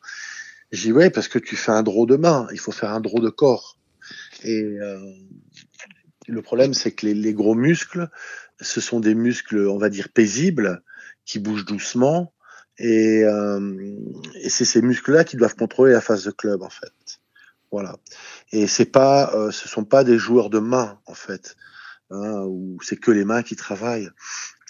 J'ai 0.71 0.89
dit 0.89 0.91
ouais 0.91 1.09
parce 1.09 1.27
que 1.27 1.39
tu 1.39 1.55
fais 1.55 1.71
un 1.71 1.81
draw 1.81 2.05
de 2.05 2.17
main, 2.17 2.47
il 2.51 2.59
faut 2.59 2.71
faire 2.71 2.91
un 2.91 2.99
draw 2.99 3.19
de 3.19 3.29
corps. 3.29 3.77
Et 4.43 4.61
euh, 4.61 4.99
le 6.27 6.41
problème 6.41 6.73
c'est 6.73 6.91
que 6.91 7.05
les, 7.05 7.13
les 7.13 7.33
gros 7.33 7.55
muscles, 7.55 8.09
ce 8.61 8.81
sont 8.81 8.99
des 8.99 9.15
muscles 9.15 9.67
on 9.67 9.77
va 9.77 9.89
dire 9.89 10.09
paisibles 10.09 10.83
qui 11.25 11.39
bougent 11.39 11.65
doucement 11.65 12.33
et, 12.79 13.23
euh, 13.23 13.95
et 14.41 14.49
c'est 14.49 14.65
ces 14.65 14.81
muscles-là 14.81 15.23
qui 15.23 15.37
doivent 15.37 15.55
contrôler 15.55 15.93
la 15.93 16.01
phase 16.01 16.23
de 16.23 16.31
club, 16.31 16.61
en 16.61 16.69
fait. 16.69 17.19
Voilà. 17.71 17.97
Et 18.51 18.67
c'est 18.67 18.85
pas, 18.85 19.33
euh, 19.35 19.51
ce 19.51 19.67
sont 19.67 19.83
pas 19.83 20.03
des 20.03 20.17
joueurs 20.17 20.49
de 20.49 20.59
main, 20.59 20.99
en 21.05 21.13
fait, 21.13 21.55
hein, 22.09 22.43
où 22.47 22.77
c'est 22.81 22.97
que 22.97 23.11
les 23.11 23.25
mains 23.25 23.43
qui 23.43 23.55
travaillent. 23.55 24.09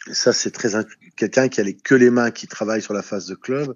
Et 0.08 0.14
ça, 0.14 0.34
c'est 0.34 0.52
très 0.52 0.70
quelqu'un 1.16 1.50
qui 1.50 1.62
a 1.62 1.64
les, 1.64 1.76
que 1.76 1.96
les 1.96 2.10
mains 2.10 2.32
qui 2.32 2.48
travaillent 2.48 2.82
sur 2.82 2.94
la 2.94 3.04
phase 3.04 3.28
de 3.28 3.36
club. 3.36 3.74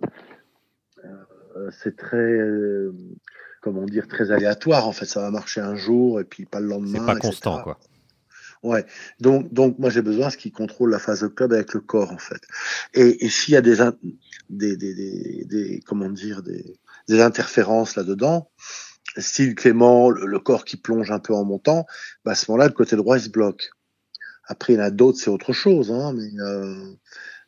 Euh, 1.56 1.70
c'est 1.84 1.96
très, 1.96 2.18
euh, 2.18 2.94
comment 3.62 3.86
dire, 3.86 4.08
très 4.08 4.32
aléatoire. 4.32 4.88
En 4.88 4.94
fait, 4.94 5.06
ça 5.06 5.22
va 5.22 5.30
marcher 5.30 5.62
un 5.62 5.76
jour 5.76 6.20
et 6.20 6.24
puis 6.24 6.46
pas 6.46 6.60
le 6.60 6.68
lendemain. 6.68 7.00
C'est 7.00 7.06
pas 7.06 7.16
constant, 7.16 7.62
quoi. 7.62 7.78
Ouais. 8.64 8.86
Donc, 9.20 9.54
donc 9.54 9.78
moi 9.78 9.90
j'ai 9.90 10.02
besoin 10.02 10.30
ce 10.30 10.38
qui 10.38 10.52
contrôle 10.52 10.90
la 10.90 11.00
phase 11.00 11.22
de 11.22 11.28
club 11.28 11.52
avec 11.52 11.74
le 11.74 11.82
corps 11.82 12.12
en 12.12 12.18
fait. 12.18 12.42
Et, 12.94 13.30
s'il 13.30 13.54
y 13.54 13.58
a 13.58 13.62
des, 13.62 13.76
des, 14.50 14.78
des, 14.78 15.46
des, 15.46 15.82
comment 15.86 16.10
dire 16.10 16.42
des, 16.42 16.80
des 17.10 17.22
interférences 17.22 17.98
là-dedans, 17.98 18.50
style 19.18 19.56
Clément, 19.56 20.10
le, 20.10 20.40
corps 20.40 20.64
qui 20.64 20.78
plonge 20.78 21.12
un 21.12 21.20
peu 21.20 21.34
en 21.34 21.44
montant, 21.44 21.86
bah 22.24 22.32
à 22.32 22.36
ce 22.36 22.50
moment-là 22.50 22.68
le 22.68 22.74
côté 22.74 22.96
droit 22.96 23.18
il 23.18 23.24
se 23.24 23.30
bloque. 23.30 23.70
Après 24.48 24.74
il 24.74 24.78
y 24.78 24.80
en 24.80 24.86
a 24.86 24.92
d'autres 24.92 25.20
c'est 25.20 25.30
autre 25.30 25.52
chose, 25.52 25.92
hein, 25.92 26.14
mais 26.14 26.30
euh, 26.40 26.94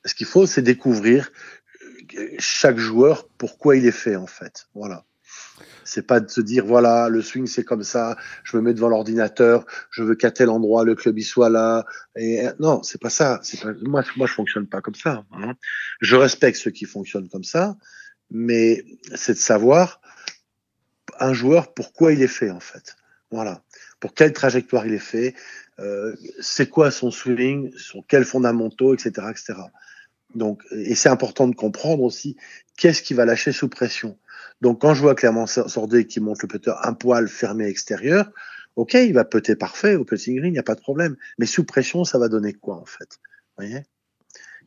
ce 0.04 0.16
qu'il 0.16 0.28
faut 0.28 0.46
c'est 0.46 0.62
découvrir 0.62 1.32
euh, 2.18 2.28
chaque 2.40 2.78
joueur 2.78 3.30
pourquoi 3.38 3.78
il 3.78 3.86
est 3.86 3.92
fait 3.92 4.18
en 4.18 4.28
fait. 4.28 4.68
Voilà. 4.76 5.06
C'est 5.86 6.06
pas 6.06 6.20
de 6.20 6.30
se 6.30 6.42
dire 6.42 6.66
voilà 6.66 7.08
le 7.10 7.22
swing 7.22 7.48
c'est 7.48 7.64
comme 7.64 7.84
ça, 7.84 8.18
je 8.44 8.58
me 8.58 8.62
mets 8.62 8.74
devant 8.74 8.90
l'ordinateur, 8.90 9.66
je 9.92 10.04
veux 10.04 10.16
qu'à 10.16 10.32
tel 10.32 10.50
endroit 10.50 10.84
le 10.84 10.96
club 10.96 11.18
y 11.18 11.24
soit 11.24 11.50
là. 11.50 11.86
Et 12.18 12.48
non, 12.60 12.84
c'est 12.84 13.00
pas 13.00 13.10
ça. 13.10 13.40
C'est 13.44 13.62
pas 13.62 13.72
moi 13.84 14.04
moi 14.18 14.28
je 14.28 14.34
fonctionne 14.34 14.68
pas 14.68 14.82
comme 14.82 14.96
ça. 14.96 15.24
Hein. 15.32 15.54
Je 16.02 16.16
respecte 16.16 16.58
ceux 16.58 16.72
qui 16.72 16.86
fonctionnent 16.86 17.30
comme 17.30 17.44
ça, 17.44 17.78
mais 18.32 18.84
c'est 19.14 19.34
de 19.34 19.38
savoir 19.38 20.02
un 21.20 21.34
joueur 21.34 21.74
pourquoi 21.74 22.12
il 22.12 22.22
est 22.22 22.28
fait 22.28 22.50
en 22.50 22.60
fait. 22.60 22.96
Voilà, 23.32 23.64
pour 24.00 24.14
quelle 24.14 24.34
trajectoire 24.34 24.86
il 24.86 24.94
est 24.94 25.00
fait, 25.00 25.36
c'est 26.40 26.70
quoi 26.70 26.92
son 26.92 27.12
swing, 27.12 27.72
son 27.78 28.02
quels 28.02 28.26
fondamentaux, 28.26 28.94
etc., 28.94 29.28
etc. 29.30 29.54
Donc, 30.36 30.64
et 30.72 30.96
c'est 30.96 31.10
important 31.10 31.48
de 31.48 31.56
comprendre 31.56 32.04
aussi 32.04 32.36
qu'est-ce 32.78 33.02
qui 33.02 33.14
va 33.14 33.26
lâcher 33.26 33.52
sous 33.52 33.70
pression. 33.70 34.18
Donc, 34.62 34.82
quand 34.82 34.94
je 34.94 35.02
vois 35.02 35.16
clairement 35.16 35.48
Sordé 35.48 36.08
qui 36.08 36.20
monte 36.20 36.42
le 36.42 36.48
putter 36.48 36.74
un 36.84 36.94
poil 36.94 37.28
fermé 37.28 37.66
extérieur, 37.66 38.32
ok, 38.76 38.94
il 38.94 39.14
va 39.14 39.26
putter 39.26 39.56
parfait 39.56 39.96
au 39.96 40.06
putting 40.06 40.38
green, 40.38 40.50
il 40.50 40.54
n'y 40.54 40.60
a 40.60 40.64
pas 40.64 40.76
de 40.76 40.82
problème. 40.82 41.16
Mais 41.38 41.46
sous 41.46 41.64
pression, 41.64 42.04
ça 42.04 42.18
va 42.18 42.28
donner 42.28 42.54
quoi 42.54 42.76
en 42.76 42.86
fait? 42.86 43.20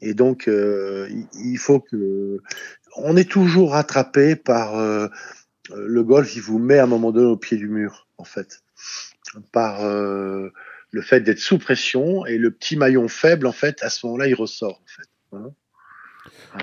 Et 0.00 0.14
donc, 0.14 0.48
euh, 0.48 1.08
il 1.34 1.58
faut 1.58 1.80
que 1.80 2.40
on 2.96 3.16
est 3.16 3.28
toujours 3.28 3.72
rattrapé 3.72 4.36
par 4.36 4.78
euh, 4.78 5.08
le 5.74 6.02
golf. 6.02 6.34
Il 6.36 6.42
vous 6.42 6.58
met 6.58 6.78
à 6.78 6.84
un 6.84 6.86
moment 6.86 7.12
donné 7.12 7.26
au 7.26 7.36
pied 7.36 7.56
du 7.56 7.68
mur, 7.68 8.08
en 8.16 8.24
fait, 8.24 8.62
par 9.52 9.84
euh, 9.84 10.50
le 10.90 11.02
fait 11.02 11.20
d'être 11.20 11.38
sous 11.38 11.58
pression 11.58 12.24
et 12.26 12.38
le 12.38 12.50
petit 12.50 12.76
maillon 12.76 13.08
faible, 13.08 13.46
en 13.46 13.52
fait, 13.52 13.82
à 13.82 13.90
ce 13.90 14.06
moment-là, 14.06 14.28
il 14.28 14.34
ressort, 14.34 14.80
en 14.82 14.86
fait. 14.86 15.08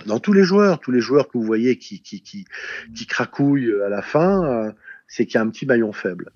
Dans 0.05 0.19
tous 0.19 0.33
les 0.33 0.43
joueurs, 0.43 0.79
tous 0.79 0.91
les 0.91 1.01
joueurs 1.01 1.27
que 1.27 1.37
vous 1.37 1.43
voyez 1.43 1.77
qui, 1.77 2.01
qui, 2.01 2.21
qui, 2.21 2.45
qui 2.95 3.05
cracouillent 3.05 3.73
à 3.85 3.89
la 3.89 4.01
fin, 4.01 4.43
euh, 4.45 4.71
c'est 5.07 5.25
qu'il 5.25 5.35
y 5.35 5.37
a 5.37 5.41
un 5.41 5.49
petit 5.49 5.65
maillon 5.65 5.91
faible. 5.91 6.31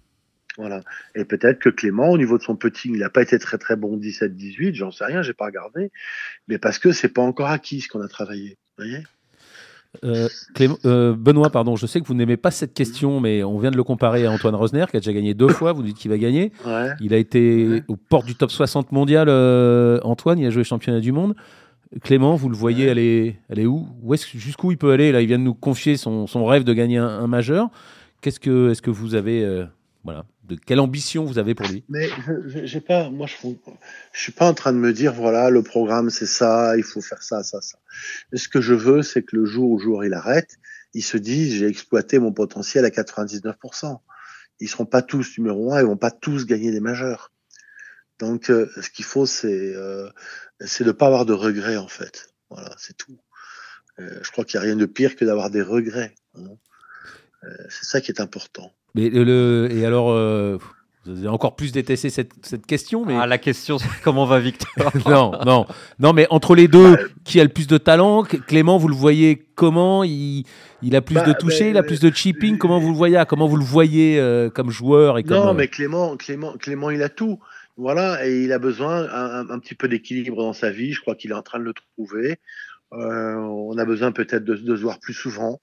Voilà. 0.58 0.82
Et 1.16 1.26
peut-être 1.26 1.60
que 1.60 1.70
Clément, 1.70 2.10
au 2.10 2.18
niveau 2.18 2.38
de 2.38 2.44
son 2.44 2.56
putting, 2.56 2.94
il 2.94 3.00
n'a 3.00 3.10
pas 3.10 3.22
été 3.22 3.40
très 3.40 3.58
très 3.58 3.76
bon 3.76 3.98
17-18, 3.98 4.74
j'en 4.74 4.92
sais 4.92 5.06
rien, 5.06 5.22
j'ai 5.22 5.34
pas 5.34 5.46
regardé, 5.46 5.92
mais 6.48 6.58
parce 6.58 6.80
que 6.80 6.92
c'est 6.92 7.10
pas 7.10 7.22
encore 7.22 7.50
acquis 7.50 7.82
ce 7.82 7.88
qu'on 7.88 8.02
a 8.02 8.08
travaillé. 8.08 8.58
Vous 8.78 8.86
voyez? 8.86 9.04
Euh, 10.04 10.28
euh, 10.86 11.16
Benoît, 11.16 11.50
pardon, 11.50 11.76
je 11.76 11.88
sais 11.88 12.00
que 12.00 12.06
vous 12.06 12.14
n'aimez 12.14 12.38
pas 12.38 12.52
cette 12.52 12.74
question, 12.74 13.20
mais 13.20 13.44
on 13.44 13.58
vient 13.58 13.72
de 13.72 13.78
le 13.78 13.84
comparer 13.84 14.26
à 14.26 14.32
Antoine 14.32 14.54
Rosner, 14.54 14.86
qui 14.92 14.98
a 14.98 15.00
déjà 15.00 15.14
gagné 15.14 15.34
deux 15.34 15.48
fois. 15.48 15.74
Vous 15.74 15.82
dites 15.82 15.98
qu'il 15.98 16.12
va 16.12 16.18
gagner. 16.18 16.52
Il 17.00 17.14
a 17.14 17.18
été 17.18 17.82
au 17.88 17.96
port 17.96 18.24
du 18.24 18.36
top 18.36 18.52
60 18.52 18.92
mondial. 18.92 19.30
Antoine, 20.04 20.38
il 20.38 20.46
a 20.46 20.52
joué 20.52 20.64
championnat 20.64 21.00
du 21.00 21.12
monde. 21.12 21.36
Clément, 22.04 22.36
vous 22.36 22.49
le 22.49 22.56
voyez 22.56 22.89
aller, 22.89 23.39
aller 23.49 23.65
où, 23.65 23.88
où 24.04 24.13
est 24.13 24.38
Jusqu'où 24.38 24.71
il 24.71 24.78
peut 24.78 24.91
aller? 24.91 25.12
Là, 25.12 25.21
il 25.21 25.28
vient 25.28 25.39
de 25.39 25.43
nous 25.43 25.56
confier 25.56 25.97
son, 25.97 26.28
son 26.28 26.45
rêve 26.45 26.63
de 26.63 26.73
gagner 26.73 26.97
un, 26.97 27.25
majeur. 27.25 27.69
Qu'est-ce 28.21 28.39
que, 28.39 28.69
est-ce 28.69 28.82
que 28.82 28.91
vous 28.91 29.15
avez, 29.15 29.43
euh, 29.43 29.65
voilà, 30.04 30.25
de 30.43 30.56
quelle 30.56 30.80
ambition 30.80 31.25
vous 31.25 31.39
avez 31.39 31.56
pour 31.56 31.67
lui? 31.67 31.84
Mais 31.89 32.08
j'ai 32.63 32.82
pas, 32.82 33.10
moi, 33.10 33.25
je, 33.25 33.36
je 34.13 34.19
suis 34.19 34.32
pas 34.32 34.47
en 34.47 34.54
train 34.54 34.71
de 34.71 34.78
me 34.78 34.93
dire, 34.93 35.13
voilà, 35.13 35.49
le 35.49 35.63
programme 35.63 36.12
c'est 36.12 36.28
ça, 36.28 36.78
il 36.78 36.84
faut 36.84 37.02
faire 37.02 37.23
ça, 37.23 37.43
ça, 37.43 37.60
ça. 37.62 37.80
ce 38.34 38.47
que 38.47 38.62
je 38.62 38.75
veux, 38.75 39.02
c'est 39.02 39.23
que 39.23 39.36
le 39.36 39.45
jour 39.45 39.71
où 39.71 39.80
jour 39.80 40.06
il 40.06 40.13
arrête, 40.13 40.60
il 40.93 41.04
se 41.04 41.17
dise, 41.17 41.56
j'ai 41.56 41.67
exploité 41.67 42.19
mon 42.19 42.34
potentiel 42.34 42.86
à 42.86 42.89
99%. 42.89 43.99
Ils 44.60 44.67
seront 44.67 44.86
pas 44.86 45.02
tous 45.02 45.38
numéro 45.38 45.73
un, 45.73 45.80
ils 45.80 45.86
vont 45.86 45.97
pas 45.97 46.12
tous 46.12 46.45
gagner 46.45 46.71
des 46.71 46.82
majeurs. 46.82 47.32
Donc, 48.20 48.50
euh, 48.50 48.70
ce 48.82 48.90
qu'il 48.90 49.06
faut, 49.06 49.26
c'est 49.26 49.74
euh, 49.76 50.10
c'est 50.60 50.84
de 50.84 50.92
pas 50.92 51.08
avoir 51.08 51.26
de 51.26 51.34
regrets 51.34 51.78
en 51.78 51.88
fait. 51.88 52.34
Voilà, 52.50 52.74
c'est 52.78 52.98
tout. 52.98 53.18
Euh, 54.00 54.20
je 54.22 54.32
crois 54.32 54.46
qu'il 54.46 54.60
n'y 54.60 54.66
a 54.66 54.68
rien 54.68 54.76
de 54.76 54.86
pire 54.86 55.16
que 55.16 55.26
d'avoir 55.26 55.50
des 55.50 55.62
regrets. 55.62 56.14
Hein. 56.36 56.42
Euh, 57.44 57.48
c'est 57.70 57.86
ça 57.86 58.02
qui 58.02 58.12
est 58.12 58.22
important. 58.22 58.72
Mais 58.96 59.10
le, 59.10 59.70
et 59.72 59.86
alors, 59.86 60.12
euh, 60.12 60.58
vous 61.06 61.20
avez 61.20 61.28
encore 61.28 61.56
plus 61.56 61.72
détesté 61.72 62.10
cette, 62.10 62.32
cette 62.42 62.66
question. 62.66 63.06
Mais... 63.06 63.16
Ah, 63.16 63.28
la 63.28 63.38
question, 63.38 63.78
c'est 63.78 63.88
comment 64.04 64.26
va 64.26 64.40
Victor 64.40 64.92
Non, 65.08 65.32
non, 65.46 65.66
non, 66.00 66.14
mais 66.14 66.28
entre 66.30 66.56
les 66.56 66.68
deux, 66.68 66.96
bah, 66.96 67.04
qui 67.24 67.40
a 67.40 67.44
le 67.44 67.50
plus 67.50 67.68
de 67.68 67.78
talent 67.78 68.24
Clément, 68.24 68.78
vous 68.78 68.88
le 68.88 68.96
voyez 68.96 69.48
comment? 69.56 70.04
Il, 70.04 70.46
il 70.82 70.96
a 70.96 71.02
plus 71.02 71.16
bah, 71.16 71.26
de 71.26 71.34
toucher, 71.34 71.70
il 71.70 71.78
a 71.78 71.84
plus 71.84 72.00
de 72.00 72.10
chipping? 72.10 72.58
Comment 72.58 72.80
vous 72.80 72.90
le 72.90 72.98
voyez? 72.98 73.22
Comment 73.28 73.48
vous 73.48 73.58
le 73.58 73.64
voyez 73.64 74.50
comme 74.56 74.72
joueur 74.72 75.18
et 75.18 75.24
comme, 75.24 75.38
Non, 75.38 75.54
mais 75.54 75.68
Clément, 75.68 76.18
Clément, 76.18 76.58
Clément, 76.58 76.90
il 76.90 77.04
a 77.04 77.10
tout. 77.10 77.40
Voilà, 77.80 78.28
et 78.28 78.44
il 78.44 78.52
a 78.52 78.60
besoin 78.60 79.10
un, 79.10 79.50
un 79.50 79.58
petit 79.58 79.74
peu 79.74 79.88
d'équilibre 79.88 80.44
dans 80.44 80.52
sa 80.52 80.70
vie. 80.70 80.92
Je 80.92 81.00
crois 81.00 81.15
qu'il 81.15 81.32
est 81.32 81.36
en 81.36 81.42
train 81.42 81.60
de 81.60 81.63
le 81.63 81.74
trouver. 81.74 82.38
Euh, 82.92 83.36
on 83.36 83.78
a 83.78 83.86
besoin 83.86 84.12
peut-être 84.12 84.44
de, 84.44 84.56
de, 84.56 84.76
se 84.76 84.82
voir 84.82 85.00
plus 85.00 85.13
souvent, 85.13 85.62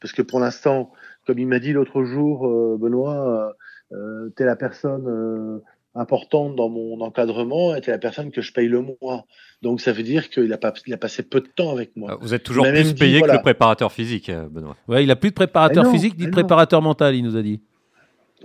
parce 0.00 0.14
que 0.14 0.22
pour 0.22 0.40
l'instant, 0.40 0.92
comme 1.26 1.38
il 1.38 1.46
m'a 1.46 1.58
dit 1.58 1.74
l'autre 1.74 2.04
jour, 2.04 2.46
euh, 2.46 2.78
Benoît, 2.80 3.52
euh, 3.92 3.96
euh 3.96 4.30
tu 4.34 4.44
es 4.44 4.46
la 4.46 4.56
personne 4.56 5.06
euh, 5.08 5.58
importante 5.94 6.56
dans 6.56 6.70
mon 6.70 7.02
encadrement 7.02 7.74
et 7.74 7.82
tu 7.82 7.90
es 7.90 7.92
la 7.92 7.98
personne 7.98 8.30
que 8.30 8.40
je 8.40 8.52
paye 8.54 8.68
le 8.68 8.80
mois. 8.80 9.26
Donc 9.60 9.82
ça 9.82 9.92
veut 9.92 10.04
dire 10.04 10.30
qu'il 10.30 10.50
a, 10.54 10.58
pas, 10.58 10.72
il 10.86 10.94
a 10.94 10.96
passé 10.96 11.22
peu 11.22 11.42
de 11.42 11.48
temps 11.48 11.70
avec 11.70 11.94
moi. 11.96 12.16
Vous 12.22 12.32
êtes 12.32 12.44
toujours 12.44 12.64
plus 12.64 12.94
payé 12.94 13.20
que 13.20 13.30
le 13.30 13.42
préparateur 13.42 13.92
physique, 13.92 14.30
Benoît. 14.30 14.76
Ouais, 14.86 15.04
il 15.04 15.10
a 15.10 15.16
plus 15.16 15.30
de 15.30 15.34
préparateur 15.34 15.90
physique 15.90 16.18
ni 16.18 16.26
de 16.26 16.30
préparateur 16.30 16.80
mental, 16.80 17.14
il 17.14 17.24
nous 17.24 17.36
a 17.36 17.42
dit. 17.42 17.60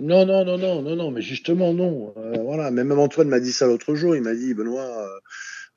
Non, 0.00 0.26
non, 0.26 0.44
non, 0.44 0.58
non, 0.58 0.82
non, 0.82 0.96
non, 0.96 1.10
mais 1.10 1.22
justement, 1.22 1.72
non. 1.72 2.12
Euh, 2.16 2.42
voilà, 2.42 2.70
mais 2.70 2.82
même 2.84 2.98
Antoine 2.98 3.28
m'a 3.28 3.40
dit 3.40 3.52
ça 3.52 3.66
l'autre 3.66 3.94
jour. 3.94 4.16
Il 4.16 4.22
m'a 4.22 4.34
dit, 4.34 4.52
Benoît, 4.52 4.82
euh, 4.82 5.20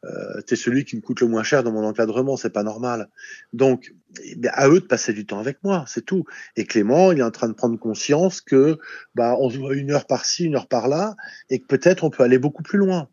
euh, 0.06 0.42
t'es 0.42 0.56
celui 0.56 0.86
qui 0.86 0.96
me 0.96 1.02
coûte 1.02 1.22
le 1.22 1.28
moins 1.28 1.44
cher 1.44 1.64
dans 1.64 1.72
mon 1.72 1.84
encadrement, 1.84 2.36
c'est 2.36 2.52
pas 2.52 2.64
normal. 2.64 3.10
Donc, 3.54 3.94
eh 4.24 4.36
à 4.50 4.70
eux 4.70 4.80
de 4.80 4.86
passer 4.86 5.14
du 5.14 5.26
temps 5.26 5.40
avec 5.40 5.64
moi, 5.64 5.86
c'est 5.88 6.06
tout. 6.06 6.26
Et 6.56 6.66
Clément, 6.66 7.12
il 7.12 7.20
est 7.20 7.24
en 7.24 7.32
train 7.32 7.48
de 7.48 7.54
prendre 7.54 7.78
conscience 7.78 8.42
que, 8.42 8.78
bah, 9.16 9.36
on 9.40 9.50
se 9.50 9.58
voit 9.58 9.76
une 9.76 9.92
heure 9.92 10.08
par-ci, 10.08 10.46
une 10.46 10.56
heure 10.56 10.68
par-là, 10.68 11.16
et 11.50 11.60
que 11.60 11.68
peut-être 11.68 12.04
on 12.04 12.10
peut 12.10 12.24
aller 12.24 12.40
beaucoup 12.40 12.64
plus 12.64 12.80
loin. 12.80 13.10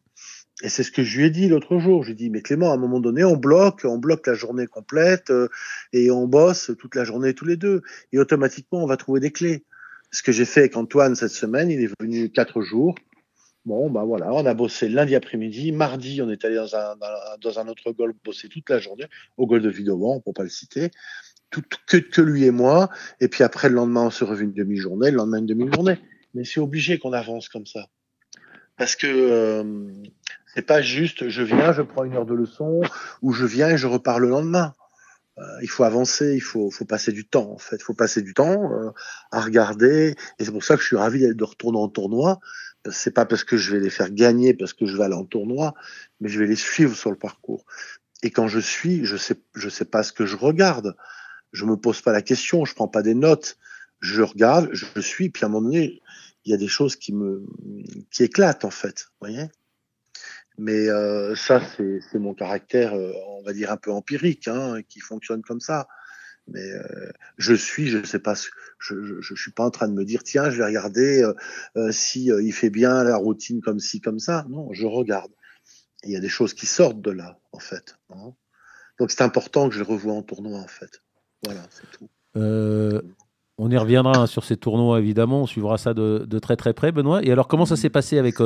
Et 0.63 0.69
c'est 0.69 0.85
ce 0.85 0.93
que 0.93 1.03
je 1.03 1.19
lui 1.19 1.27
ai 1.27 1.31
dit 1.31 1.49
l'autre 1.49 1.79
jour. 1.79 2.03
Je 2.03 2.09
lui 2.09 2.13
ai 2.13 2.17
dit, 2.17 2.31
mais 2.31 2.41
Clément, 2.41 2.71
à 2.71 2.75
un 2.75 2.79
moment 2.79 3.01
donné, 3.01 3.25
on 3.25 3.37
bloque, 3.37 3.83
on 3.85 3.99
bloque 3.99 4.27
la 4.27 4.35
journée 4.35 4.67
complète 4.67 5.31
euh, 5.31 5.49
et 5.93 6.11
on 6.11 6.29
bosse 6.29 6.71
toute 6.79 6.95
la 6.95 7.05
journée 7.05 7.35
tous 7.35 7.45
les 7.45 7.57
deux. 7.57 7.83
Et 8.13 8.19
automatiquement, 8.19 8.83
on 8.83 8.87
va 8.87 8.97
trouver 8.97 9.21
des 9.21 9.33
clés 9.33 9.65
ce 10.15 10.23
que 10.23 10.31
j'ai 10.31 10.45
fait 10.45 10.61
avec 10.61 10.77
Antoine 10.77 11.17
cette 11.17 11.33
semaine, 11.33 11.71
il 11.71 11.83
est 11.83 11.91
venu 12.01 12.31
quatre 12.31 12.63
jours. 12.63 12.95
Bon, 13.65 13.91
ben 13.91 14.05
voilà, 14.05 14.33
on 14.33 14.47
a 14.47 14.55
bossé 14.55 14.89
lundi 14.89 15.17
après-midi. 15.17 15.73
Mardi, 15.73 16.23
on 16.23 16.31
est 16.31 16.45
allé 16.45 16.55
dans 16.55 16.77
un, 16.77 16.95
dans, 17.41 17.59
un 17.59 17.67
autre 17.67 17.91
golf 17.91 18.15
bosser 18.25 18.49
toute 18.49 18.71
la 18.71 18.79
journée, 18.79 19.07
au 19.39 19.47
golf 19.47 19.63
de 19.65 19.71
Vidovant, 19.71 20.21
pour 20.21 20.33
pas 20.33 20.45
le 20.45 20.51
citer. 20.51 20.91
Tout, 21.51 21.63
que, 21.89 21.97
que 21.97 22.21
lui 22.21 22.45
et 22.45 22.53
moi. 22.53 22.91
Et 23.21 23.27
puis 23.27 23.43
après, 23.43 23.69
le 23.69 23.75
lendemain, 23.75 24.03
on 24.03 24.11
se 24.11 24.23
revient 24.23 24.45
une 24.45 24.53
demi-journée, 24.53 25.11
le 25.11 25.17
lendemain, 25.17 25.39
une 25.39 25.47
demi-journée. 25.47 25.99
Mais 26.35 26.45
c'est 26.45 26.61
obligé 26.61 26.99
qu'on 26.99 27.13
avance 27.13 27.49
comme 27.49 27.67
ça. 27.67 27.89
Parce 28.77 28.95
que 28.95 29.09
euh, 29.09 29.65
c'est 30.55 30.67
pas 30.67 30.81
juste 30.81 31.29
je 31.29 31.43
viens, 31.43 31.73
je 31.73 31.83
prends 31.83 32.05
une 32.05 32.15
heure 32.15 32.27
de 32.27 32.35
leçon, 32.35 32.83
ou 33.21 33.33
je 33.33 33.47
viens 33.47 33.71
et 33.71 33.79
je 33.79 33.89
repars 33.89 34.21
le 34.21 34.29
lendemain. 34.29 34.75
Euh, 35.39 35.59
il 35.63 35.69
faut 35.69 35.85
avancer, 35.85 36.35
il 36.35 36.41
faut, 36.41 36.71
faut, 36.71 36.85
passer 36.85 37.11
du 37.11 37.27
temps 37.27 37.51
en 37.51 37.59
fait, 37.59 37.83
faut 37.83 37.95
passer 37.95 38.23
du 38.23 38.35
temps 38.35 38.73
euh, 38.73 38.91
à 39.33 39.41
regarder. 39.41 40.15
Et 40.39 40.45
c'est 40.45 40.53
pour 40.53 40.63
ça 40.63 40.77
que 40.77 40.83
je 40.83 40.87
suis 40.87 40.97
ravi 40.97 41.35
de 41.35 41.45
retourner 41.45 41.79
en 41.79 41.89
tournoi. 41.89 42.39
C'est 42.91 43.13
pas 43.13 43.25
parce 43.25 43.45
que 43.45 43.57
je 43.57 43.73
vais 43.73 43.81
les 43.81 43.91
faire 43.91 44.11
gagner, 44.11 44.55
parce 44.55 44.75
que 44.75 44.87
je 44.87 44.97
vais 44.97 45.05
aller 45.05 45.15
en 45.15 45.25
tournoi, 45.25 45.75
mais 46.21 46.29
je 46.29 46.39
vais 46.39 46.47
les 46.47 46.57
suivre 46.57 46.95
sur 46.95 47.11
le 47.11 47.17
parcours. 47.17 47.65
Et 48.23 48.31
quand 48.31 48.47
je 48.47 48.61
suis, 48.61 49.05
je 49.05 49.17
sais, 49.17 49.37
je 49.55 49.69
sais 49.69 49.85
pas 49.87 50.03
ce 50.03 50.13
que 50.13 50.27
je 50.27 50.37
regarde. 50.37 50.97
Je 51.53 51.65
me 51.65 51.77
pose 51.77 52.01
pas 52.01 52.13
la 52.13 52.23
question, 52.23 52.65
je 52.65 52.75
prends 52.75 52.89
pas 52.89 53.03
des 53.03 53.15
notes. 53.15 53.57
Je 54.01 54.23
regarde, 54.23 54.69
je 54.73 55.01
suis, 55.01 55.31
puis 55.31 55.45
à 55.45 55.47
un 55.47 55.51
moment 55.51 55.69
donné, 55.69 56.03
il 56.45 56.51
y 56.51 56.55
a 56.55 56.59
des 56.59 56.69
choses 56.69 56.97
qui 56.97 57.13
me, 57.13 57.47
qui 58.11 58.23
éclatent 58.23 58.65
en 58.65 58.71
fait. 58.71 59.09
Voyez? 59.21 59.49
Mais 60.57 60.89
euh, 60.89 61.35
ça, 61.35 61.61
c'est 61.77 62.19
mon 62.19 62.35
caractère, 62.35 62.95
euh, 62.95 63.13
on 63.29 63.43
va 63.43 63.53
dire 63.53 63.73
un 63.73 63.77
peu 63.77 63.91
empirique, 63.91 64.47
hein, 64.49 64.81
qui 64.89 65.01
fonctionne 65.01 65.43
comme 65.43 65.61
ça. 65.61 65.89
Mais 66.47 66.71
euh, 66.71 67.11
je 67.39 67.55
suis, 67.55 67.87
je 67.89 68.05
sais 68.05 68.19
pas, 68.19 68.35
je, 68.79 69.21
je, 69.21 69.35
suis 69.35 69.51
pas 69.51 69.65
en 69.65 69.71
train 69.71 69.89
de 69.89 69.95
me 69.95 70.05
dire 70.05 70.23
tiens, 70.23 70.51
je 70.51 70.59
vais 70.59 70.67
regarder 70.67 71.27
si 71.91 72.27
il 72.27 72.53
fait 72.53 72.69
bien 72.69 73.03
la 73.03 73.17
routine 73.17 73.63
comme 73.63 73.81
ci 73.81 74.01
comme 74.01 74.19
ça. 74.19 74.45
Non, 74.51 74.71
je 74.73 74.87
regarde. 74.87 75.33
Il 76.05 76.11
y 76.11 76.17
a 76.17 76.21
des 76.21 76.29
choses 76.29 76.53
qui 76.53 76.67
sortent 76.67 77.01
de 77.01 77.11
là, 77.11 77.39
en 77.53 77.59
fait. 77.59 77.97
Hein. 78.11 78.35
Donc 79.01 79.11
c'est 79.11 79.23
important 79.23 79.71
que 79.71 79.75
je 79.75 79.81
le 79.81 79.87
revoie 79.87 80.13
en 80.13 80.23
tournoi, 80.23 80.59
en 80.59 80.69
fait. 80.69 81.03
Voilà, 81.45 81.63
c'est 81.71 81.91
tout. 81.91 82.09
on 83.57 83.71
y 83.71 83.77
reviendra 83.79 84.19
hein, 84.19 84.27
sur 84.27 84.45
ces 84.45 84.59
tournois, 84.59 84.99
évidemment. 84.99 85.43
On 85.43 85.47
suivra 85.47 85.79
ça 85.79 85.95
de, 85.95 86.39
très 86.41 86.57
très 86.57 86.75
près, 86.75 86.93
Benoît. 86.93 87.25
Et 87.25 87.33
alors, 87.33 87.49
comment 87.49 87.65
ça 87.65 87.77
s'est 87.77 87.89
passé 87.89 88.19
avec 88.19 88.39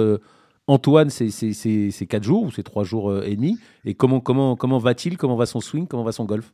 Antoine, 0.68 1.08
c'est 1.08 2.06
quatre 2.06 2.22
jours 2.22 2.42
ou 2.42 2.50
c'est 2.52 2.62
trois 2.62 2.84
jours 2.84 3.10
euh, 3.10 3.22
et 3.24 3.36
demi? 3.36 3.58
Et 3.86 3.94
comment, 3.94 4.20
comment, 4.20 4.54
comment 4.54 4.78
va-t-il? 4.78 5.16
Comment 5.16 5.36
va 5.36 5.46
son 5.46 5.60
swing? 5.60 5.86
Comment 5.86 6.04
va 6.04 6.12
son 6.12 6.26
golf? 6.26 6.52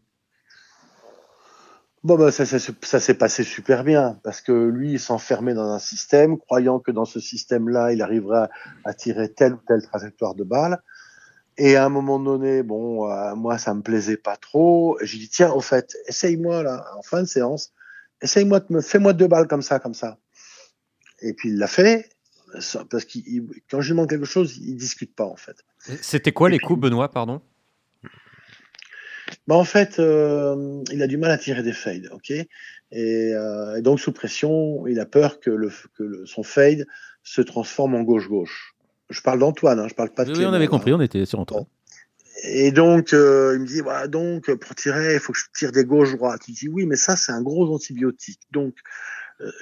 Bon, 2.05 2.17
bah, 2.17 2.31
ça, 2.31 2.45
s'est 2.47 3.15
passé 3.15 3.43
super 3.43 3.83
bien 3.83 4.21
parce 4.23 4.41
que 4.41 4.53
lui, 4.53 4.93
il 4.93 5.01
s'enfermait 5.01 5.55
dans 5.55 5.69
un 5.69 5.81
système, 5.81 6.39
croyant 6.39 6.79
que 6.79 6.93
dans 6.93 7.07
ce 7.07 7.19
système-là, 7.19 7.93
il 7.93 8.03
arriverait 8.03 8.49
à, 8.85 8.95
tirer 8.95 9.33
telle 9.33 9.55
ou 9.55 9.61
telle 9.67 9.83
trajectoire 9.83 10.37
de 10.37 10.45
balle. 10.45 10.81
Et 11.59 11.75
à 11.75 11.85
un 11.85 11.89
moment 11.89 12.21
donné, 12.21 12.63
bon, 12.63 13.11
euh, 13.11 13.35
moi, 13.35 13.59
ça 13.59 13.75
me 13.75 13.83
plaisait 13.83 14.17
pas 14.17 14.37
trop. 14.37 14.97
J'ai 15.03 15.19
dit, 15.19 15.29
tiens, 15.29 15.51
au 15.51 15.61
fait, 15.61 15.97
essaye-moi, 16.07 16.63
là, 16.63 16.85
en 16.97 17.03
fin 17.03 17.23
de 17.23 17.27
séance, 17.27 17.73
essaye-moi 18.23 18.61
fais-moi 18.81 19.13
deux 19.13 19.27
balles 19.27 19.49
comme 19.49 19.63
ça, 19.63 19.81
comme 19.81 19.95
ça. 19.95 20.19
Et 21.21 21.33
puis 21.33 21.49
il 21.49 21.59
l'a 21.59 21.67
fait 21.67 22.14
parce 22.91 23.05
que 23.05 23.19
quand 23.71 23.81
je 23.81 23.89
lui 23.89 23.91
demande 23.91 24.09
quelque 24.09 24.25
chose, 24.25 24.59
il 24.59 24.77
discute 24.77 25.15
pas 25.15 25.27
en 25.27 25.37
fait. 25.37 25.65
C'était 25.79 26.33
quoi 26.33 26.49
les 26.49 26.59
coups, 26.59 26.81
Benoît, 26.81 27.11
pardon? 27.11 27.41
Bah 29.47 29.57
en 29.57 29.65
fait, 29.65 29.99
euh, 29.99 30.83
il 30.91 31.03
a 31.03 31.07
du 31.07 31.17
mal 31.17 31.31
à 31.31 31.39
tirer 31.39 31.63
des 31.63 31.73
fades, 31.73 32.09
ok? 32.13 32.33
Euh, 32.93 33.77
et, 33.77 33.83
donc 33.83 34.01
sous 34.01 34.13
pression, 34.13 34.87
il 34.87 35.01
a 35.01 35.07
peur 35.07 35.41
que, 35.41 35.51
le, 35.51 35.71
que 35.97 36.25
son 36.25 36.43
fade 36.43 36.87
se 37.23 37.41
transforme 37.41 37.95
en 37.95 38.03
gauche-gauche. 38.03 38.75
Je 39.11 39.21
parle 39.21 39.41
d'Antoine, 39.41 39.81
hein, 39.81 39.89
je 39.89 39.95
parle 39.95 40.11
pas 40.11 40.25
de 40.25 40.33
Oui, 40.33 40.45
on 40.47 40.53
avait 40.53 40.67
compris, 40.67 40.93
on 40.93 41.01
était 41.01 41.25
sur 41.27 41.41
Antoine. 41.41 41.67
Et 42.43 42.73
donc, 42.73 43.13
euh, 43.13 43.53
il 43.55 43.63
me 43.63 43.67
dit, 43.67 43.81
voilà, 43.81 44.07
donc, 44.07 44.53
pour 44.55 44.75
tirer, 44.75 45.15
il 45.15 45.21
faut 45.21 45.33
que 45.33 45.39
je 45.39 45.45
tire 45.57 45.73
des 45.73 45.85
gauches-droites. 45.85 46.43
Il 46.49 46.55
dit, 46.55 46.69
oui, 46.69 46.85
mais 46.85 46.97
ça, 46.97 47.17
c'est 47.17 47.33
un 47.33 47.41
gros 47.41 47.73
antibiotique. 47.75 48.41
Donc, 48.51 48.75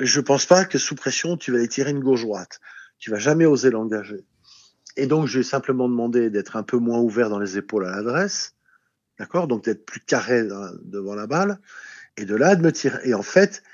je 0.00 0.20
pense 0.20 0.46
pas 0.46 0.64
que 0.64 0.78
sous 0.78 0.94
pression, 0.94 1.36
tu 1.36 1.52
vas 1.52 1.58
aller 1.58 1.68
tirer 1.68 1.90
une 1.90 2.00
gauche-droite. 2.00 2.60
Tu 3.02 3.10
vas 3.10 3.18
jamais 3.18 3.46
oser 3.46 3.70
l'engager. 3.70 4.24
Et 4.96 5.08
donc, 5.08 5.26
je 5.26 5.42
simplement 5.42 5.88
demandé 5.88 6.30
d'être 6.30 6.54
un 6.54 6.62
peu 6.62 6.76
moins 6.76 7.00
ouvert 7.00 7.30
dans 7.30 7.40
les 7.40 7.58
épaules 7.58 7.84
à 7.84 7.90
l'adresse. 7.90 8.54
D'accord? 9.18 9.48
Donc, 9.48 9.64
d'être 9.64 9.84
plus 9.84 9.98
carré 9.98 10.44
devant 10.84 11.16
la 11.16 11.26
balle. 11.26 11.58
Et 12.16 12.24
de 12.24 12.36
là, 12.36 12.54
de 12.54 12.62
me 12.62 12.70
tirer. 12.70 13.00
Et 13.02 13.14
en 13.14 13.24
fait, 13.24 13.64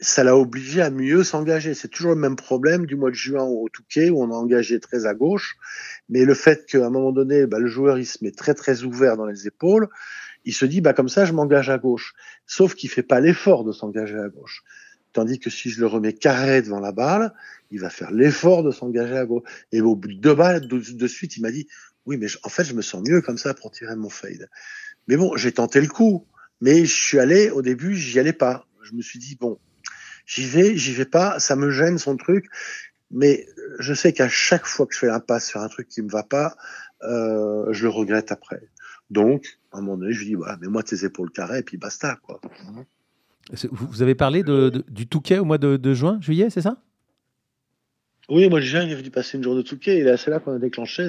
ça 0.00 0.24
l'a 0.24 0.36
obligé 0.36 0.82
à 0.82 0.90
mieux 0.90 1.22
s'engager. 1.22 1.74
C'est 1.74 1.86
toujours 1.86 2.10
le 2.10 2.20
même 2.20 2.34
problème 2.34 2.86
du 2.86 2.96
mois 2.96 3.10
de 3.10 3.14
juin 3.14 3.44
au 3.44 3.68
Touquet 3.68 4.10
où 4.10 4.20
on 4.20 4.32
a 4.32 4.34
engagé 4.34 4.80
très 4.80 5.06
à 5.06 5.14
gauche. 5.14 5.56
Mais 6.08 6.24
le 6.24 6.34
fait 6.34 6.66
qu'à 6.66 6.84
un 6.84 6.90
moment 6.90 7.12
donné, 7.12 7.46
bah, 7.46 7.60
le 7.60 7.68
joueur, 7.68 7.98
il 7.98 8.06
se 8.06 8.18
met 8.24 8.32
très, 8.32 8.54
très 8.54 8.82
ouvert 8.82 9.16
dans 9.16 9.26
les 9.26 9.46
épaules, 9.46 9.88
il 10.44 10.52
se 10.52 10.66
dit, 10.66 10.80
bah, 10.80 10.92
comme 10.92 11.08
ça, 11.08 11.24
je 11.24 11.32
m'engage 11.32 11.70
à 11.70 11.78
gauche. 11.78 12.14
Sauf 12.46 12.74
qu'il 12.74 12.90
fait 12.90 13.04
pas 13.04 13.20
l'effort 13.20 13.62
de 13.62 13.70
s'engager 13.70 14.18
à 14.18 14.28
gauche. 14.28 14.64
Tandis 15.16 15.38
que 15.38 15.48
si 15.48 15.70
je 15.70 15.80
le 15.80 15.86
remets 15.86 16.12
carré 16.12 16.60
devant 16.60 16.78
la 16.78 16.92
balle, 16.92 17.32
il 17.70 17.80
va 17.80 17.88
faire 17.88 18.10
l'effort 18.10 18.62
de 18.62 18.70
s'engager 18.70 19.16
à 19.16 19.24
gauche. 19.24 19.44
Et 19.72 19.80
au 19.80 19.96
bout 19.96 20.08
de 20.08 20.20
deux 20.20 20.34
balles, 20.34 20.68
de, 20.68 21.06
suite, 21.06 21.38
il 21.38 21.40
m'a 21.40 21.50
dit, 21.50 21.66
oui, 22.04 22.18
mais 22.18 22.26
en 22.42 22.50
fait, 22.50 22.64
je 22.64 22.74
me 22.74 22.82
sens 22.82 23.02
mieux 23.02 23.22
comme 23.22 23.38
ça 23.38 23.54
pour 23.54 23.70
tirer 23.70 23.96
mon 23.96 24.10
fade. 24.10 24.50
Mais 25.08 25.16
bon, 25.16 25.34
j'ai 25.34 25.52
tenté 25.52 25.80
le 25.80 25.86
coup. 25.86 26.26
Mais 26.60 26.84
je 26.84 26.94
suis 26.94 27.18
allé, 27.18 27.48
au 27.48 27.62
début, 27.62 27.94
j'y 27.94 28.18
allais 28.18 28.34
pas. 28.34 28.66
Je 28.82 28.92
me 28.92 29.00
suis 29.00 29.18
dit, 29.18 29.36
bon, 29.40 29.58
j'y 30.26 30.44
vais, 30.44 30.76
j'y 30.76 30.92
vais 30.92 31.06
pas, 31.06 31.38
ça 31.38 31.56
me 31.56 31.70
gêne 31.70 31.96
son 31.96 32.18
truc. 32.18 32.50
Mais 33.10 33.46
je 33.78 33.94
sais 33.94 34.12
qu'à 34.12 34.28
chaque 34.28 34.66
fois 34.66 34.84
que 34.84 34.92
je 34.92 34.98
fais 34.98 35.08
un 35.08 35.20
passe 35.20 35.48
sur 35.48 35.62
un 35.62 35.68
truc 35.68 35.88
qui 35.88 36.02
me 36.02 36.10
va 36.10 36.24
pas, 36.24 36.58
euh, 37.04 37.72
je 37.72 37.84
le 37.84 37.88
regrette 37.88 38.32
après. 38.32 38.68
Donc, 39.08 39.58
à 39.72 39.78
un 39.78 39.80
moment 39.80 39.96
donné, 39.96 40.12
je 40.12 40.18
lui 40.18 40.26
dis, 40.26 40.34
voilà, 40.34 40.58
mets-moi 40.58 40.82
tes 40.82 41.06
épaules 41.06 41.30
carrées 41.30 41.60
et 41.60 41.62
puis 41.62 41.78
basta, 41.78 42.18
quoi. 42.22 42.38
Vous 43.52 44.02
avez 44.02 44.14
parlé 44.14 44.42
de, 44.42 44.84
du 44.88 45.06
Touquet 45.06 45.38
au 45.38 45.44
mois 45.44 45.58
de, 45.58 45.94
juin, 45.94 46.18
juillet, 46.20 46.50
c'est 46.50 46.62
ça? 46.62 46.82
Oui, 48.28 48.48
moi, 48.48 48.60
juin, 48.60 48.82
il 48.82 48.90
est 48.90 48.96
venu 48.96 49.10
passer 49.10 49.38
une 49.38 49.44
journée 49.44 49.62
de 49.62 49.68
Touquet 49.68 49.98
et 49.98 50.16
c'est 50.16 50.30
là 50.30 50.40
qu'on 50.40 50.56
a 50.56 50.58
déclenché 50.58 51.08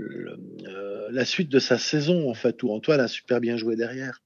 euh, 0.00 1.08
la 1.10 1.24
suite 1.24 1.48
de 1.48 1.58
sa 1.58 1.78
saison, 1.78 2.28
en 2.28 2.34
fait, 2.34 2.62
où 2.62 2.72
Antoine 2.72 3.00
a 3.00 3.08
super 3.08 3.40
bien 3.40 3.56
joué 3.56 3.76
derrière. 3.76 4.22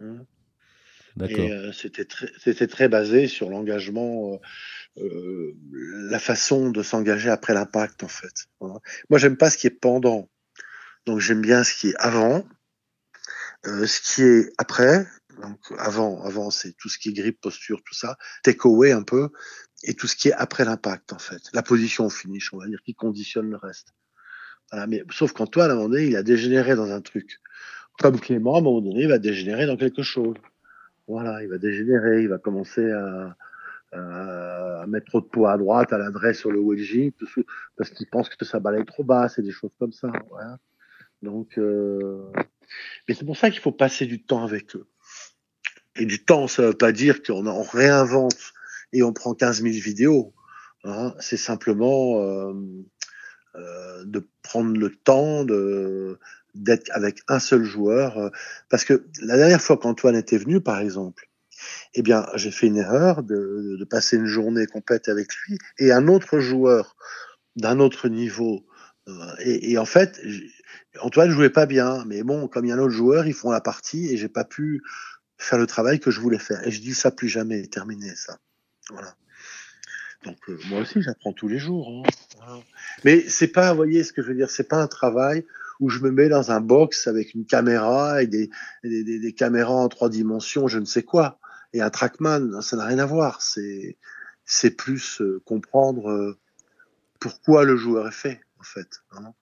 Hein? 0.00 0.24
D'accord. 1.16 1.44
Et 1.44 1.52
euh, 1.52 1.72
c'était 1.72 2.04
très, 2.04 2.66
très 2.66 2.88
basé 2.88 3.26
sur 3.26 3.50
l'engagement, 3.50 4.40
euh, 4.98 5.54
la 6.10 6.18
façon 6.18 6.70
de 6.70 6.82
s'engager 6.82 7.28
après 7.28 7.54
l'impact, 7.54 8.04
en 8.04 8.08
fait. 8.08 8.46
Moi, 8.60 9.18
j'aime 9.18 9.36
pas 9.36 9.50
ce 9.50 9.58
qui 9.58 9.66
est 9.66 9.70
pendant. 9.70 10.30
Donc, 11.06 11.18
j'aime 11.18 11.42
bien 11.42 11.64
ce 11.64 11.74
qui 11.74 11.88
est 11.88 11.96
avant, 11.98 12.44
ce 13.64 14.00
qui 14.00 14.22
est 14.22 14.52
après, 14.58 15.06
donc 15.42 15.58
avant, 15.78 16.22
avant 16.22 16.50
c'est 16.50 16.72
tout 16.76 16.88
ce 16.88 16.98
qui 16.98 17.10
est 17.10 17.12
grippe, 17.12 17.40
posture, 17.40 17.82
tout 17.84 17.94
ça, 17.94 18.16
take 18.42 18.60
away 18.64 18.92
un 18.92 19.02
peu, 19.02 19.30
et 19.84 19.94
tout 19.94 20.06
ce 20.06 20.16
qui 20.16 20.28
est 20.28 20.32
après 20.32 20.64
l'impact 20.64 21.12
en 21.12 21.18
fait, 21.18 21.42
la 21.52 21.62
position 21.62 22.06
au 22.06 22.10
finish, 22.10 22.52
on 22.52 22.58
va 22.58 22.66
dire, 22.66 22.80
qui 22.84 22.94
conditionne 22.94 23.50
le 23.50 23.56
reste. 23.56 23.94
Voilà, 24.70 24.86
mais 24.86 25.04
sauf 25.10 25.32
qu'Antoine, 25.32 25.70
à 25.70 25.74
un 25.74 25.76
moment 25.76 25.88
donné, 25.90 26.06
il 26.06 26.16
a 26.16 26.22
dégénéré 26.22 26.74
dans 26.76 26.90
un 26.90 27.02
truc. 27.02 27.40
Comme 27.98 28.18
Clément, 28.18 28.54
à 28.54 28.58
un 28.58 28.62
moment 28.62 28.80
donné, 28.80 29.02
il 29.02 29.08
va 29.08 29.18
dégénérer 29.18 29.66
dans 29.66 29.76
quelque 29.76 30.02
chose. 30.02 30.36
Voilà, 31.06 31.42
il 31.42 31.50
va 31.50 31.58
dégénérer, 31.58 32.22
il 32.22 32.28
va 32.28 32.38
commencer 32.38 32.90
à, 32.90 33.36
à, 33.92 34.86
mettre 34.86 35.06
trop 35.06 35.20
de 35.20 35.26
poids 35.26 35.52
à 35.52 35.58
droite, 35.58 35.92
à 35.92 35.98
l'adresse 35.98 36.38
sur 36.38 36.50
le 36.50 36.58
wedging, 36.58 37.12
parce 37.76 37.90
qu'il 37.90 38.06
pense 38.08 38.28
que 38.30 38.44
sa 38.44 38.60
balle 38.60 38.80
est 38.80 38.84
trop 38.84 39.04
basse 39.04 39.38
et 39.38 39.42
des 39.42 39.50
choses 39.50 39.72
comme 39.78 39.92
ça. 39.92 40.10
Voilà. 40.30 40.58
Donc, 41.20 41.58
euh... 41.58 42.30
mais 43.06 43.14
c'est 43.14 43.24
pour 43.24 43.36
ça 43.36 43.50
qu'il 43.50 43.60
faut 43.60 43.72
passer 43.72 44.06
du 44.06 44.22
temps 44.22 44.44
avec 44.44 44.74
eux. 44.74 44.86
Et 45.96 46.06
du 46.06 46.24
temps, 46.24 46.48
ça 46.48 46.62
veut 46.62 46.74
pas 46.74 46.92
dire 46.92 47.22
qu'on 47.22 47.62
réinvente 47.62 48.52
et 48.92 49.02
on 49.02 49.12
prend 49.12 49.34
15 49.34 49.62
000 49.62 49.74
vidéos. 49.74 50.34
Hein. 50.84 51.14
C'est 51.20 51.36
simplement 51.36 52.20
euh, 52.20 52.54
euh, 53.56 54.04
de 54.04 54.26
prendre 54.42 54.76
le 54.76 54.90
temps 54.90 55.44
de 55.44 56.18
d'être 56.54 56.90
avec 56.92 57.20
un 57.28 57.38
seul 57.38 57.64
joueur. 57.64 58.18
Euh, 58.18 58.30
parce 58.68 58.84
que 58.84 59.06
la 59.22 59.36
dernière 59.36 59.60
fois 59.60 59.76
qu'Antoine 59.76 60.16
était 60.16 60.38
venu, 60.38 60.60
par 60.60 60.80
exemple, 60.80 61.28
eh 61.94 62.02
bien, 62.02 62.26
j'ai 62.34 62.50
fait 62.50 62.66
une 62.66 62.76
erreur 62.76 63.22
de, 63.22 63.76
de, 63.78 63.84
passer 63.84 64.16
une 64.16 64.26
journée 64.26 64.66
complète 64.66 65.08
avec 65.08 65.34
lui 65.34 65.58
et 65.78 65.92
un 65.92 66.08
autre 66.08 66.40
joueur 66.40 66.96
d'un 67.56 67.78
autre 67.78 68.08
niveau. 68.08 68.66
Euh, 69.08 69.12
et, 69.40 69.72
et, 69.72 69.78
en 69.78 69.84
fait, 69.84 70.20
Antoine 71.00 71.30
jouait 71.30 71.50
pas 71.50 71.66
bien, 71.66 72.04
mais 72.06 72.22
bon, 72.22 72.48
comme 72.48 72.64
il 72.64 72.68
y 72.68 72.72
a 72.72 72.76
un 72.76 72.78
autre 72.78 72.90
joueur, 72.90 73.26
ils 73.26 73.34
font 73.34 73.50
la 73.50 73.60
partie 73.60 74.08
et 74.08 74.16
j'ai 74.16 74.28
pas 74.28 74.44
pu 74.44 74.82
faire 75.42 75.58
le 75.58 75.66
travail 75.66 76.00
que 76.00 76.10
je 76.10 76.20
voulais 76.20 76.38
faire. 76.38 76.66
Et 76.66 76.70
je 76.70 76.80
dis 76.80 76.94
ça 76.94 77.10
plus 77.10 77.28
jamais, 77.28 77.66
terminé 77.66 78.14
ça. 78.14 78.38
Voilà. 78.90 79.16
Donc 80.24 80.38
euh, 80.48 80.58
moi 80.68 80.80
aussi 80.80 81.02
j'apprends 81.02 81.32
tous 81.32 81.48
les 81.48 81.58
jours. 81.58 82.04
Hein. 82.46 82.60
Mais 83.04 83.28
c'est 83.28 83.48
pas, 83.48 83.70
vous 83.70 83.76
voyez 83.76 84.04
ce 84.04 84.12
que 84.12 84.22
je 84.22 84.28
veux 84.28 84.34
dire, 84.34 84.50
c'est 84.50 84.68
pas 84.68 84.80
un 84.80 84.86
travail 84.86 85.44
où 85.80 85.88
je 85.88 85.98
me 85.98 86.12
mets 86.12 86.28
dans 86.28 86.52
un 86.52 86.60
box 86.60 87.08
avec 87.08 87.34
une 87.34 87.44
caméra 87.44 88.22
et 88.22 88.28
des, 88.28 89.34
caméras 89.36 89.74
en 89.74 89.88
trois 89.88 90.08
dimensions, 90.08 90.68
je 90.68 90.78
ne 90.78 90.84
sais 90.84 91.02
quoi, 91.02 91.40
et 91.72 91.80
un 91.80 91.90
trackman, 91.90 92.60
ça 92.60 92.76
n'a 92.76 92.84
rien 92.84 93.00
à 93.00 93.06
voir. 93.06 93.42
C'est 93.42 93.96
c'est 94.44 94.72
plus 94.72 95.20
euh, 95.20 95.40
comprendre 95.44 96.10
euh, 96.10 96.38
pourquoi 97.18 97.64
le 97.64 97.76
joueur 97.76 98.06
est 98.06 98.12
fait 98.12 98.40
en 98.60 98.64
fait. 98.64 99.02
Hein. 99.12 99.32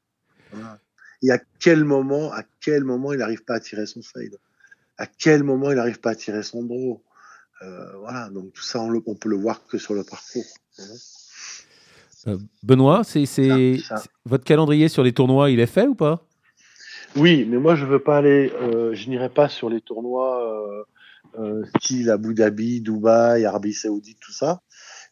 Et 1.23 1.31
à 1.31 1.39
quel 1.59 1.85
moment, 1.85 2.33
à 2.33 2.43
quel 2.61 2.85
moment 2.85 3.13
il 3.13 3.19
n'arrive 3.19 3.45
pas 3.45 3.55
à 3.55 3.61
tirer 3.61 3.85
son 3.87 4.03
fade 4.03 4.39
à 5.01 5.07
quel 5.07 5.43
moment 5.43 5.71
il 5.71 5.77
n'arrive 5.77 5.99
pas 5.99 6.11
à 6.11 6.15
tirer 6.15 6.43
son 6.43 6.63
draw. 6.63 7.03
Euh, 7.63 7.97
voilà, 8.01 8.29
donc 8.29 8.53
tout 8.53 8.63
ça, 8.63 8.81
on, 8.81 8.91
le, 8.91 9.01
peut 9.01 9.31
le 9.31 9.37
voir 9.37 9.65
que 9.67 9.79
sur 9.79 9.95
le 9.95 10.05
parcours. 10.05 10.45
Euh, 12.27 12.37
Benoît, 12.63 13.03
c'est 13.03 13.79
votre 14.27 14.45
calendrier 14.45 14.89
sur 14.89 15.03
les 15.03 15.13
tournois, 15.13 15.51
il 15.51 15.59
est 15.59 15.67
fait 15.67 15.87
ou 15.87 15.95
pas? 15.95 16.27
Oui, 17.17 17.47
mais 17.49 17.57
moi 17.57 17.75
je 17.75 17.87
veux 17.87 17.99
pas 17.99 18.19
aller, 18.19 18.53
euh, 18.61 18.95
je 18.95 19.09
n'irai 19.09 19.31
pas 19.31 19.49
sur 19.49 19.71
les 19.71 19.81
tournois 19.81 20.47
style 21.77 22.11
Abu 22.11 22.35
Dhabi, 22.35 22.83
Dubaï, 22.83 23.47
Arabie 23.47 23.73
Saoudite, 23.73 24.19
tout 24.21 24.33
ça. 24.33 24.61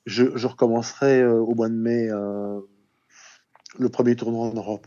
Je, 0.05 0.37
je 0.37 0.47
recommencerai 0.47 1.25
au 1.27 1.55
mois 1.55 1.69
de 1.69 1.75
mai 1.75 2.09
le 3.79 3.89
premier 3.89 4.17
tournoi 4.17 4.49
en 4.49 4.55
Europe. 4.55 4.87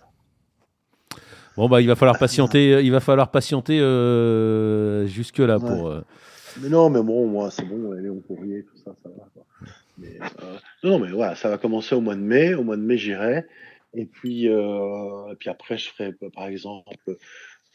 Bon 1.58 1.68
bah 1.68 1.82
il 1.82 1.88
va 1.88 1.96
falloir 1.96 2.18
patienter, 2.18 2.74
euh, 2.74 2.82
il 2.82 2.92
va 2.92 3.00
falloir 3.00 3.30
patienter 3.30 3.80
euh, 3.80 5.06
jusque 5.08 5.40
là 5.40 5.60
pour. 5.60 5.90
Euh, 5.90 6.02
mais 6.62 6.70
non, 6.70 6.90
mais 6.90 7.02
bon, 7.02 7.28
moi 7.28 7.52
c'est 7.52 7.66
bon, 7.66 7.92
Léon 7.94 8.22
Courrier, 8.22 8.64
tout 8.64 8.78
ça, 8.78 8.96
ça 9.04 9.10
va. 9.10 9.28
Mais, 9.98 10.20
non, 10.84 11.00
mais 11.00 11.12
voilà, 11.12 11.36
ça 11.36 11.50
va 11.50 11.58
commencer 11.58 11.94
au 11.94 12.02
mois 12.02 12.16
de 12.16 12.22
mai. 12.22 12.54
Au 12.54 12.64
mois 12.64 12.78
de 12.78 12.82
mai, 12.82 12.98
j'irai. 12.98 13.46
Et 13.94 14.06
puis, 14.06 14.46
et 14.46 15.36
puis 15.38 15.50
après, 15.50 15.78
je 15.78 15.90
ferai 15.90 16.14
par 16.34 16.48
exemple 16.48 16.96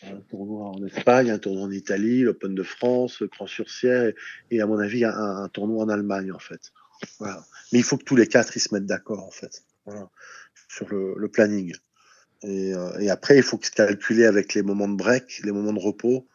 un 0.03 0.21
tournoi 0.31 0.71
en 0.71 0.85
Espagne, 0.85 1.31
un 1.31 1.39
tournoi 1.39 1.65
en 1.65 1.71
Italie, 1.71 2.23
l'Open 2.23 2.55
de 2.55 2.63
France, 2.63 3.21
le 3.21 3.29
Grand 3.29 3.47
Surcière, 3.47 4.13
et, 4.51 4.61
à 4.61 4.67
mon 4.67 4.79
avis, 4.79 5.05
un, 5.05 5.13
un, 5.13 5.49
tournoi 5.49 5.85
en 5.85 5.89
Allemagne, 5.89 6.33
en 6.33 6.39
fait. 6.39 6.73
Voilà. 7.19 7.45
Mais 7.73 7.79
il 7.79 7.83
faut 7.85 7.97
que 7.97 8.05
tous 8.05 8.17
les 8.17 8.27
quatre 8.27 8.57
ils 8.57 8.61
se 8.61 8.75
mettent 8.75 8.87
d'accord, 8.87 9.25
en 9.25 9.31
fait, 9.31 9.63
voilà, 9.85 10.09
sur 10.69 10.89
le, 10.89 11.15
le 11.17 11.29
planning. 11.29 11.75
Et, 12.43 12.75
euh, 12.75 12.99
et, 12.99 13.11
après, 13.11 13.37
il 13.37 13.43
faut 13.43 13.59
calculer 13.59 14.27
avec 14.27 14.55
les 14.55 14.63
moments 14.63 14.89
de 14.89 14.97
break, 14.97 15.41
les 15.45 15.53
moments 15.53 15.73
de 15.73 15.81
repos, 15.81 16.27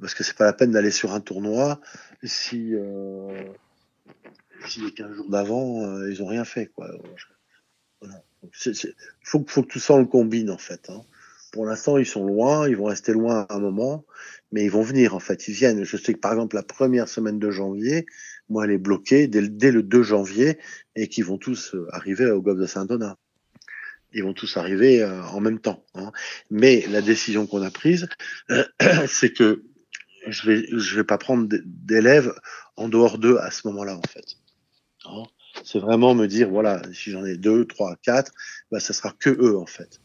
parce 0.00 0.14
que 0.14 0.22
c'est 0.22 0.36
pas 0.36 0.44
la 0.44 0.52
peine 0.52 0.72
d'aller 0.72 0.90
sur 0.90 1.12
un 1.12 1.20
tournoi 1.20 1.80
si, 2.22 2.74
euh, 2.74 3.44
si 4.66 4.80
les 4.80 4.92
15 4.92 5.14
jours 5.14 5.30
d'avant, 5.30 5.82
euh, 5.82 6.10
ils 6.10 6.22
ont 6.22 6.26
rien 6.26 6.44
fait. 6.44 6.66
Quoi. 6.66 6.90
Voilà. 8.00 8.22
Il 8.66 8.74
faut, 9.22 9.44
faut, 9.48 9.62
que 9.62 9.68
tout 9.68 9.78
ça 9.78 9.94
on 9.94 9.98
le 9.98 10.06
combine 10.06 10.50
en 10.50 10.58
fait. 10.58 10.90
Hein. 10.90 11.02
Pour 11.52 11.64
l'instant, 11.64 11.96
ils 11.96 12.06
sont 12.06 12.24
loin, 12.24 12.68
ils 12.68 12.76
vont 12.76 12.84
rester 12.84 13.12
loin 13.12 13.46
un 13.48 13.58
moment, 13.58 14.04
mais 14.52 14.64
ils 14.64 14.70
vont 14.70 14.82
venir 14.82 15.14
en 15.14 15.18
fait. 15.18 15.48
Ils 15.48 15.54
viennent. 15.54 15.84
Je 15.84 15.96
sais 15.96 16.12
que 16.12 16.18
par 16.18 16.32
exemple 16.32 16.56
la 16.56 16.62
première 16.62 17.08
semaine 17.08 17.38
de 17.38 17.50
janvier, 17.50 18.06
moi 18.48 18.64
elle 18.64 18.72
est 18.72 18.78
bloquée 18.78 19.26
dès, 19.28 19.48
dès 19.48 19.72
le 19.72 19.82
2 19.82 20.02
janvier 20.02 20.58
et 20.94 21.08
qu'ils 21.08 21.24
vont 21.24 21.38
tous 21.38 21.74
euh, 21.74 21.88
arriver 21.92 22.30
au 22.30 22.42
golfe 22.42 22.60
de 22.60 22.66
Saint-Donat 22.66 23.16
ils 24.12 24.22
vont 24.22 24.32
tous 24.32 24.56
arriver 24.56 25.02
euh, 25.02 25.22
en 25.24 25.40
même 25.40 25.58
temps. 25.58 25.84
Hein. 25.94 26.12
Mais 26.50 26.84
la 26.88 27.02
décision 27.02 27.46
qu'on 27.46 27.62
a 27.62 27.70
prise, 27.70 28.08
c'est 29.06 29.32
que 29.32 29.62
je 30.26 30.50
vais 30.50 30.66
je 30.72 30.96
vais 30.96 31.04
pas 31.04 31.18
prendre 31.18 31.48
d'élèves 31.64 32.34
en 32.76 32.88
dehors 32.88 33.18
d'eux 33.18 33.38
à 33.38 33.50
ce 33.50 33.66
moment-là 33.68 33.96
en 33.96 34.08
fait. 34.08 34.36
Hein. 35.04 35.24
c'est 35.64 35.78
vraiment 35.78 36.14
me 36.14 36.26
dire 36.26 36.50
voilà 36.50 36.82
si 36.92 37.10
j'en 37.10 37.24
ai 37.24 37.36
deux, 37.36 37.64
trois, 37.64 37.96
quatre, 38.02 38.32
bah 38.70 38.80
ça 38.80 38.92
sera 38.92 39.12
que 39.18 39.30
eux 39.30 39.56
en 39.56 39.66
fait. 39.66 40.00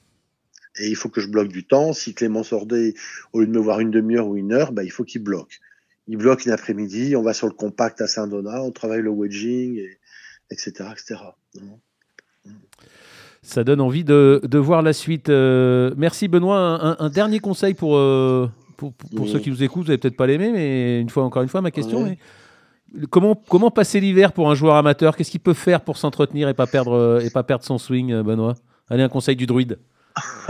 Et 0.80 0.88
il 0.88 0.96
faut 0.96 1.10
que 1.10 1.22
je 1.22 1.28
bloque 1.28 1.50
du 1.50 1.66
temps. 1.66 1.94
Si 1.94 2.16
Clément 2.16 2.44
Sordet, 2.44 2.96
au 3.32 3.42
lieu 3.42 3.48
de 3.48 3.52
me 3.52 3.60
voir 3.60 3.80
une 3.80 3.92
demi-heure 3.92 4.28
ou 4.28 4.38
une 4.38 4.54
heure, 4.54 4.72
bah 4.72 4.84
il 4.84 4.92
faut 4.92 5.04
qu'il 5.04 5.22
bloque. 5.22 5.60
Il 6.08 6.18
bloque 6.18 6.46
une 6.46 6.52
après-midi, 6.52 7.16
on 7.16 7.22
va 7.22 7.34
sur 7.34 7.48
le 7.48 7.54
compact 7.54 8.02
à 8.02 8.08
Saint-Donat, 8.08 8.62
on 8.64 8.72
travaille 8.72 9.02
le 9.02 9.12
wedging, 9.12 9.78
et, 9.78 10.00
etc., 10.50 10.90
etc. 10.92 11.16
ça 13.44 13.64
donne 13.64 13.82
envie 13.82 14.04
de, 14.04 14.42
de 14.44 14.58
voir 14.58 14.82
la 14.82 14.94
suite. 14.94 15.30
merci 15.30 16.28
Benoît. 16.28 16.98
Un, 17.00 17.10
dernier 17.10 17.40
conseil 17.40 17.74
pour, 17.74 18.00
pour, 18.78 18.94
pour, 18.94 19.28
ceux 19.28 19.40
qui 19.40 19.50
nous 19.50 19.64
écoutent. 19.64 19.84
Vous 19.84 19.90
n'allez 19.90 20.00
peut-être 20.00 20.18
pas 20.18 20.28
l'aimer, 20.28 20.52
mais 20.52 21.00
une 21.00 21.10
fois, 21.10 21.24
encore 21.24 21.44
une 21.44 21.50
fois, 21.50 21.62
ma 21.62 21.72
question. 21.72 22.08
est 22.08 22.18
Comment, 23.10 23.36
comment 23.36 23.72
passer 23.72 24.00
l'hiver 24.00 24.34
pour 24.34 24.52
un 24.52 24.56
joueur 24.56 24.76
amateur? 24.76 25.16
Qu'est-ce 25.16 25.32
qu'il 25.32 25.40
peut 25.40 25.56
faire 25.56 25.82
pour 25.82 25.98
s'entretenir 25.98 26.48
et 26.48 26.54
pas 26.54 26.68
perdre 26.68 27.22
et 27.24 27.30
pas 27.30 27.44
perdre 27.44 27.66
son 27.66 27.78
swing, 27.78 28.22
Benoît? 28.22 28.56
Allez, 28.90 29.04
un 29.04 29.10
conseil 29.10 29.36
du 29.36 29.46
druide. 29.46 29.80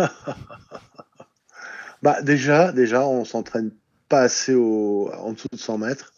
bah 2.02 2.22
déjà, 2.22 2.72
déjà, 2.72 3.08
on 3.08 3.24
s'entraîne 3.24 3.72
pas 4.10 4.22
assez 4.22 4.54
au, 4.54 5.10
en 5.18 5.34
dessous 5.34 5.48
de 5.52 5.58
100 5.58 5.78
mètres. 5.78 6.14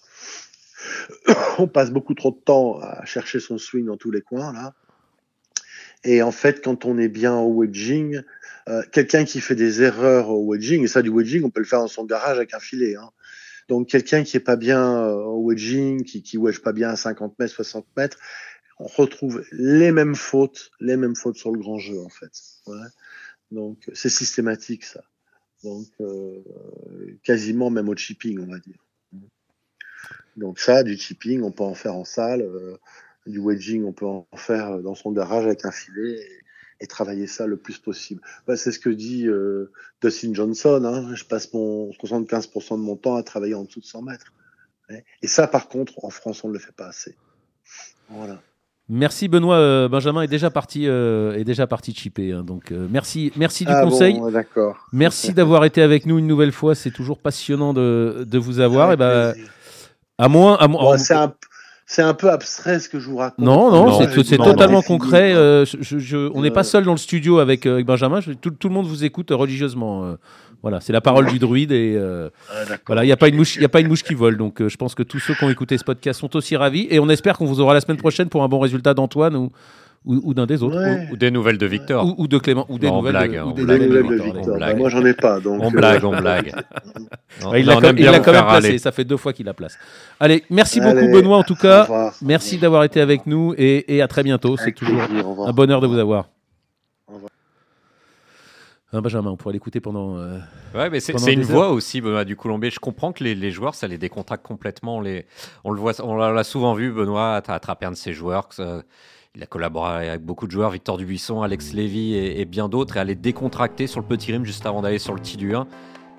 on 1.59 1.67
passe 1.67 1.91
beaucoup 1.91 2.13
trop 2.13 2.31
de 2.31 2.39
temps 2.43 2.79
à 2.81 3.05
chercher 3.05 3.39
son 3.39 3.57
swing 3.57 3.85
dans 3.85 3.97
tous 3.97 4.11
les 4.11 4.21
coins 4.21 4.53
là. 4.53 4.73
Et 6.05 6.21
en 6.21 6.31
fait, 6.31 6.63
quand 6.63 6.85
on 6.85 6.97
est 6.97 7.07
bien 7.07 7.35
au 7.35 7.51
wedging, 7.51 8.21
euh, 8.69 8.83
quelqu'un 8.91 9.25
qui 9.25 9.41
fait 9.41 9.55
des 9.55 9.81
erreurs 9.81 10.29
au 10.29 10.45
wedging, 10.45 10.83
et 10.83 10.87
ça 10.87 11.01
du 11.01 11.09
wedging, 11.09 11.43
on 11.43 11.49
peut 11.49 11.59
le 11.59 11.65
faire 11.65 11.79
dans 11.79 11.87
son 11.87 12.05
garage 12.05 12.37
avec 12.37 12.53
un 12.53 12.59
filet. 12.59 12.95
Hein. 12.95 13.09
Donc 13.67 13.89
quelqu'un 13.89 14.23
qui 14.23 14.37
est 14.37 14.41
pas 14.41 14.55
bien 14.55 15.03
euh, 15.03 15.15
au 15.15 15.43
wedging, 15.43 16.03
qui, 16.03 16.21
qui 16.21 16.37
wedge 16.37 16.61
pas 16.61 16.73
bien 16.73 16.89
à 16.89 16.95
50 16.95 17.37
mètres, 17.39 17.53
60 17.53 17.87
mètres, 17.97 18.17
on 18.77 18.85
retrouve 18.85 19.43
les 19.51 19.91
mêmes 19.91 20.15
fautes, 20.15 20.69
les 20.79 20.95
mêmes 20.95 21.15
fautes 21.15 21.37
sur 21.37 21.51
le 21.51 21.59
grand 21.59 21.79
jeu 21.79 21.99
en 21.99 22.09
fait. 22.09 22.31
Donc 23.51 23.89
c'est 23.93 24.09
systématique 24.09 24.83
ça. 24.83 25.03
Donc 25.63 25.87
euh, 26.01 26.43
quasiment 27.23 27.69
même 27.71 27.89
au 27.89 27.95
chipping 27.95 28.39
on 28.39 28.51
va 28.51 28.59
dire. 28.59 28.85
Donc 30.35 30.59
ça, 30.59 30.83
du 30.83 30.97
chipping, 30.97 31.41
on 31.41 31.51
peut 31.51 31.63
en 31.63 31.75
faire 31.75 31.95
en 31.95 32.03
salle, 32.03 32.41
euh, 32.41 32.77
du 33.25 33.39
wedging, 33.39 33.83
on 33.83 33.93
peut 33.93 34.05
en 34.05 34.27
faire 34.35 34.79
dans 34.79 34.95
son 34.95 35.11
garage 35.11 35.45
avec 35.45 35.65
un 35.65 35.71
filet 35.71 36.19
et, 36.79 36.87
travailler 36.87 37.25
ça 37.25 37.47
le 37.47 37.57
plus 37.57 37.79
possible. 37.79 38.21
Bah, 38.45 38.55
c'est 38.55 38.71
ce 38.71 38.77
que 38.77 38.91
dit 38.91 39.27
euh, 39.27 39.71
Dustin 40.03 40.35
Johnson. 40.35 40.83
Hein. 40.85 41.15
Je 41.15 41.23
passe 41.23 41.51
mon 41.51 41.89
75% 41.89 42.77
de 42.77 42.83
mon 42.83 42.95
temps 42.95 43.15
à 43.15 43.23
travailler 43.23 43.55
en 43.55 43.63
dessous 43.63 43.79
de 43.79 43.85
100 43.85 44.03
mètres. 44.03 44.31
Et 45.23 45.27
ça, 45.27 45.47
par 45.47 45.67
contre, 45.67 45.93
en 46.03 46.11
France, 46.11 46.43
on 46.43 46.49
ne 46.49 46.53
le 46.53 46.59
fait 46.59 46.71
pas 46.71 46.87
assez. 46.87 47.15
Voilà. 48.09 48.39
Merci 48.87 49.27
Benoît. 49.27 49.55
Euh, 49.55 49.87
Benjamin 49.87 50.21
est 50.21 50.27
déjà 50.27 50.51
parti, 50.51 50.87
euh, 50.87 51.33
est 51.33 51.43
déjà 51.43 51.65
parti 51.65 51.93
chipper. 51.93 52.33
Hein, 52.33 52.43
donc 52.43 52.71
euh, 52.71 52.87
merci, 52.89 53.31
merci 53.35 53.65
du 53.65 53.71
ah 53.71 53.81
conseil. 53.81 54.19
d'accord. 54.31 54.77
Merci 54.93 55.33
d'avoir 55.33 55.65
été 55.65 55.81
avec 55.81 56.05
nous 56.05 56.19
une 56.19 56.27
nouvelle 56.27 56.51
fois. 56.51 56.75
C'est 56.75 56.91
toujours 56.91 57.17
passionnant 57.17 57.73
de, 57.73 58.25
de 58.27 58.37
vous 58.37 58.59
avoir. 58.59 58.91
et 58.91 58.97
ben, 58.97 59.33
à 60.17 60.29
moins, 60.29 60.55
à 60.57 60.67
moins. 60.67 60.97
c'est 60.97 61.15
un, 61.15 61.33
c'est 61.85 62.01
un 62.01 62.13
peu 62.13 62.31
abstrait 62.31 62.79
ce 62.79 62.89
que 62.89 62.99
je 62.99 63.09
vous 63.09 63.17
raconte. 63.17 63.45
Non, 63.45 63.71
non, 63.71 64.07
c'est 64.23 64.37
totalement 64.37 64.81
concret. 64.81 65.33
je, 65.33 66.29
on 66.33 66.41
n'est 66.41 66.51
pas 66.51 66.63
seul 66.63 66.83
dans 66.83 66.91
le 66.91 66.97
studio 66.97 67.39
avec, 67.39 67.65
avec 67.65 67.85
Benjamin. 67.85 68.19
tout, 68.41 68.51
tout, 68.51 68.67
le 68.67 68.73
monde 68.73 68.87
vous 68.87 69.03
écoute 69.03 69.29
religieusement. 69.31 70.17
Voilà, 70.65 70.81
c'est 70.81 70.93
la 70.93 71.01
parole 71.01 71.27
du 71.27 71.37
druide 71.37 71.71
et 71.71 71.93
euh, 71.95 72.29
ah, 72.49 72.75
voilà, 72.87 73.03
il 73.03 73.05
n'y 73.05 73.13
a 73.13 73.17
pas 73.17 73.27
une 73.27 73.35
mouche, 73.35 73.55
il 73.55 73.63
a 73.63 73.69
pas 73.69 73.81
une 73.81 73.87
mouche 73.87 74.01
qui 74.01 74.15
vole. 74.15 74.35
Donc, 74.35 74.63
euh, 74.63 74.67
je 74.67 74.77
pense 74.77 74.95
que 74.95 75.03
tous 75.03 75.19
ceux 75.19 75.35
qui 75.35 75.43
ont 75.43 75.49
écouté 75.51 75.77
ce 75.77 75.83
podcast 75.83 76.19
sont 76.19 76.35
aussi 76.35 76.55
ravis 76.55 76.87
et 76.89 76.99
on 76.99 77.07
espère 77.07 77.37
qu'on 77.37 77.45
vous 77.45 77.59
aura 77.59 77.75
la 77.75 77.81
semaine 77.81 77.97
prochaine 77.97 78.29
pour 78.29 78.41
un 78.41 78.47
bon 78.47 78.57
résultat 78.57 78.95
d'Antoine 78.95 79.35
ou, 79.35 79.51
ou, 80.05 80.33
d'un 80.33 80.45
des 80.45 80.61
autres. 80.63 80.77
Ou, 81.11 81.17
des 81.17 81.31
nouvelles 81.31 81.57
de 81.57 81.65
Victor. 81.65 82.13
Ou, 82.17 82.27
de 82.27 82.37
Clément. 82.37 82.65
Ou 82.69 82.77
des 82.77 82.89
nouvelles 82.89 83.13
blague, 83.13 83.55
de, 83.55 84.23
Victor. 84.23 84.57
Bah, 84.59 84.73
moi, 84.75 84.89
j'en 84.89 85.05
ai 85.05 85.13
pas. 85.13 85.39
Donc, 85.39 85.61
on 85.63 85.71
blague, 85.71 86.03
on 86.03 86.15
blague. 86.15 86.53
il 87.55 87.65
l'a 87.65 87.75
quand, 88.19 88.31
même 88.31 88.45
placé. 88.45 88.77
Ça 88.77 88.91
fait 88.91 89.03
deux 89.05 89.17
fois 89.17 89.33
qu'il 89.33 89.45
la 89.45 89.53
place. 89.53 89.77
Allez, 90.19 90.43
merci 90.49 90.79
beaucoup, 90.79 91.07
Benoît, 91.11 91.37
en 91.37 91.43
tout 91.43 91.55
cas. 91.55 92.11
Merci 92.21 92.57
d'avoir 92.57 92.83
été 92.83 93.01
avec 93.01 93.25
nous 93.25 93.53
et, 93.57 94.01
à 94.01 94.07
très 94.07 94.23
bientôt. 94.23 94.57
C'est 94.57 94.73
toujours 94.73 95.01
un 95.45 95.53
bonheur 95.53 95.81
de 95.81 95.87
vous 95.87 95.97
avoir. 95.97 96.29
Hein, 98.93 99.01
Benjamin, 99.01 99.31
on 99.31 99.35
pourrait 99.35 99.53
l'écouter 99.53 99.81
pendant. 99.81 100.17
Euh, 100.17 100.39
ouais, 100.73 100.89
mais 100.89 100.99
c'est 100.99 101.33
une 101.33 101.41
voix 101.41 101.69
aussi, 101.71 101.99
Benoît, 101.99 102.23
du 102.23 102.35
Colombier. 102.35 102.69
Je 102.69 102.79
comprends 102.79 103.11
que 103.11 103.23
les, 103.23 103.51
joueurs, 103.51 103.75
ça 103.75 103.87
les 103.87 103.97
décontracte 103.97 104.45
complètement. 104.45 105.01
Les, 105.01 105.25
on 105.63 105.71
le 105.71 105.81
voit, 105.81 105.93
on 106.01 106.15
l'a 106.15 106.43
souvent 106.43 106.73
vu, 106.75 106.91
Benoît, 106.91 107.35
attraper 107.35 107.87
un 107.87 107.91
de 107.91 107.97
ses 107.97 108.13
joueurs. 108.13 108.47
Il 109.35 109.43
a 109.43 109.45
collaboré 109.45 110.09
avec 110.09 110.21
beaucoup 110.21 110.47
de 110.47 110.51
joueurs, 110.51 110.71
Victor 110.71 110.97
Dubuisson, 110.97 111.41
Alex 111.41 111.73
Lévy 111.73 112.15
et, 112.15 112.45
bien 112.45 112.69
d'autres, 112.69 112.97
et 112.97 113.05
les 113.05 113.15
décontracter 113.15 113.87
sur 113.87 113.99
le 113.99 114.05
petit 114.05 114.31
rim 114.31 114.45
juste 114.45 114.65
avant 114.65 114.81
d'aller 114.81 114.99
sur 114.99 115.13
le 115.13 115.19
tee 115.19 115.37
du 115.37 115.55
1. 115.55 115.67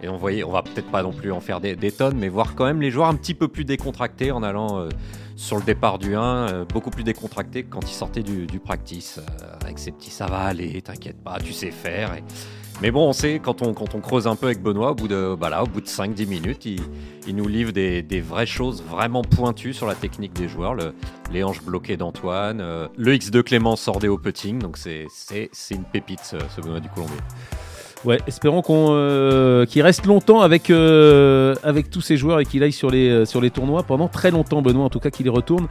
Et 0.03 0.09
on 0.09 0.19
voyait, 0.19 0.45
on 0.45 0.53
va 0.53 0.63
peut-être 0.63 0.91
pas 0.91 1.03
non 1.03 1.13
plus 1.13 1.33
en 1.33 1.41
faire 1.41 1.61
des, 1.61 1.77
tonnes, 1.91 2.19
mais 2.19 2.29
voir 2.29 2.55
quand 2.55 2.67
même 2.67 2.83
les 2.83 2.91
joueurs 2.91 3.09
un 3.09 3.15
petit 3.15 3.33
peu 3.33 3.49
plus 3.49 3.65
décontractés 3.65 4.31
en 4.31 4.43
allant 4.43 4.79
euh, 4.79 4.89
sur 5.37 5.57
le 5.57 5.63
départ 5.63 5.99
du 5.99 6.15
1, 6.15 6.21
euh, 6.23 6.65
beaucoup 6.67 6.91
plus 6.91 7.05
décontractés 7.05 7.63
que 7.63 7.71
quand 7.71 7.91
ils 7.91 7.95
sortaient 7.95 8.23
du, 8.23 8.61
practice, 8.61 9.19
avec 9.63 9.79
ces 9.79 9.93
petits 9.93 10.11
ça 10.11 10.27
va 10.27 10.41
aller, 10.41 10.83
t'inquiète 10.83 11.23
pas, 11.23 11.39
tu 11.39 11.55
sais 11.55 11.71
faire. 11.71 12.15
Et, 12.15 12.23
mais 12.83 12.91
bon, 12.91 13.09
on 13.09 13.13
sait, 13.13 13.41
quand 13.43 13.63
on, 13.63 13.73
quand 13.73 13.95
on 13.95 14.01
creuse 14.01 14.27
un 14.27 14.37
peu 14.37 14.47
avec 14.47 14.63
Benoît, 14.63 14.91
au 14.91 14.95
bout 14.95 15.09
de, 15.09 15.35
bah 15.35 15.63
au 15.63 15.67
bout 15.67 15.81
de 15.81 15.87
5-10 15.87 16.27
minutes, 16.27 16.67
il, 16.67 16.81
il, 17.27 17.35
nous 17.35 17.49
livre 17.49 17.73
des, 17.73 18.03
des, 18.03 18.21
vraies 18.21 18.45
choses 18.47 18.83
vraiment 18.83 19.23
pointues 19.23 19.73
sur 19.73 19.87
la 19.87 19.95
technique 19.95 20.35
des 20.35 20.47
joueurs. 20.47 20.75
Le, 20.75 20.93
les 21.33 21.43
hanches 21.43 21.63
bloquées 21.63 21.97
d'Antoine, 21.97 22.61
euh, 22.61 22.87
le 22.99 23.15
X 23.15 23.31
de 23.31 23.41
Clément 23.41 23.77
sordé 23.77 24.09
au 24.09 24.19
putting. 24.19 24.59
Donc 24.59 24.77
c'est 24.77 25.07
une 25.71 25.85
pépite, 25.85 26.21
ce, 26.23 26.61
Benoît 26.61 26.81
du 26.81 26.91
Colombier. 26.91 27.17
Ouais, 28.05 28.21
espérons 28.27 28.61
qu'on 28.61 28.89
euh, 28.91 29.65
qu'il 29.65 29.81
reste 29.81 30.05
longtemps 30.05 30.43
avec, 30.43 30.69
euh, 30.69 31.55
avec 31.63 31.89
tous 31.91 32.03
ces 32.03 32.19
joueurs 32.19 32.41
et 32.41 32.45
qu'il 32.45 32.63
aille 32.63 32.73
sur 32.73 32.91
les, 32.91 33.25
sur 33.25 33.41
les 33.41 33.51
tournois 33.51 33.85
pendant 33.85 34.09
très 34.09 34.31
longtemps, 34.31 34.61
Benoît, 34.61 34.85
en 34.85 34.91
tout 34.91 35.01
cas 35.01 35.11
qu'il 35.11 35.27
y 35.27 35.31
retourne. 35.31 35.67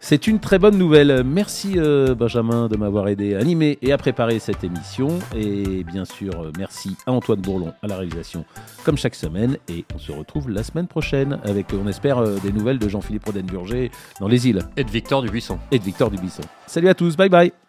C'est 0.00 0.26
une 0.26 0.38
très 0.38 0.58
bonne 0.58 0.78
nouvelle. 0.78 1.24
Merci 1.24 1.74
euh, 1.76 2.14
Benjamin 2.14 2.68
de 2.68 2.76
m'avoir 2.76 3.08
aidé 3.08 3.34
à 3.34 3.38
animer 3.38 3.78
et 3.82 3.92
à 3.92 3.98
préparer 3.98 4.38
cette 4.38 4.62
émission. 4.62 5.18
Et 5.34 5.84
bien 5.84 6.04
sûr, 6.04 6.32
euh, 6.40 6.52
merci 6.58 6.96
à 7.06 7.12
Antoine 7.12 7.40
Bourlon 7.40 7.72
à 7.82 7.86
la 7.86 7.96
réalisation, 7.96 8.44
comme 8.84 8.96
chaque 8.96 9.14
semaine. 9.14 9.56
Et 9.68 9.84
on 9.94 9.98
se 9.98 10.12
retrouve 10.12 10.50
la 10.50 10.62
semaine 10.62 10.86
prochaine 10.86 11.40
avec, 11.44 11.66
on 11.72 11.88
espère, 11.88 12.18
euh, 12.18 12.36
des 12.42 12.52
nouvelles 12.52 12.78
de 12.78 12.88
Jean-Philippe 12.88 13.24
Rodenburger 13.24 13.90
dans 14.20 14.28
les 14.28 14.48
îles. 14.48 14.62
Et 14.76 14.84
de 14.84 14.90
Victor 14.90 15.22
Dubuisson. 15.22 15.58
Et 15.70 15.78
de 15.78 15.84
Victor 15.84 16.10
Dubuisson. 16.10 16.42
Salut 16.66 16.88
à 16.88 16.94
tous, 16.94 17.16
bye 17.16 17.28
bye. 17.28 17.65